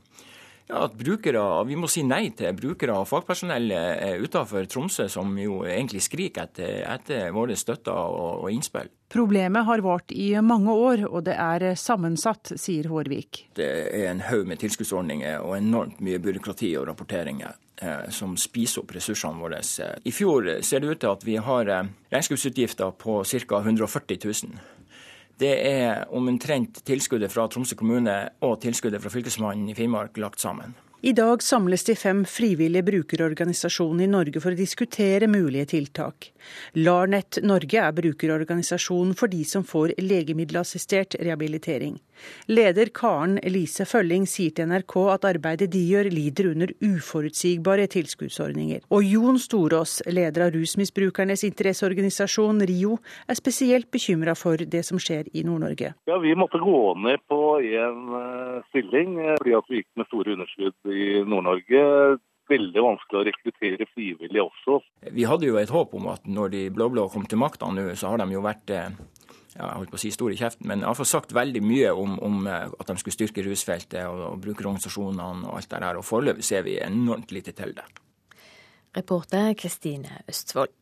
[0.68, 5.36] ja, at brukere, Vi må si nei til brukere og fagpersonell eh, utenfor Tromsø, som
[5.38, 8.90] jo egentlig skriker etter, etter våre støtter og, og innspill.
[9.12, 13.42] Problemet har vart i mange år, og det er sammensatt, sier Hårvik.
[13.58, 17.52] Det er en haug med tilskuddsordninger og enormt mye byråkrati og rapporteringer
[17.82, 19.60] eh, som spiser opp ressursene våre.
[19.60, 23.60] I fjor ser det ut til at vi har eh, regnskapsutgifter på ca.
[23.60, 24.62] 140 000.
[25.42, 28.14] Det er omtrent tilskuddet fra Tromsø kommune
[28.46, 30.76] og tilskuddet fra Fylkesmannen i Finnmark lagt sammen.
[31.02, 36.28] I dag samles de fem frivillige brukerorganisasjonene i Norge for å diskutere mulige tiltak.
[36.78, 41.96] LARNET Norge er brukerorganisasjonen for de som får legemiddelassistert rehabilitering.
[42.50, 48.82] Leder Karen Elise Følling sier til NRK at arbeidet de gjør lider under uforutsigbare tilskuddsordninger.
[48.94, 52.98] Og Jon Storås, leder av rusmisbrukernes interesseorganisasjon RIO,
[53.28, 55.94] er spesielt bekymra for det som skjer i Nord-Norge.
[56.06, 60.10] Ja, Vi måtte gå ned på en eh, stilling eh, fordi at vi gikk med
[60.10, 61.86] store underskudd i Nord-Norge
[62.50, 64.80] veldig vanskelig å rekruttere frivillige også.
[65.14, 68.12] Vi hadde jo et håp om at når de blå-blå kom til makta nå, så
[68.12, 68.90] har de jo vært eh,
[69.52, 72.14] ja, jeg holdt på å si stor i kjeften, men iallfall sagt veldig mye om,
[72.24, 75.98] om, eh, at de skulle styrke rusfeltet og, og brukerorganisasjonene og alt det der.
[76.00, 77.84] Og foreløpig ser vi enormt lite til det.
[78.96, 80.72] Reporter Kristine Østfold.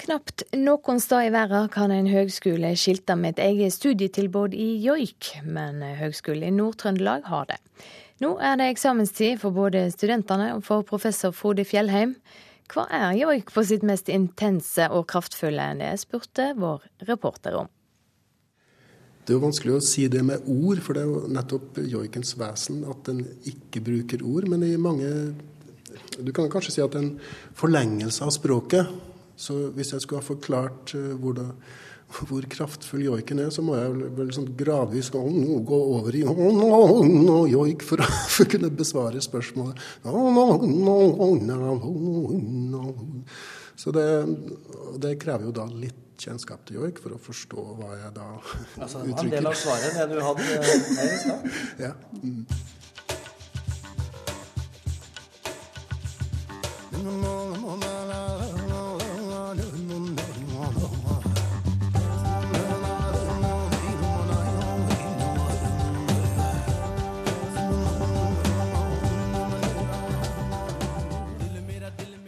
[0.00, 5.36] Knapt noen sted i verden kan en høgskole skilte med et eget studietilbud i joik,
[5.46, 7.60] men Høgskolen i Nord-Trøndelag har det.
[8.22, 12.16] Nå er det eksamenstid for både studentene og for professor Frode Fjellheim.
[12.72, 15.72] Hva er joik på sitt mest intense og kraftfulle?
[15.80, 17.70] Det spurte vår reporter om.
[19.24, 22.34] Det er jo vanskelig å si det med ord, for det er jo nettopp joikens
[22.36, 24.48] vesen at den ikke bruker ord.
[24.52, 25.10] Men i mange
[26.18, 27.20] Du kan kanskje si at det er en
[27.54, 28.88] forlengelse av språket.
[29.36, 31.14] Så hvis jeg skulle ha forklart eh,
[32.14, 35.20] hvor kraftfull joiken er, så må jeg vel sånn gradvis gå
[35.80, 36.22] over i
[37.50, 39.80] joik for å, for å kunne besvare spørsmålet.
[43.74, 44.06] Så det,
[45.02, 48.28] det, krever jo da litt kjennskap til joik for å forstå hva jeg da
[48.84, 49.24] altså, uttrykker.
[49.24, 51.40] En del av svaret, det du hadde her i stad.
[51.88, 51.92] Ja.
[52.22, 52.46] Mm.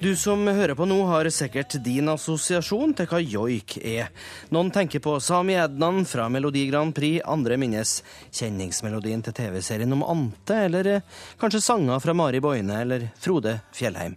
[0.07, 4.13] Du som hører på nå, har sikkert din assosiasjon til hva joik er.
[4.55, 7.97] Noen tenker på Sami Ednan fra Melodi Grand Prix, andre minnes
[8.31, 14.15] kjenningsmelodien til TV-serien om Ante, eller eh, kanskje sanger fra Mari Boine eller Frode Fjellheim.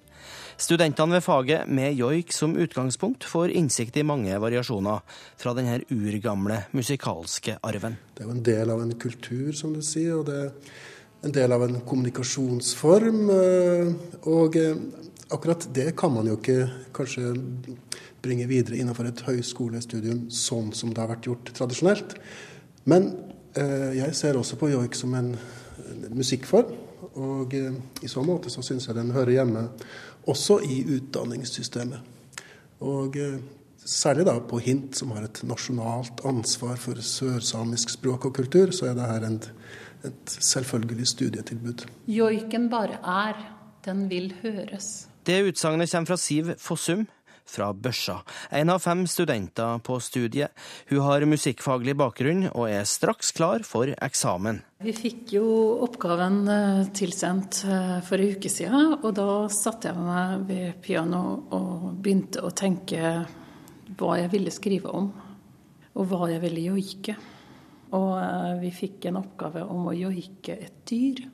[0.61, 5.01] Studentene ved faget med joik som utgangspunkt får innsikt i mange variasjoner
[5.41, 7.97] fra denne urgamle musikalske arven.
[8.13, 10.73] Det er jo en del av en kultur, som du sier, og det er
[11.25, 13.23] en del av en kommunikasjonsform.
[13.33, 13.95] Eh,
[14.29, 17.31] og eh, akkurat det kan man jo ikke kanskje
[18.23, 22.15] bringe videre innenfor et høyskolestudium sånn som det har vært gjort tradisjonelt.
[22.89, 23.11] Men
[23.53, 25.33] eh, jeg ser også på joik som en,
[26.13, 26.73] musikkform.
[27.19, 29.67] Og eh, i så måte så syns jeg den hører hjemme
[30.29, 32.17] også i utdanningssystemet.
[32.85, 33.39] Og eh,
[33.83, 38.91] særlig da på Hint, som har et nasjonalt ansvar for sørsamisk språk og kultur, så
[38.91, 39.39] er det her en,
[40.09, 41.87] et selvfølgelig studietilbud.
[42.11, 43.45] Joiken bare er.
[43.85, 45.08] Den vil høres.
[45.29, 47.03] Det utsagnet kommer fra Siv Fossum
[47.45, 48.15] fra Børsa,
[48.49, 50.49] en av fem studenter på studiet.
[50.89, 54.63] Hun har musikkfaglig bakgrunn og er straks klar for eksamen.
[54.81, 55.45] Vi fikk jo
[55.85, 61.23] oppgaven eh, tilsendt eh, for en uke siden, og da satte jeg meg ved piano
[61.53, 63.13] og begynte å tenke
[64.01, 65.11] hva jeg ville skrive om,
[65.93, 67.19] og hva jeg ville joike.
[67.93, 71.27] Og eh, vi fikk en oppgave om å joike et dyr.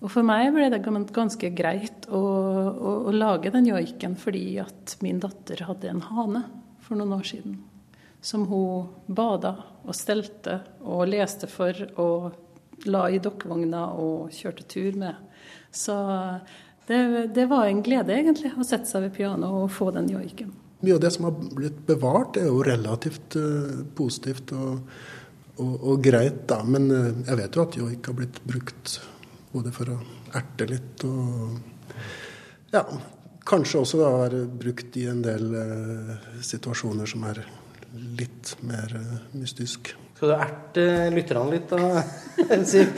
[0.00, 4.96] Og for meg ble det ganske greit å, å, å lage den joiken fordi at
[5.04, 6.44] min datter hadde en hane
[6.84, 7.58] for noen år siden.
[8.24, 14.96] Som hun bada og stelte og leste for og la i dokkevogna og kjørte tur
[15.00, 15.20] med.
[15.72, 15.94] Så
[16.88, 17.00] det,
[17.36, 20.52] det var en glede, egentlig, å sette seg ved pianoet og få den joiken.
[20.80, 24.80] Mye av det som har blitt bevart, er jo relativt uh, positivt og,
[25.60, 26.62] og, og, greit, da.
[26.64, 28.96] Men uh, jeg vet jo at joik har blitt brukt
[29.52, 30.00] både for å
[30.38, 31.56] erte litt og
[32.70, 32.84] ja,
[33.46, 36.12] kanskje også da være brukt i en del eh,
[36.46, 37.42] situasjoner som er
[38.18, 39.92] litt mer eh, mystisk.
[40.14, 42.04] Skal du erte lytterne litt, da,
[42.70, 42.94] Siv?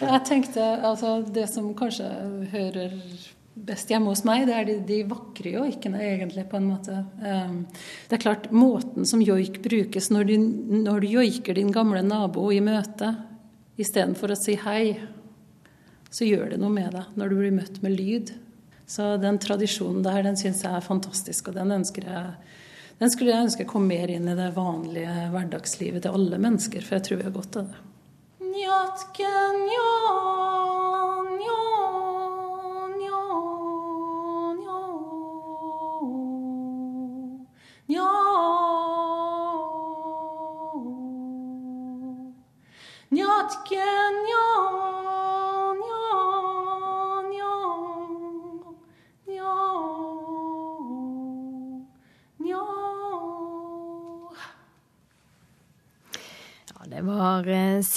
[0.00, 2.08] Jeg tenkte altså det som kanskje
[2.52, 2.96] hører
[3.52, 7.02] best hjemme hos meg, det er de, de vakre joikene, egentlig, på en måte.
[7.20, 7.58] Um,
[8.08, 10.36] det er klart, måten som joik brukes når du,
[10.86, 13.12] når du joiker din gamle nabo i møte,
[13.82, 14.94] istedenfor å si hei
[16.12, 18.34] så gjør det noe med deg når du blir møtt med lyd.
[18.88, 22.26] Så den tradisjonen der, den syns jeg er fantastisk, og den ønsker jeg
[23.02, 26.94] den skulle jeg ønske kom mer inn i det vanlige hverdagslivet til alle mennesker, for
[26.94, 27.80] jeg tror vi har godt av det.
[28.52, 30.31] Njatken, nja,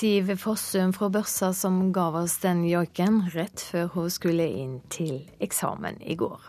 [0.05, 5.23] Siv Fossum fra Børsa som ga oss den joiken rett før hun skulle inn til
[5.41, 6.43] eksamen i går.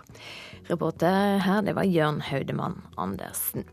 [0.68, 3.64] Reporter her, det var Jørn Haudemann Andersen.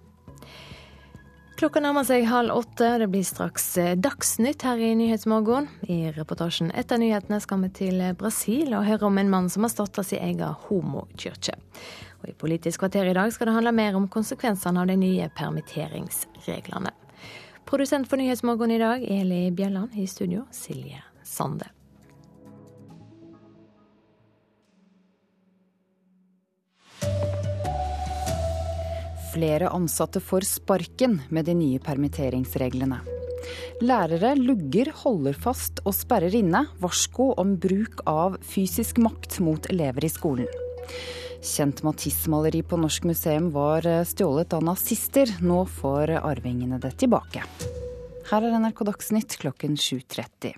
[1.60, 2.94] Klokka nærmer seg halv åtte.
[3.04, 5.68] Det blir straks eh, Dagsnytt her i Nyhetsmorgen.
[5.84, 9.76] I reportasjen etter nyhetene skal vi til Brasil og høre om en mann som har
[9.76, 11.60] starta sin egen homokirke.
[12.24, 15.28] Og I Politisk kvarter i dag skal det handle mer om konsekvensene av de nye
[15.36, 16.96] permitteringsreglene.
[17.66, 19.96] Produsent for Nyhetsmorgen i dag, Eli Bjelland.
[19.96, 21.66] I studio, Silje Sande.
[29.34, 33.00] Flere ansatte får sparken med de nye permitteringsreglene.
[33.82, 36.68] Lærere lugger, holder fast og sperrer inne.
[36.84, 40.48] Varsko om bruk av fysisk makt mot elever i skolen.
[41.44, 45.28] Kjent Matisse-maleri på Norsk museum var eh, stjålet av nazister.
[45.44, 47.44] Nå får arvingene det tilbake.
[48.30, 50.54] Her er NRK Dagsnytt klokken 7.30.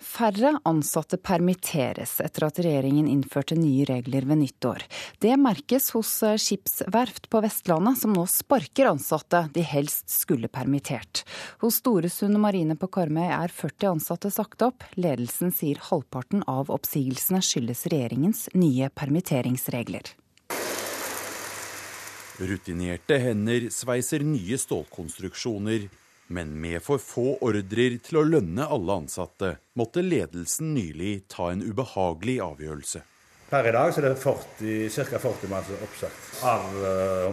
[0.00, 4.86] Færre ansatte permitteres etter at regjeringen innførte nye regler ved nyttår.
[5.20, 11.22] Det merkes hos eh, skipsverft på Vestlandet, som nå sparker ansatte de helst skulle permittert.
[11.60, 14.88] Hos Storesund Marine på Karmøy er 40 ansatte sagt opp.
[14.96, 20.14] Ledelsen sier halvparten av oppsigelsene skyldes regjeringens nye permitteringsregler.
[22.40, 25.90] Rutinerte hender sveiser nye stålkonstruksjoner
[26.30, 31.64] men med for få ordrer til å lønne alle ansatte, måtte ledelsen nylig ta en
[31.66, 33.02] ubehagelig avgjørelse.
[33.50, 35.18] Per i dag er det 40, ca.
[35.18, 36.68] 40 mann som er oppsagt av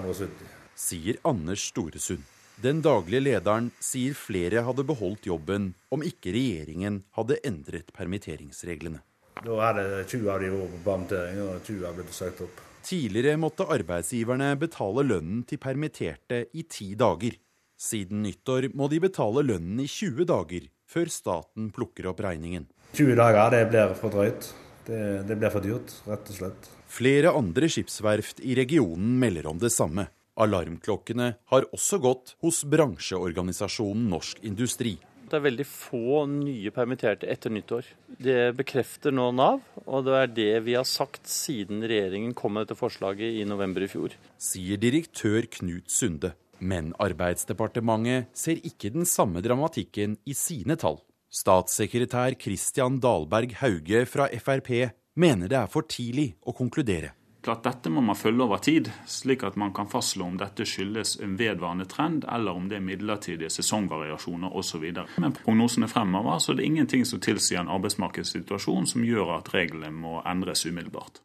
[0.01, 0.31] 170.
[0.33, 2.25] Eh, sier Anders Storesund.
[2.57, 9.03] Den daglige lederen sier flere hadde beholdt jobben om ikke regjeringen hadde endret permitteringsreglene.
[9.45, 12.63] Da er det 20 av de vært på permittering, og 20 har blitt sagt opp.
[12.87, 17.37] Tidligere måtte arbeidsgiverne betale lønnen til permitterte i ti dager.
[17.77, 22.65] Siden nyttår må de betale lønnen i 20 dager, før staten plukker opp regningen.
[22.97, 24.47] 20 dager, det blir for drøyt.
[24.87, 26.69] Det, det blir for dyrt, rett og slett.
[26.89, 30.07] Flere andre skipsverft i regionen melder om det samme.
[30.41, 34.95] Alarmklokkene har også gått hos bransjeorganisasjonen Norsk Industri.
[35.27, 37.89] Det er veldig få nye permitterte etter nyttår.
[38.07, 42.65] Det bekrefter nå Nav, og det er det vi har sagt siden regjeringen kom med
[42.65, 44.15] dette forslaget i november i fjor.
[44.39, 46.31] Sier direktør Knut Sunde.
[46.59, 50.99] Men Arbeidsdepartementet ser ikke den samme dramatikken i sine tall.
[51.27, 54.71] Statssekretær Christian Dahlberg Hauge fra Frp
[55.19, 57.13] mener det er for tidlig å konkludere.
[57.47, 61.13] Klart Dette må man følge over tid, slik at man kan fastslå om dette skyldes
[61.23, 64.83] en vedvarende trend, eller om det er midlertidige sesongvariasjoner osv.
[65.15, 69.93] Men prognosene fremover så er det ingenting som tilsier en arbeidsmarkedssituasjon som gjør at reglene
[69.95, 71.21] må endres umiddelbart.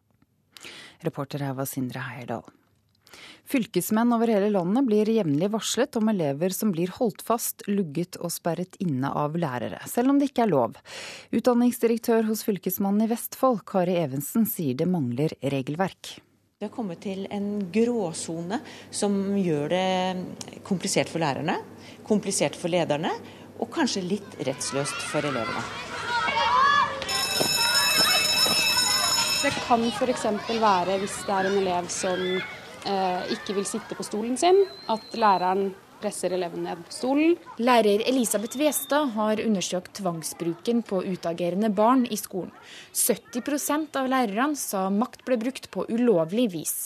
[1.03, 2.47] Reporter her var Sindre Heierdal.
[3.49, 8.33] Fylkesmenn over hele landet blir jevnlig varslet om elever som blir holdt fast, lugget og
[8.33, 10.79] sperret inne av lærere, selv om det ikke er lov.
[11.35, 16.15] Utdanningsdirektør hos Fylkesmannen i Vestfold, Kari Evensen, sier det mangler regelverk.
[16.63, 18.61] Vi har kommet til en gråsone
[18.95, 21.57] som gjør det komplisert for lærerne,
[22.07, 23.11] komplisert for lederne
[23.59, 25.65] og kanskje litt rettsløst for elevene.
[29.43, 30.27] Det kan f.eks.
[30.63, 32.21] være hvis det er en elev som
[32.83, 34.59] ikke vil sitte på stolen sin,
[34.91, 35.71] at læreren
[36.03, 37.37] presser eleven ned på stolen.
[37.63, 42.53] Lærer Elisabeth Westad har undersøkt tvangsbruken på utagerende barn i skolen.
[42.93, 46.77] 70% av lærerne sa makt ble brukt på ulovlig vis.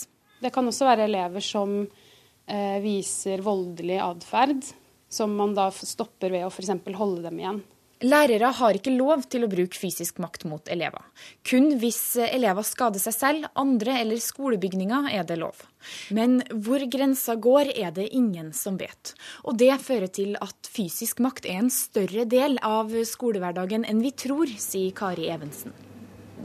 [0.41, 4.61] Det kan også være elever som eh, viser voldelig atferd,
[5.09, 6.75] som man da stopper ved å f.eks.
[6.99, 7.63] holde dem igjen.
[8.05, 11.01] Lærere har ikke lov til å bruke fysisk makt mot elever.
[11.47, 15.63] Kun hvis elever skader seg selv, andre eller skolebygninger er det lov.
[16.13, 19.15] Men hvor grensa går, er det ingen som vet.
[19.49, 24.13] Og det fører til at fysisk makt er en større del av skolehverdagen enn vi
[24.13, 25.73] tror, sier Kari Evensen.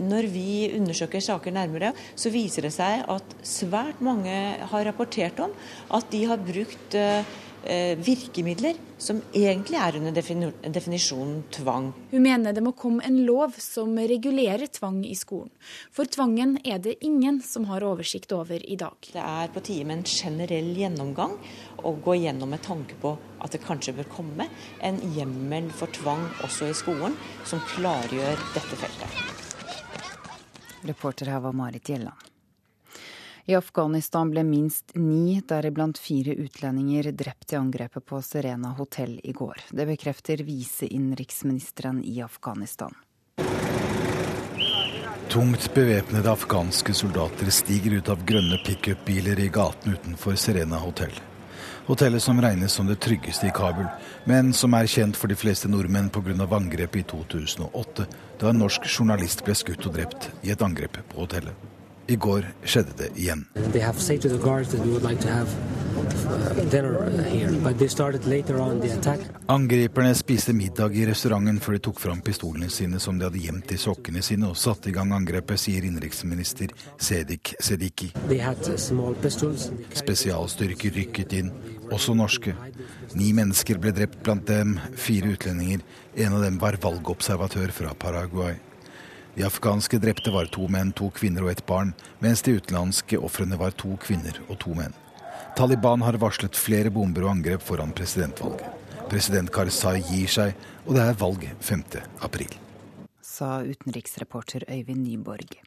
[0.01, 4.39] Når vi undersøker saker nærmere, så viser det seg at svært mange
[4.73, 5.53] har rapportert om
[5.93, 7.25] at de har brukt Eh,
[7.63, 11.91] virkemidler som egentlig er under definisjonen tvang.
[12.11, 15.51] Hun mener det må komme en lov som regulerer tvang i skolen.
[15.95, 18.97] For tvangen er det ingen som har oversikt over i dag.
[19.13, 21.37] Det er på tide med en generell gjennomgang
[21.83, 24.49] og gå gjennom med tanke på at det kanskje bør komme
[24.83, 29.41] en hjemmel for tvang også i skolen, som klargjør dette feltet.
[30.83, 32.32] Reporter her var Marit Gjelland.
[33.45, 39.33] I Afghanistan ble minst ni, deriblant fire utlendinger, drept i angrepet på Serena hotell i
[39.33, 39.65] går.
[39.71, 42.95] Det bekrefter viseinnenriksministeren i Afghanistan.
[45.29, 51.15] Tungt bevæpnede afghanske soldater stiger ut av grønne pickupbiler i gaten utenfor Serena hotell.
[51.87, 53.89] Hotellet som regnes som det tryggeste i Kabul,
[54.25, 56.47] men som er kjent for de fleste nordmenn pga.
[56.47, 58.07] angrepet i 2008,
[58.39, 61.82] da en norsk journalist ble skutt og drept i et angrep på hotellet.
[62.07, 63.45] I går skjedde det igjen.
[69.47, 73.75] Angriperne spiste middag i restauranten før de tok fram pistolene sine som de hadde gjemt
[73.75, 78.11] i sokkene sine, og satte i gang angrepet, sier innenriksminister Sedik Sediki.
[80.03, 81.55] Spesialstyrker rykket inn,
[81.93, 82.57] også norske.
[83.15, 85.87] Ni mennesker ble drept, blant dem fire utlendinger.
[86.17, 88.59] En av dem var valgobservatør fra Paraguay.
[89.35, 93.57] De afghanske drepte var to menn, to kvinner og et barn, mens de utenlandske ofrene
[93.61, 94.93] var to kvinner og to menn.
[95.57, 98.69] Taliban har varslet flere bomber og angrep foran presidentvalget.
[99.09, 100.55] President Karzai gir seg,
[100.87, 101.85] og det er valg 5.
[102.25, 102.53] april.
[103.25, 105.61] Sa utenriksreporter Øyvind Nyborg.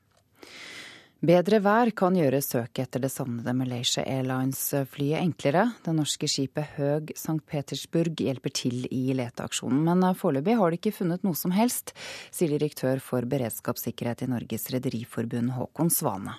[1.23, 5.69] Bedre vær kan gjøre søket etter det savnede Malaysia Airlines-flyet enklere.
[5.85, 7.39] Det norske skipet Høg St.
[7.47, 11.95] Petersburg hjelper til i leteaksjonen, men foreløpig har de ikke funnet noe som helst,
[12.35, 16.35] sier direktør for beredskapssikkerhet i Norges Rederiforbund Håkon Svane.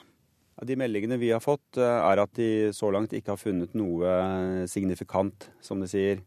[0.61, 5.49] De meldingene vi har fått, er at de så langt ikke har funnet noe signifikant,
[5.65, 6.21] som de sier.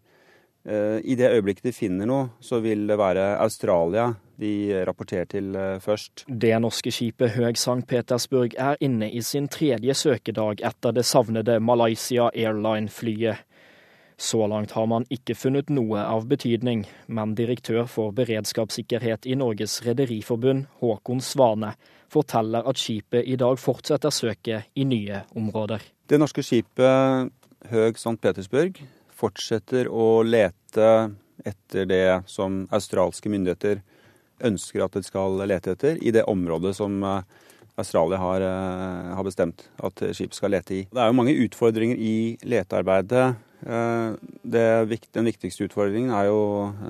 [0.68, 6.26] I det øyeblikket de finner noe, så vil det være Australia de rapporterer til først.
[6.28, 7.84] Det norske skipet Høg St.
[7.88, 13.46] Petersburg er inne i sin tredje søkedag etter det savnede Malaysia Airline-flyet.
[14.20, 19.78] Så langt har man ikke funnet noe av betydning, men direktør for beredskapssikkerhet i Norges
[19.86, 21.72] Rederiforbund, Håkon Svane,
[22.12, 25.80] forteller at skipet i dag fortsetter søket i nye områder.
[26.10, 27.32] Det norske skipet
[27.72, 28.20] Høg St.
[28.20, 28.82] Petersburg
[29.20, 31.12] fortsetter å lete
[31.48, 33.84] etter det som australske myndigheter
[34.48, 37.04] ønsker at de skal lete etter, i det området som
[37.80, 38.44] Australia har,
[39.16, 40.82] har bestemt at skipet skal lete i.
[40.92, 42.16] Det er jo mange utfordringer i
[42.48, 43.28] letearbeidet.
[43.60, 44.66] Det,
[45.16, 46.42] den viktigste utfordringen er jo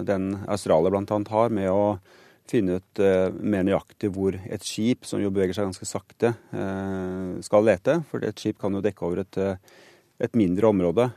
[0.05, 1.19] den Australia bl.a.
[1.33, 1.83] har med å
[2.49, 3.01] finne ut
[3.45, 6.33] mer nøyaktig hvor et skip, som jo beveger seg ganske sakte,
[7.45, 7.99] skal lete.
[8.09, 9.41] For et skip kan jo dekke over et,
[10.25, 11.09] et mindre område.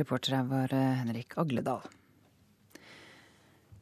[0.00, 1.86] Reporter her var Henrik Agledal.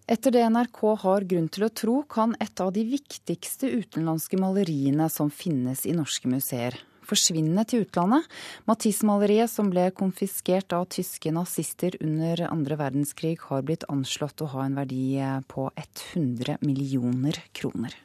[0.07, 5.09] Etter det NRK har grunn til å tro, kan et av de viktigste utenlandske maleriene
[5.11, 8.23] som finnes i norske museer, forsvinne til utlandet.
[8.71, 14.69] Matisse-maleriet, som ble konfiskert av tyske nazister under andre verdenskrig, har blitt anslått å ha
[14.69, 15.19] en verdi
[15.51, 17.99] på 100 millioner kroner.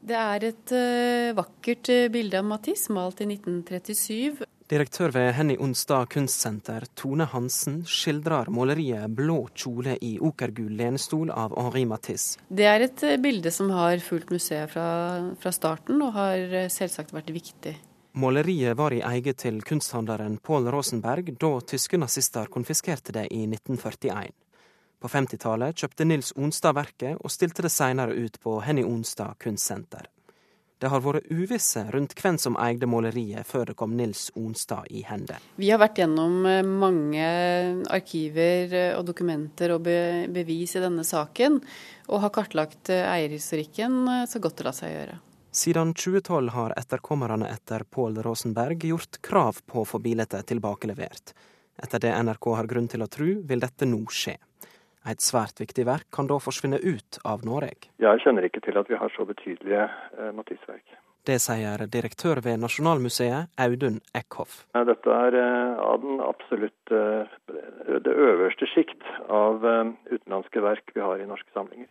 [0.00, 4.44] Det er et uh, vakkert bilde av Matisse, malt i 1937.
[4.70, 11.56] Direktør ved Henny Onstad kunstsenter, Tone Hansen, skildrer måleriet 'Blå kjole i okergul lenestol' av
[11.58, 12.38] Henri Matisse.
[12.46, 17.32] Det er et bilde som har fulgt museet fra, fra starten, og har selvsagt vært
[17.34, 17.74] viktig.
[18.14, 24.30] Måleriet var i eie til kunsthandleren Paul Rosenberg da tyske nazister konfiskerte det i 1941.
[25.02, 30.06] På 50-tallet kjøpte Nils Onstad verket, og stilte det senere ut på Henny Onstad kunstsenter.
[30.80, 35.02] Det har vært uvisse rundt hvem som eide måleriet før det kom Nils Onstad i
[35.04, 35.36] hende.
[35.60, 36.38] Vi har vært gjennom
[36.80, 37.26] mange
[37.92, 41.60] arkiver og dokumenter og bevis i denne saken,
[42.08, 45.20] og har kartlagt eierhistorikken så godt det lar seg gjøre.
[45.52, 51.34] Siden 2012 har etterkommerne etter Pål Rosenberg gjort krav på å få bildet tilbakelevert.
[51.82, 54.36] Etter det NRK har grunn til å tro, vil dette nå skje.
[55.08, 57.88] Et svært viktig verk kan da forsvinne ut av Norge.
[58.02, 60.98] Jeg kjenner ikke til at vi har så betydelige eh, Matisse-verk.
[61.28, 64.62] Det sier direktør ved Nasjonalmuseet, Audun Eckhoff.
[64.72, 67.32] Dette er eh, av den absolutt eh,
[68.04, 71.90] det øverste sjikt av eh, utenlandske verk vi har i norske samlinger.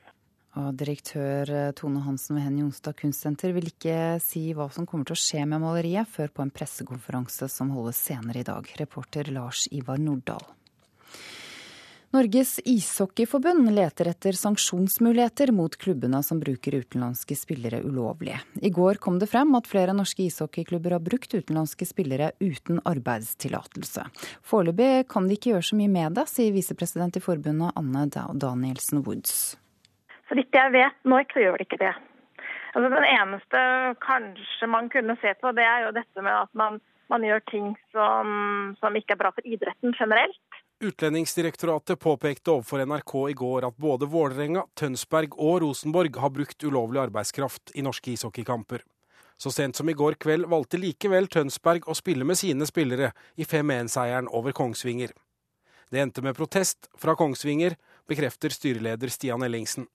[0.58, 5.06] Og direktør eh, Tone Hansen ved Henny Jonstad kunstsenter vil ikke si hva som kommer
[5.06, 8.66] til å skje med maleriet, før på en pressekonferanse som holdes senere i dag.
[8.82, 10.46] Reporter Lars Ivar Nordahl.
[12.12, 18.34] Norges ishockeyforbund leter etter sanksjonsmuligheter mot klubbene som bruker utenlandske spillere ulovlig.
[18.66, 24.08] I går kom det frem at flere norske ishockeyklubber har brukt utenlandske spillere uten arbeidstillatelse.
[24.42, 29.04] Foreløpig kan de ikke gjøre så mye med det, sier visepresident i forbundet Anne Danielsen
[29.06, 29.36] Woods.
[30.26, 31.92] Så vidt jeg vet nå, gjør de ikke det.
[32.74, 33.62] Altså, den eneste
[34.02, 36.82] kanskje man kunne se på, det er jo dette med at man,
[37.14, 40.60] man gjør ting som, som ikke er bra for idretten generelt.
[40.82, 47.02] Utlendingsdirektoratet påpekte overfor NRK i går at både Vålerenga, Tønsberg og Rosenborg har brukt ulovlig
[47.02, 48.86] arbeidskraft i norske ishockeykamper.
[49.36, 53.44] Så sent som i går kveld valgte likevel Tønsberg å spille med sine spillere i
[53.44, 55.12] 5-1-seieren over Kongsvinger.
[55.92, 57.76] Det endte med protest fra Kongsvinger,
[58.08, 59.90] bekrefter styreleder Stian Ellingsen.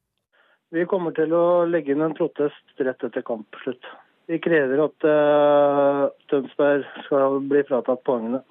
[0.69, 3.89] Vi kommer til å legge inn en protest rett etter kampslutt.
[4.29, 8.45] Vi krever at uh, Tønsberg skal bli fratatt poengene.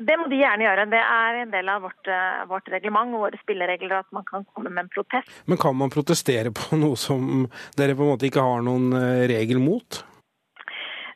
[0.00, 0.86] Det må de gjerne gjøre.
[0.88, 4.46] Det er en del av vårt, eh, vårt reglement og våre spilleregler at man kan
[4.54, 5.28] komme med en protest.
[5.44, 7.44] Men kan man protestere på noe som
[7.76, 10.00] dere på en måte ikke har noen eh, regel mot?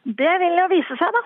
[0.04, 1.24] Det vil jo vise seg, da.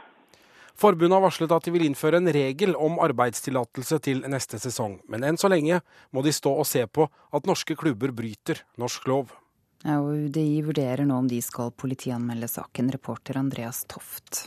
[0.78, 5.26] Forbundet har varslet at de vil innføre en regel om arbeidstillatelse til neste sesong, men
[5.26, 5.80] enn så lenge
[6.14, 9.34] må de stå og se på at norske klubber bryter norsk lov.
[9.82, 14.46] Ja, og UDI vurderer nå om de skal politianmelde saken, reporter Andreas Toft.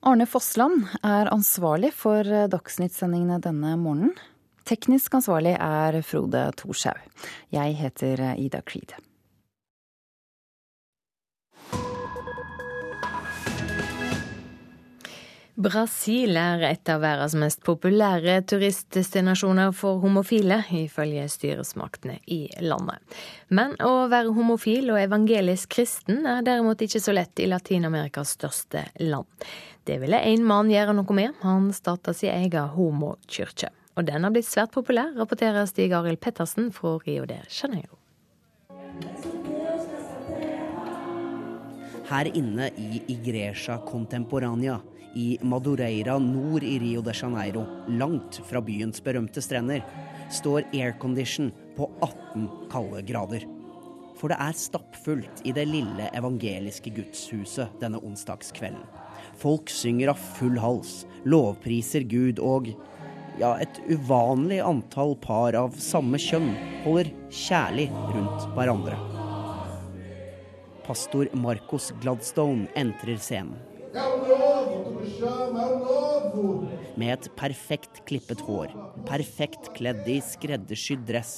[0.00, 2.22] Arne Fossland er ansvarlig for
[2.52, 4.14] Dagsnytt-sendingene denne morgenen.
[4.68, 7.02] Teknisk ansvarlig er Frode Thorshaug.
[7.50, 8.94] Jeg heter Ida Creed.
[15.58, 23.02] Brasil er et av verdens mest populære turistdestinasjoner for homofile, ifølge styresmaktene i landet.
[23.50, 28.84] Men å være homofil og evangelisk kristen er derimot ikke så lett i Latin-Amerikas største
[29.02, 29.26] land.
[29.88, 31.36] Det ville en mann gjøre noe med.
[31.40, 33.70] Han starta sin egen homokirke.
[33.96, 37.96] Og den har blitt svært populær, rapporterer Stig Arild Pettersen fra Rio de Janeiro.
[42.10, 44.76] Her inne i Igreja Contemporania
[45.16, 49.80] i Madureira nord i Rio de Janeiro, langt fra byens berømte strender,
[50.28, 51.48] står aircondition
[51.80, 53.48] på 18 kalde grader.
[54.20, 58.84] For det er stappfullt i det lille evangeliske gudshuset denne onsdagskvelden.
[59.38, 62.72] Folk synger av full hals, lovpriser Gud og
[63.38, 66.50] ja, et uvanlig antall par av samme kjønn
[66.82, 68.98] holder kjærlig rundt hverandre.
[70.88, 73.54] Pastor Marcos Gladstone entrer scenen.
[76.98, 78.74] Med et perfekt klippet hår,
[79.06, 81.34] perfekt kledd i skreddersydd dress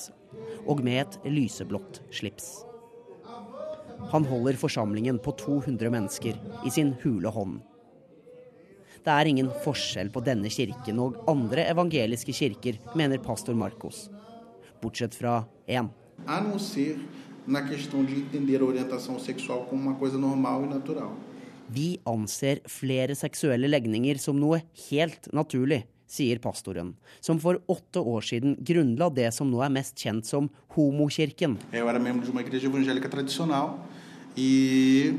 [0.64, 2.52] og med et lyseblått slips.
[4.10, 7.60] Han holder forsamlingen på 200 mennesker i sin hule hånd.
[9.00, 14.10] Det er ingen forskjell på denne kirken og andre evangeliske kirker, mener pastor Marcos.
[14.82, 15.88] Bortsett fra én.
[15.88, 15.92] E.
[21.70, 24.60] Vi anser flere seksuelle legninger som noe
[24.90, 29.96] helt naturlig, sier pastoren, som for åtte år siden grunnla det som nå er mest
[29.96, 31.56] kjent som Homokirken.
[31.72, 33.78] Jeg var medlem av en evangelisk tradicional.
[34.40, 35.12] E?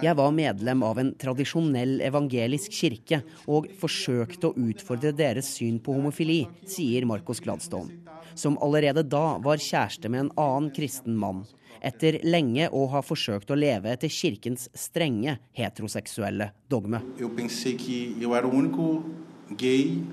[0.00, 3.20] Jeg var medlem av en tradisjonell evangelisk kirke
[3.50, 8.00] og forsøkte å utfordre deres syn på homofili, sier Marcos Gladstone,
[8.34, 11.44] som allerede da var kjæreste med en annen kristen mann,
[11.84, 17.02] etter lenge å ha forsøkt å leve etter kirkens strenge heteroseksuelle dogme.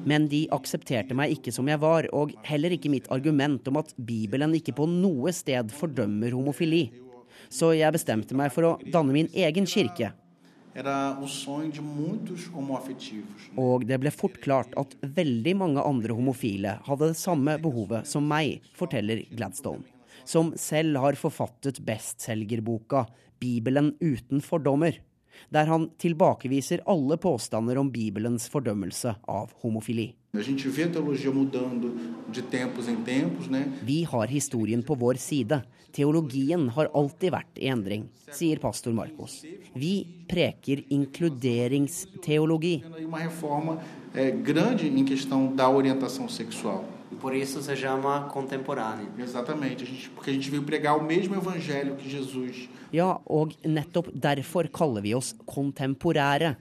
[0.08, 3.94] Men de aksepterte meg ikke som jeg var, og heller ikke mitt argument om at
[3.98, 6.88] Bibelen ikke på noe sted fordømmer homofili.
[7.50, 10.14] Så jeg bestemte meg for å danne min egen kirke.
[13.58, 18.28] Og det ble fort klart at veldig mange andre homofile hadde det samme behovet som
[18.30, 19.98] meg, forteller Gladstone
[20.28, 23.06] som selv har forfattet bestselgerboka
[23.40, 25.00] 'Bibelen uten fordommer',
[25.50, 30.14] der han tilbakeviser alle påstander om Bibelens fordømmelse av homofili.
[33.82, 35.62] Vi har historien på vår side.
[35.96, 38.04] Teologien har alltid vært i endring,
[38.36, 39.40] sier pastor Marcos.
[39.74, 42.84] Vi preker inkluderingsteologi.
[47.20, 49.08] Por isso se chama contemporâneo.
[49.18, 52.68] Exatamente, a gente, porque a gente veio pregar o mesmo evangelho que Jesus.
[52.94, 56.56] Ja, og nettopp derfor kaller vi oss kontemporære.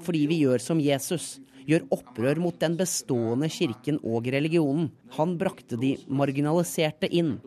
[0.00, 1.38] Fordi vi gjør som Jesus.
[1.68, 4.90] Gjør opprør mot den bestående kirken og religionen.
[5.16, 7.38] Han brakte de marginaliserte inn.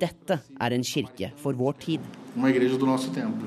[0.00, 2.00] Dette er en kirke for vår tid.
[2.36, 3.46] Uma igreja do nosso tempo.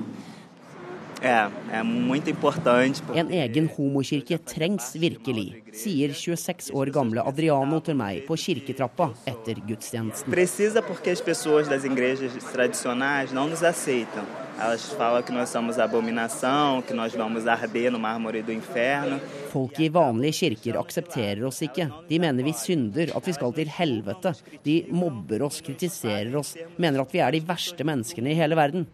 [1.22, 3.02] É, é muito importante.
[3.14, 9.62] En egen homokirke trengs virkelig, sier 26 år gamle Adriano til meg på kirketrappa etter
[9.66, 10.32] gudstjenesten.
[10.32, 14.26] Precisa porque as pessoas das igrejas tradicionais não nos aceitam.
[14.60, 19.20] Elas falam que nós somos abominação, que nós vamos arder no mármore do inferno.
[19.52, 21.86] Folk i vanlige kirker aksepterer oss ikke.
[22.10, 24.34] De mener vi synder, at vi skal til helvete.
[24.66, 28.88] De mobber oss, kritiserer oss, mener at vi er de verste menneskene i hele verden.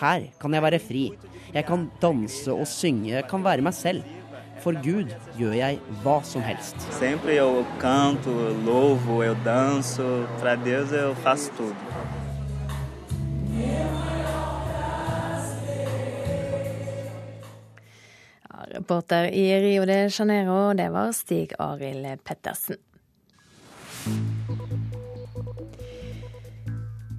[0.00, 1.04] Her kan jeg være fri.
[1.54, 4.02] Jeg kan danse og synge, jeg kan være meg selv.
[4.62, 6.76] For Gud gjør jeg hva som helst.
[6.98, 10.26] Sempre eu canto, eu louvo, eu danço.
[10.40, 11.74] Para Deus eu faço tudo.
[18.42, 22.76] Ja, reporter i Rio de Janeiro, det var Stig Arild Pettersen.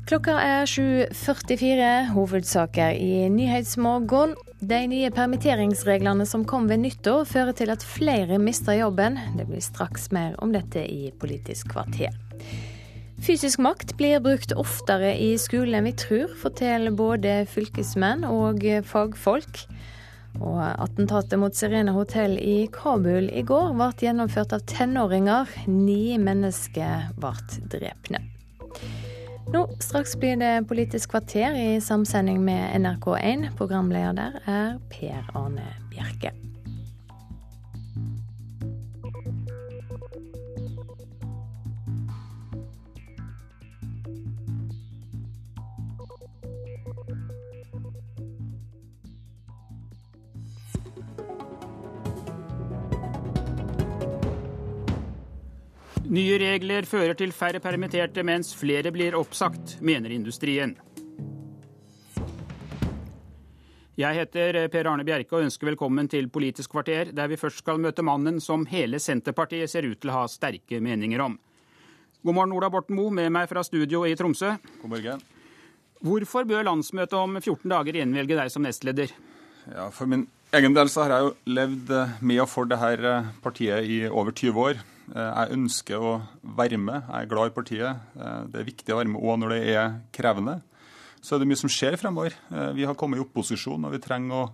[0.09, 1.87] Klokka er 7.44.
[2.15, 4.31] Hovedsaker i Nyhetsmorgen.
[4.57, 9.19] De nye permitteringsreglene som kom ved nyttår, fører til at flere mister jobben.
[9.37, 12.15] Det blir straks mer om dette i Politisk kvarter.
[13.21, 19.61] Fysisk makt blir brukt oftere i skolen enn vi tror, forteller både fylkesmenn og fagfolk.
[20.39, 25.53] Og attentatet mot Serena hotell i Kabul i går ble gjennomført av tenåringer.
[25.69, 28.25] Ni mennesker ble drepne.
[29.53, 33.49] Nå straks blir det Politisk kvarter i samsending med NRK1.
[33.57, 36.48] Programleder der er Per Arne Bjerke.
[56.09, 60.73] Nye regler fører til færre permitterte, mens flere blir oppsagt, mener industrien.
[63.99, 67.77] Jeg heter Per Arne Bjerke og ønsker velkommen til Politisk kvarter, der vi først skal
[67.83, 71.37] møte mannen som hele Senterpartiet ser ut til å ha sterke meninger om.
[72.25, 74.55] God morgen, Ola Borten Moe, med meg fra studio i Tromsø.
[74.81, 75.25] God morgen.
[76.01, 79.13] Hvorfor bør landsmøtet om 14 dager gjenvelge deg som nestleder?
[79.69, 80.25] Ja, For min
[80.57, 84.65] egen del så har jeg jo levd med og for dette partiet i over 20
[84.71, 84.87] år.
[85.15, 86.15] Eh, jeg ønsker å
[86.57, 87.05] være med.
[87.07, 88.01] Jeg er glad i partiet.
[88.17, 90.59] Eh, det er viktig å være med òg når det er krevende.
[91.19, 92.35] Så er det mye som skjer fremover.
[92.53, 94.51] Eh, vi har kommet i opposisjon, og vi trenger å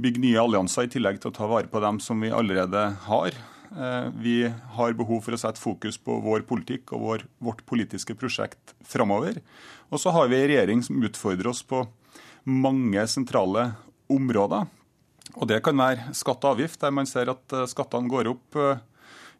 [0.00, 3.38] bygge nye allianser i tillegg til å ta vare på dem som vi allerede har.
[4.18, 8.72] Vi har behov for å sette fokus på vår politikk og vår, vårt politiske prosjekt
[8.82, 9.38] framover.
[9.94, 11.84] Og så har vi en regjering som utfordrer oss på
[12.50, 13.68] mange sentrale
[14.10, 14.66] områder.
[15.38, 18.58] Og det kan være skatt og avgift, der man ser at skattene går opp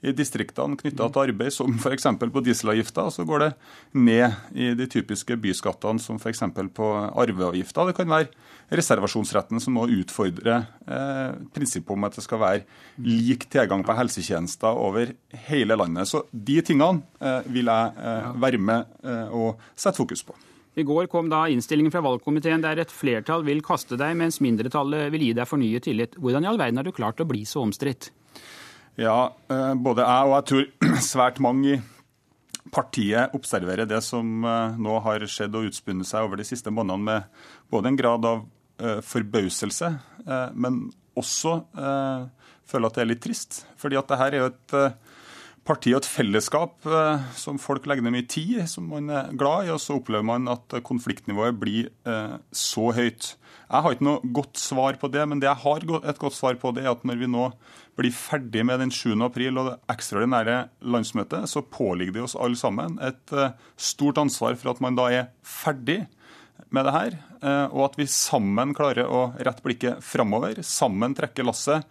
[0.00, 2.06] i distriktene knytta til arbeid, som f.eks.
[2.20, 3.50] på dieselavgifta, og så går det
[3.92, 6.44] ned i de typiske byskattene, som f.eks.
[6.76, 7.84] på arveavgifta.
[7.88, 8.30] Det kan være
[8.70, 12.62] reservasjonsretten som må utfordre eh, prinsippet om at det skal være
[13.04, 15.12] lik tilgang på helsetjenester over
[15.48, 16.08] hele landet.
[16.08, 20.38] Så de tingene eh, vil jeg eh, være med eh, og sette fokus på.
[20.78, 25.10] I går kom da innstillingen fra valgkomiteen der et flertall vil kaste deg, mens mindretallet
[25.12, 26.14] vil gi deg fornyet tillit.
[26.16, 28.12] Hvordan i all verden har du klart å bli så omstridt?
[29.00, 31.80] Ja, eh, både jeg og jeg tror svært mange i
[32.70, 37.06] partiet observerer det som eh, nå har skjedd og utspunnet seg over de siste månedene,
[37.06, 38.42] med både en grad av
[38.82, 39.88] uh, forbauselse,
[40.58, 40.80] men
[41.18, 41.52] også
[42.68, 43.60] føler at det er litt trist.
[43.78, 44.74] Fordi at det her er jo et
[45.66, 46.88] parti og et fellesskap
[47.38, 50.50] som folk legger ned mye tid som man er glad i, og så opplever man
[50.50, 51.90] at konfliktnivået blir
[52.50, 53.34] så høyt.
[53.70, 56.56] Jeg har ikke noe godt svar på det, men det jeg har et godt svar
[56.58, 57.44] på, det er at når vi nå
[57.98, 59.12] blir ferdig med den 7.
[59.22, 60.56] april og det ekstraordinære
[60.90, 65.06] landsmøtet, så påligger det oss alle sammen et eh, stort ansvar for at man da
[65.14, 66.00] er ferdig
[66.74, 71.46] med det her, eh, og at vi sammen klarer å rette blikket framover, sammen trekke
[71.46, 71.86] lasset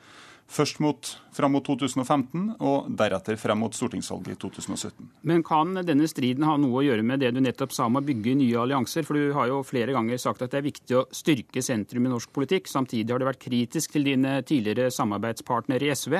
[0.49, 5.09] Først mot, fram mot 2015, og deretter frem mot stortingsvalget i 2017.
[5.29, 8.03] Men kan denne striden ha noe å gjøre med det du nettopp sa om å
[8.05, 9.05] bygge nye allianser?
[9.05, 12.13] For du har jo flere ganger sagt at det er viktig å styrke sentrum i
[12.15, 12.71] norsk politikk.
[12.71, 16.17] Samtidig har du vært kritisk til dine tidligere samarbeidspartnere i SV.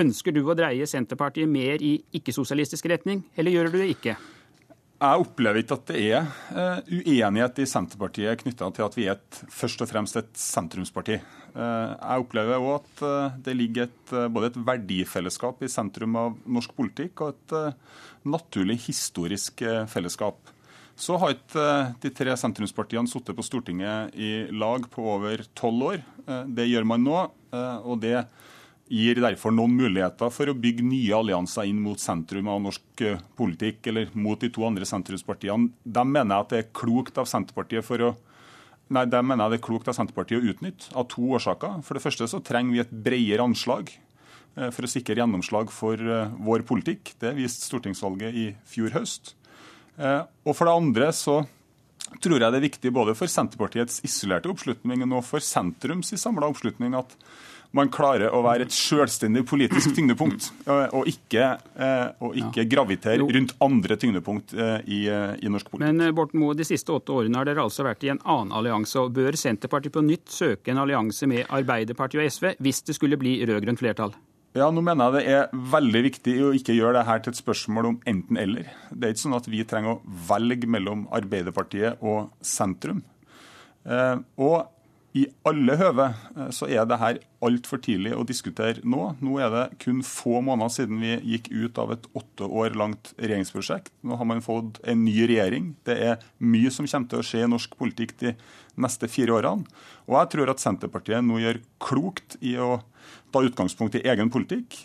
[0.00, 4.16] Ønsker du å dreie Senterpartiet mer i ikke-sosialistisk retning, eller gjør du det ikke?
[4.96, 9.18] Jeg opplever ikke at det er uh, uenighet i Senterpartiet knytta til at vi er
[9.18, 11.18] et, først og fremst et sentrumsparti.
[11.52, 16.40] Uh, jeg opplever òg at uh, det ligger et, både et verdifellesskap i sentrum av
[16.48, 17.76] norsk politikk og et
[18.26, 19.60] naturlig historisk
[19.92, 20.40] fellesskap.
[20.96, 21.66] Så har ikke
[22.00, 26.04] de tre sentrumspartiene sittet på Stortinget i lag på over tolv år.
[26.48, 27.18] Det gjør man nå,
[27.84, 28.16] og det
[28.86, 33.20] gir derfor noen muligheter for å bygge nye allianser inn mot sentrum av norsk eh,
[33.38, 35.72] politikk, eller mot de to andre sentrumspartiene.
[35.82, 38.14] De mener at det er klokt av Senterpartiet for å
[38.86, 41.80] Nei, det mener jeg det er klokt av Senterpartiet å utnytte, av to årsaker.
[41.82, 45.98] For det første så trenger vi et bredere anslag eh, for å sikre gjennomslag for
[45.98, 47.16] eh, vår politikk.
[47.18, 49.34] Det viste stortingsvalget i fjor høst.
[49.96, 51.40] Og for det andre så
[52.22, 56.94] tror jeg det er viktig både for Senterpartiets isolerte oppslutning og for sentrums samla oppslutning
[56.94, 57.16] at
[57.74, 63.24] man klarer å være et selvstendig politisk tyngdepunkt, eh, og ikke, eh, og ikke gravitere
[63.24, 65.86] rundt andre tyngdepunkt eh, i, i, norsk politikk.
[65.86, 68.96] Men Borten Moe, de siste åtte årene har dere altså vært i en annen allianse.
[69.00, 73.18] og Bør Senterpartiet på nytt søke en allianse med Arbeiderpartiet og SV hvis det skulle
[73.20, 74.14] bli rød-grønt flertall?
[74.56, 77.40] Ja, nå mener jeg det er veldig viktig å ikke gjøre det her til et
[77.42, 78.70] spørsmål om enten-eller.
[78.88, 83.04] Det er ikke sånn at vi trenger å velge mellom Arbeiderpartiet og sentrum.
[83.86, 84.56] og
[85.16, 89.12] i alle høve eh, så er det her altfor tidlig å diskutere nå.
[89.24, 93.12] Nå er det kun få måneder siden vi gikk ut av et åtte år langt
[93.16, 93.92] regjeringsprosjekt.
[94.04, 95.72] Nå har man fått en ny regjering.
[95.88, 98.34] Det er mye som kommer til å skje i norsk politikk de
[98.82, 99.64] neste fire årene.
[100.06, 102.76] Og jeg tror at Senterpartiet nå gjør klokt i å
[103.32, 104.82] ta utgangspunkt i egen politikk.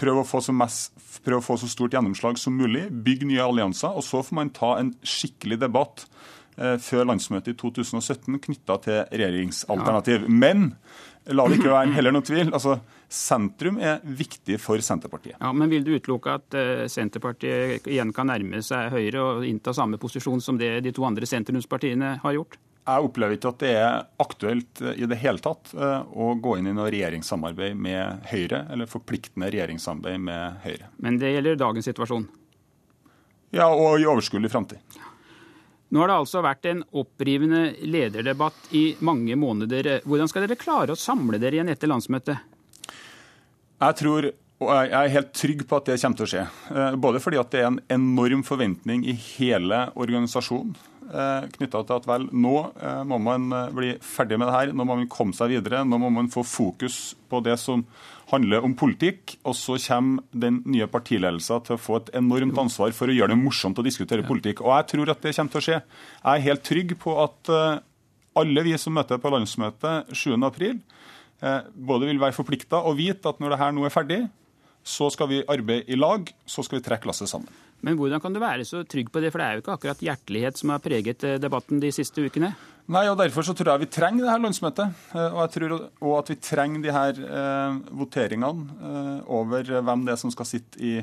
[0.00, 0.96] Prøve å, mest,
[1.26, 3.92] prøve å få så stort gjennomslag som mulig, bygge nye allianser.
[3.94, 6.08] Og så får man ta en skikkelig debatt
[6.54, 10.28] før landsmøtet i 2017 knytta til regjeringsalternativ.
[10.30, 10.68] Men
[11.32, 12.52] la det ikke være heller noen tvil.
[12.52, 12.78] altså
[13.14, 15.36] Sentrum er viktig for Senterpartiet.
[15.38, 19.74] Ja, Men vil du utelukke at uh, Senterpartiet igjen kan nærme seg Høyre og innta
[19.76, 22.58] samme posisjon som det de to andre sentrumspartiene har gjort?
[22.84, 26.66] Jeg opplever ikke at det er aktuelt eh, i det hele tatt å gå inn
[26.68, 30.90] i noe regjeringssamarbeid med Høyre, eller forpliktende regjeringssamarbeid med Høyre.
[31.00, 32.26] Men det gjelder dagens situasjon?
[33.56, 34.84] Ja, og i overskuelig framtid.
[35.94, 40.00] Nå har det altså vært en opprivende lederdebatt i mange måneder.
[40.02, 42.40] Hvordan skal dere klare å samle dere igjen etter landsmøtet?
[43.78, 44.26] Jeg tror
[44.64, 46.42] og jeg er helt trygg på at det kommer til å skje.
[46.72, 50.76] Eh, både fordi det er en enorm forventning i hele organisasjonen
[51.10, 54.86] eh, knytta til at vel, nå eh, må man bli ferdig med det her, nå
[54.86, 55.82] må man komme seg videre.
[55.86, 57.82] Nå må man få fokus på det som
[58.34, 62.94] handler om politikk, og så kommer den nye partiledelsen til å få et enormt ansvar
[62.96, 64.62] for å gjøre det morsomt å diskutere politikk.
[64.64, 65.80] Og jeg tror at det kommer til å skje.
[65.80, 67.82] Jeg er helt trygg på at eh,
[68.44, 70.72] alle vi som møter på landsmøtet 7.4,
[71.44, 74.24] eh, både vil være forplikta og vite at når det her nå er ferdig,
[74.84, 77.48] så skal vi arbeide i lag, så skal vi trekke lasset sammen.
[77.84, 80.04] Men hvordan kan du være så trygg på det, for det er jo ikke akkurat
[80.06, 82.54] hjertelighet som har preget eh, debatten de siste ukene?
[82.94, 85.04] Nei, og Derfor så tror jeg vi trenger det her landsmøtet.
[85.14, 90.14] Eh, og jeg tror også at vi trenger de her eh, voteringene over hvem det
[90.14, 90.96] er som skal sitte i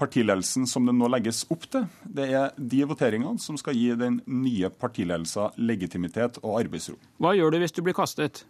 [0.00, 1.86] partiledelsen som det nå legges opp til.
[2.04, 6.96] Det er de voteringene som skal gi den nye partiledelsen legitimitet og arbeidsro.
[7.20, 8.44] Hva gjør du hvis du blir kastet?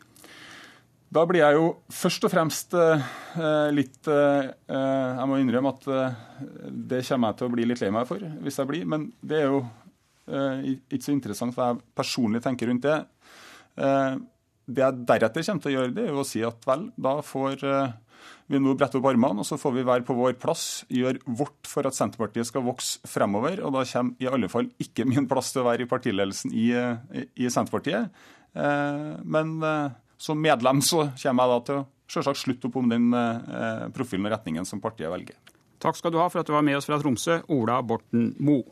[1.16, 3.08] Da blir jeg jo først og fremst eh,
[3.72, 6.20] litt eh, Jeg må innrømme at eh,
[6.92, 8.84] det kommer jeg til å bli litt lei meg for, hvis jeg blir.
[8.90, 9.62] Men det er jo
[10.26, 12.96] Eh, ikke så interessant hva jeg personlig tenker rundt det.
[13.78, 14.16] Eh,
[14.66, 17.12] det jeg deretter kommer til å gjøre, det er jo å si at vel, da
[17.22, 17.92] får eh,
[18.50, 21.70] vi nå brette opp armene, og så får vi være på vår plass, gjøre vårt
[21.70, 23.62] for at Senterpartiet skal vokse fremover.
[23.62, 26.72] Og da kommer i alle fall ikke min plass til å være i partiledelsen i,
[27.38, 28.10] i Senterpartiet.
[28.56, 29.50] Men
[30.18, 33.10] som medlem så kommer jeg da til å slutte opp om den
[33.94, 35.36] profilen og retningen som partiet velger.
[35.82, 38.64] Takk skal du ha for at du var med oss fra Tromsø, Ola Borten Moe.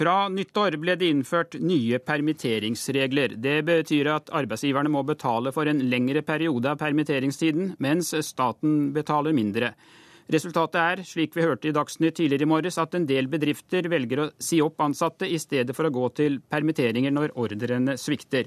[0.00, 3.34] Fra nyttår ble det innført nye permitteringsregler.
[3.36, 9.36] Det betyr at arbeidsgiverne må betale for en lengre periode av permitteringstiden, mens staten betaler
[9.36, 9.74] mindre.
[10.30, 14.20] Resultatet er, slik vi hørte i Dagsnytt tidligere i morges, at en del bedrifter velger
[14.22, 18.46] å si opp ansatte i stedet for å gå til permitteringer når ordrene svikter.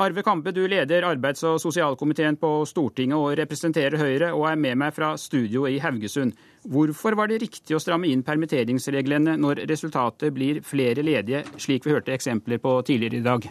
[0.00, 4.78] Arve Kampe, du leder arbeids- og sosialkomiteen på Stortinget og representerer Høyre, og er med
[4.80, 6.32] meg fra studio i Haugesund.
[6.64, 11.92] Hvorfor var det riktig å stramme inn permitteringsreglene når resultatet blir flere ledige, slik vi
[11.98, 13.50] hørte eksempler på tidligere i dag?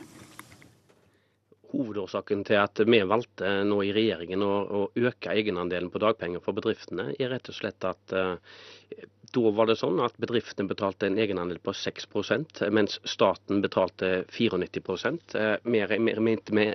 [1.71, 6.57] Hovedårsaken til at vi valgte nå i regjeringen å, å øke egenandelen på dagpenger for
[6.57, 8.35] bedriftene, er rett og slett at uh,
[9.31, 15.35] da var det sånn at bedriftene betalte en egenandel på 6% mens staten betalte 94%
[15.63, 15.83] Vi
[16.19, 16.65] mente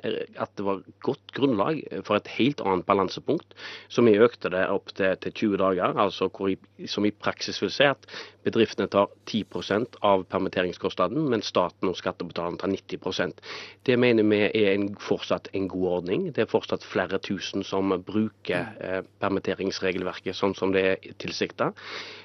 [0.41, 3.53] at det var godt grunnlag for et helt annet balansepunkt,
[3.93, 6.01] så vi økte det opp til, til 20 dager.
[6.07, 6.57] altså i,
[6.89, 8.09] Som i praksis vil si at
[8.47, 13.43] bedriftene tar 10% av permitteringskostnaden, mens staten og skattebetalerne tar 90%
[13.87, 16.29] Det mener vi er en, fortsatt en god ordning.
[16.35, 21.73] Det er fortsatt flere tusen som bruker eh, permitteringsregelverket sånn som det er tilsikta.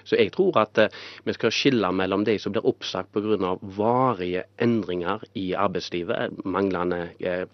[0.04, 0.94] Så jeg tror at eh,
[1.26, 3.56] vi skal skille mellom de som blir oppsagt pga.
[3.62, 7.46] varige endringer i arbeidslivet, manglende eh,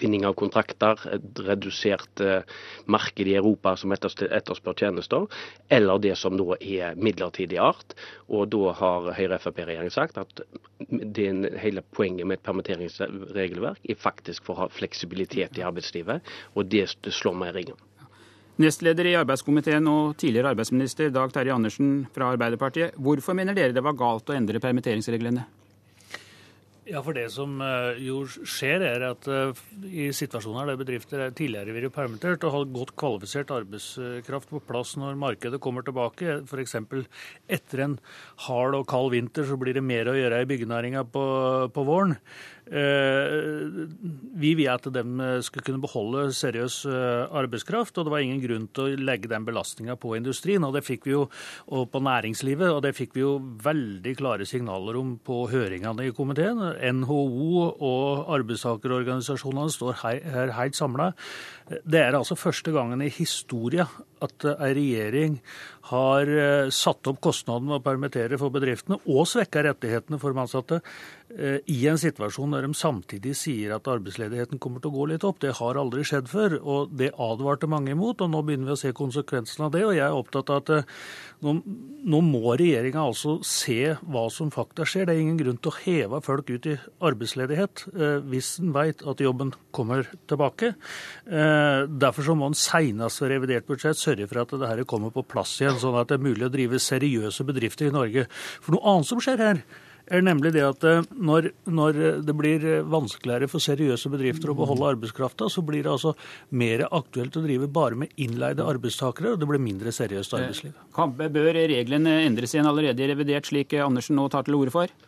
[0.00, 2.46] vinning av kontrakter, et redusert eh,
[2.90, 5.26] marked i Europa som etterspør tjenester,
[5.68, 7.94] eller det som da er midlertidig art.
[8.28, 10.42] Og da har Høyre-Frp-regjeringen sagt at
[11.62, 16.86] hele poenget med et permitteringsregelverk er faktisk for å ha fleksibilitet i arbeidslivet, og det
[17.10, 17.86] slår meg i ringen.
[18.60, 22.98] Nestleder i arbeidskomiteen og tidligere arbeidsminister Dag Terje Andersen fra Arbeiderpartiet.
[23.00, 25.46] Hvorfor mener dere det var galt å endre permitteringsreglene?
[26.90, 31.74] Ja, for det som eh, jo skjer, er at eh, i situasjoner der bedrifter tidligere
[31.76, 36.74] vært permittert og har godt kvalifisert arbeidskraft på plass når markedet kommer tilbake, f.eks.
[37.46, 37.98] etter en
[38.48, 41.24] hard og kald vinter så blir det mer å gjøre i byggenæringa på,
[41.76, 42.16] på våren.
[42.70, 43.86] Eh,
[44.40, 48.84] vi vil at de skal kunne beholde seriøs arbeidskraft, og det var ingen grunn til
[48.84, 50.64] å legge den belastninga på industrien.
[50.66, 51.24] Og det fikk vi jo,
[51.74, 53.34] og på næringslivet, og det fikk vi jo
[53.64, 56.62] veldig klare signaler om på høringene i komiteen.
[57.00, 61.10] NHO og arbeidstakerorganisasjonene står her helt samla.
[61.70, 63.86] Det er altså første gangen i historia
[64.24, 65.36] at ei regjering
[65.90, 70.42] har eh, satt opp kostnadene med å permittere for bedriftene og svekka rettighetene for de
[70.42, 70.82] ansatte eh,
[71.30, 75.38] i en situasjon der de samtidig sier at arbeidsledigheten kommer til å gå litt opp.
[75.42, 78.20] Det har aldri skjedd før, og det advarte mange imot.
[78.24, 79.84] og Nå begynner vi å se konsekvensene av det.
[79.86, 80.88] og Jeg er opptatt av at eh,
[81.46, 81.54] nå,
[82.10, 85.06] nå må regjeringa altså se hva som fakta skjer.
[85.06, 86.76] Det er ingen grunn til å heve folk ut i
[87.10, 87.84] arbeidsledighet
[88.30, 90.72] hvis en vet at jobben kommer tilbake.
[91.26, 95.56] Derfor så må en senest ved revidert budsjett sørge for at dette kommer på plass
[95.60, 98.26] igjen sånn at det er mulig å drive seriøse bedrifter i Norge.
[98.60, 99.62] For noe annet som skjer her,
[100.10, 104.88] er nemlig det at eh, når, når, det blir vanskeligere for seriøse bedrifter å beholde
[104.94, 106.14] arbeidskrafta, så blir det altså
[106.50, 110.74] mer aktuelt å drive bare med innleide arbeidstakere, og det blir mindre seriøst arbeidsliv.
[110.96, 114.98] Kampe, bør reglene endres igjen allerede i revidert, slik Andersen nå tar til orde for?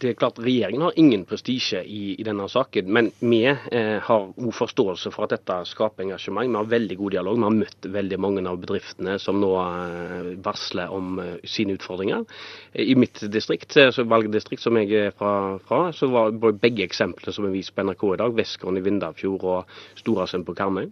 [0.00, 4.30] Det er klart Regjeringen har ingen prestisje i, i, denne saken, men vi eh, har
[4.36, 6.48] god forståelse for at dette skaper engasjement.
[6.48, 7.38] Vi har veldig god dialog.
[7.40, 12.24] Vi har møtt veldig mange av bedriftene som nå eh, varsler om eh, sine utfordringer.
[12.72, 15.34] I mitt distrikt, eh, valgdistrikt som jeg er fra,
[15.68, 19.46] fra, så var begge eksemplene som er vist på NRK i dag, Vestgården i Vindafjord
[19.52, 20.90] og Storasund på Karmøy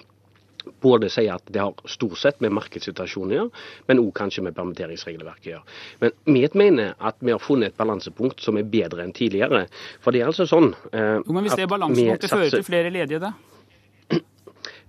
[0.82, 4.56] både sier at det har stort sett med markedssituasjonen å gjøre, men òg kanskje med
[4.59, 5.78] permitteringsregelverket å gjøre.
[6.02, 9.66] Men vi mener at vi har funnet et balansepunkt som er bedre enn tidligere.
[10.05, 13.34] For det er altså sånn eh, Men Hvis det balansepunktet fører til flere ledige, da?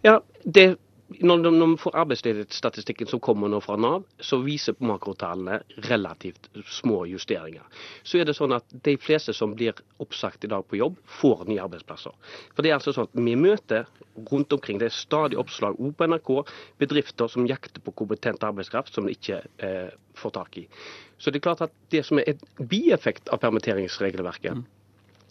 [0.05, 0.69] Ja, det
[1.09, 5.59] når, når vi får arbeidsledighetsstatistikken som kommer nå fra Nav, så viser makrotallene
[5.89, 7.65] relativt små justeringer.
[8.03, 11.47] Så er det sånn at de fleste som blir oppsagt i dag på jobb, får
[11.49, 12.13] nye arbeidsplasser.
[12.53, 13.85] For det er altså sånn at Vi møter
[14.31, 16.31] rundt omkring, det er stadig oppslag òg på NRK,
[16.81, 20.67] bedrifter som jakter på kompetent arbeidskraft som de ikke eh, får tak i.
[21.17, 24.78] Så det er klart at det som er et bieffekt av permitteringsregelverket, mm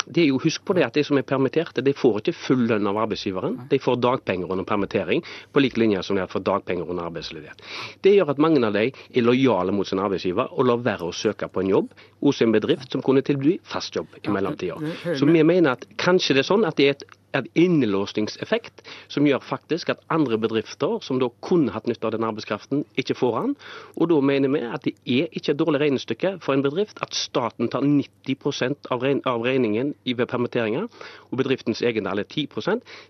[0.09, 2.64] det er jo, Husk på det at de som er permitterte, de får ikke full
[2.70, 3.59] lønn av arbeidsgiveren.
[3.70, 5.22] De får dagpenger under permittering,
[5.52, 7.60] på lik linje som de har fått dagpenger under arbeidsledighet.
[8.05, 11.14] Det gjør at mange av de er lojale mot sin arbeidsgiver og lar være å
[11.14, 11.93] søke på en jobb
[12.24, 14.78] hos en bedrift som kunne tilby fast jobb i mellomtida.
[15.18, 17.06] Så vi mener at kanskje det er sånn at det er et
[17.37, 18.83] en innelåsningseffekt
[19.13, 23.17] som gjør faktisk at andre bedrifter som da kunne hatt nytte av den arbeidskraften, ikke
[23.19, 23.55] får den.
[24.01, 27.17] Og da mener vi at det er ikke et dårlig regnestykke for en bedrift at
[27.17, 30.89] staten tar 90 av, av regningen ved permitteringer,
[31.29, 32.49] og bedriftens egendel er 10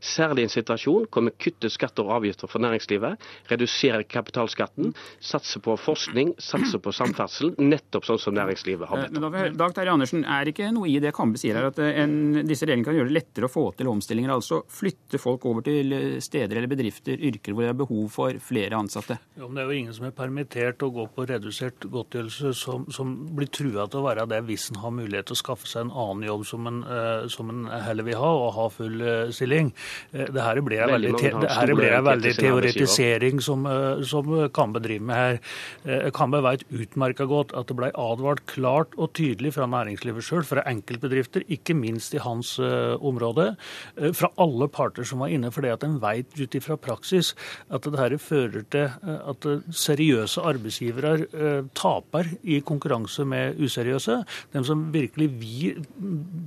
[0.01, 3.19] Særlig i en situasjon hvor vi kutter skatter og avgifter for næringslivet,
[3.51, 9.39] reduserer kapitalskatten, satser på forskning, satser på samferdsel, nettopp sånn som næringslivet har bedt om.
[9.59, 12.87] Dag Terje Andersen, er ikke noe i det Kambe sier her, at en, disse reglene
[12.87, 14.08] kan gjøre det lettere å få til omstilling?
[14.09, 14.33] Omstillinger.
[14.33, 18.77] Altså flytte folk over til steder eller bedrifter, yrker hvor det er behov for flere
[18.77, 19.19] ansatte.
[19.37, 22.87] Ja, men Det er jo ingen som er permittert og går på redusert godtgjørelse som,
[22.91, 25.87] som blir trua til å være det hvis en har mulighet til å skaffe seg
[25.87, 29.31] en annen jobb som en, uh, som en heller vil ha, og ha full uh,
[29.35, 29.73] stilling.
[30.15, 33.67] Uh, det her blir en veldig, te teoretisering som,
[34.07, 36.11] som Kambe driver med her.
[36.15, 40.65] Kambe veit utmerka godt at det ble advart klart og tydelig fra næringslivet sjøl, fra
[40.69, 43.51] enkeltbedrifter, ikke minst i hans område,
[43.98, 47.35] Eh, fra alle parter som var inne, fordi at en vet ut ifra praksis
[47.73, 54.21] at dette fører til eh, at seriøse arbeidsgivere eh, taper i konkurranse med useriøse.
[54.55, 55.83] De som virkelig vil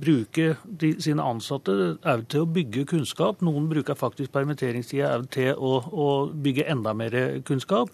[0.02, 3.42] bruke de, sine ansatte òg til å bygge kunnskap.
[3.44, 6.08] Noen bruker faktisk permitteringstida òg til å, å,
[6.42, 7.14] bygge enda mer
[7.46, 7.92] kunnskap.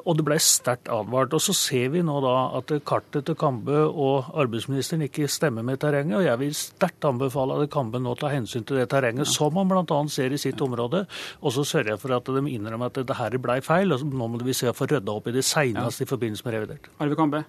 [0.00, 1.34] Og det ble sterkt advart.
[1.36, 5.80] Og så ser vi nå da at kartet til Kambe og arbeidsministeren ikke stemmer med
[5.82, 9.30] terrenget, og jeg vil sterkt anbefale at Kambe nå tar hensyn til det det terrenget,
[9.30, 10.00] som man bl.a.
[10.12, 11.04] ser i sitt område.
[11.40, 14.30] Og så sørger jeg for at de innrømmer at det her ble feil, og nå
[14.32, 16.90] må vi se å få rydda opp i det seinest i forbindelse med revidert.
[17.00, 17.44] Arve Kambe.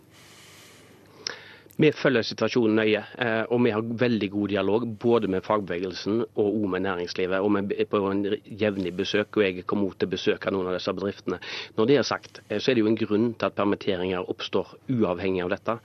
[1.82, 6.70] Vi følger situasjonen nøye, eh, og vi har veldig god dialog både med fagbevegelsen og
[6.70, 7.40] med næringslivet.
[7.40, 10.76] og Vi er på en jevnlig besøk, og jeg kommer til å besøke noen av
[10.78, 11.40] disse bedriftene.
[11.78, 14.76] Når det er sagt, eh, så er det jo en grunn til at permitteringer oppstår
[14.90, 15.80] uavhengig av dette.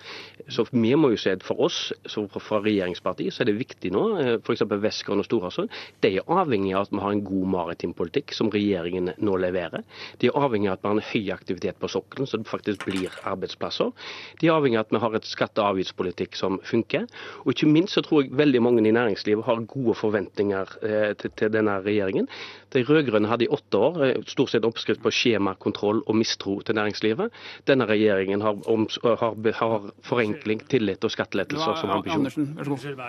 [0.50, 4.18] Så vi må jo se at for oss fra regjeringspartiet så er det viktig nå,
[4.18, 4.66] eh, f.eks.
[4.68, 5.70] Westgård og Storhasund,
[6.02, 9.82] de er avhengig av at vi har en god maritim politikk som regjeringen nå leverer.
[10.18, 12.84] De er avhengig av at vi har en høy aktivitet på sokkelen, så det faktisk
[12.84, 13.92] blir arbeidsplasser.
[14.40, 17.06] De er avhengig av at vi har et skatte- og distriktspolitikk som funker.
[17.44, 21.30] Og ikke minst så tror jeg veldig mange i næringslivet har gode forventninger eh, til,
[21.36, 22.28] til, denne regjeringen.
[22.72, 26.76] De rød-grønne hadde i åtte år eh, stort sett oppskrift på skjemakontroll og mistro til
[26.76, 27.32] næringslivet.
[27.66, 32.26] Denne regjeringen har, om, har, har forenkling, tillit og skattelettelser som ambisjon.
[32.66, 33.02] Unnskyld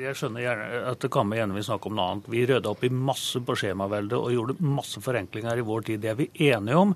[0.00, 2.30] jeg skjønner gjerne at Kambe gjerne vil snakke om noe annet.
[2.30, 6.02] Vi rydda opp i masse på skjemaveldet og gjorde masse forenklinger i vår tid.
[6.02, 6.94] Det er vi enige om.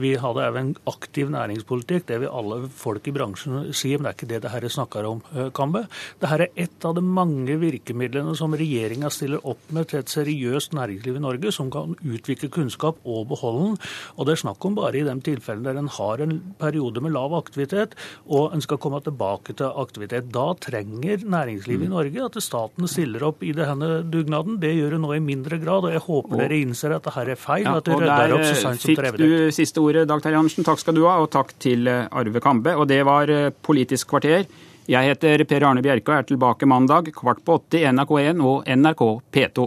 [0.00, 4.10] Vi hadde òg en aktiv næringspolitikk, det vil alle folk i bransjen si, men det
[4.10, 5.22] er ikke det det her snakker om,
[5.54, 5.84] Kambe.
[6.20, 10.74] Dette er ett av de mange virkemidlene som regjeringa stiller opp med til et seriøst
[10.76, 13.78] næringsliv i Norge, som kan utvikle kunnskap og beholde den.
[14.16, 17.14] Og det er snakk om bare i de tilfellene der en har en periode med
[17.14, 17.94] lav aktivitet,
[18.26, 20.30] og en skal komme tilbake til aktivitet.
[20.34, 24.58] Da trenger næringslivet i Norge at staten stiller opp i denne dugnaden.
[24.62, 27.40] Det gjør det nå i mindre grad, og jeg håper dere innser at dette er
[27.40, 30.40] feil, ja, at dere rydder opp så sant som Fikk du siste ordet, Dag Terje
[30.40, 30.66] Andersen.
[30.66, 32.74] Takk skal du ha, og takk til Arve Kambe.
[32.78, 33.30] Og det var
[33.64, 34.46] Politisk kvarter.
[34.90, 38.68] Jeg heter Per Arne Bjerke og er tilbake mandag kvart på åtte i NRK1 og
[38.68, 39.66] NRK P2.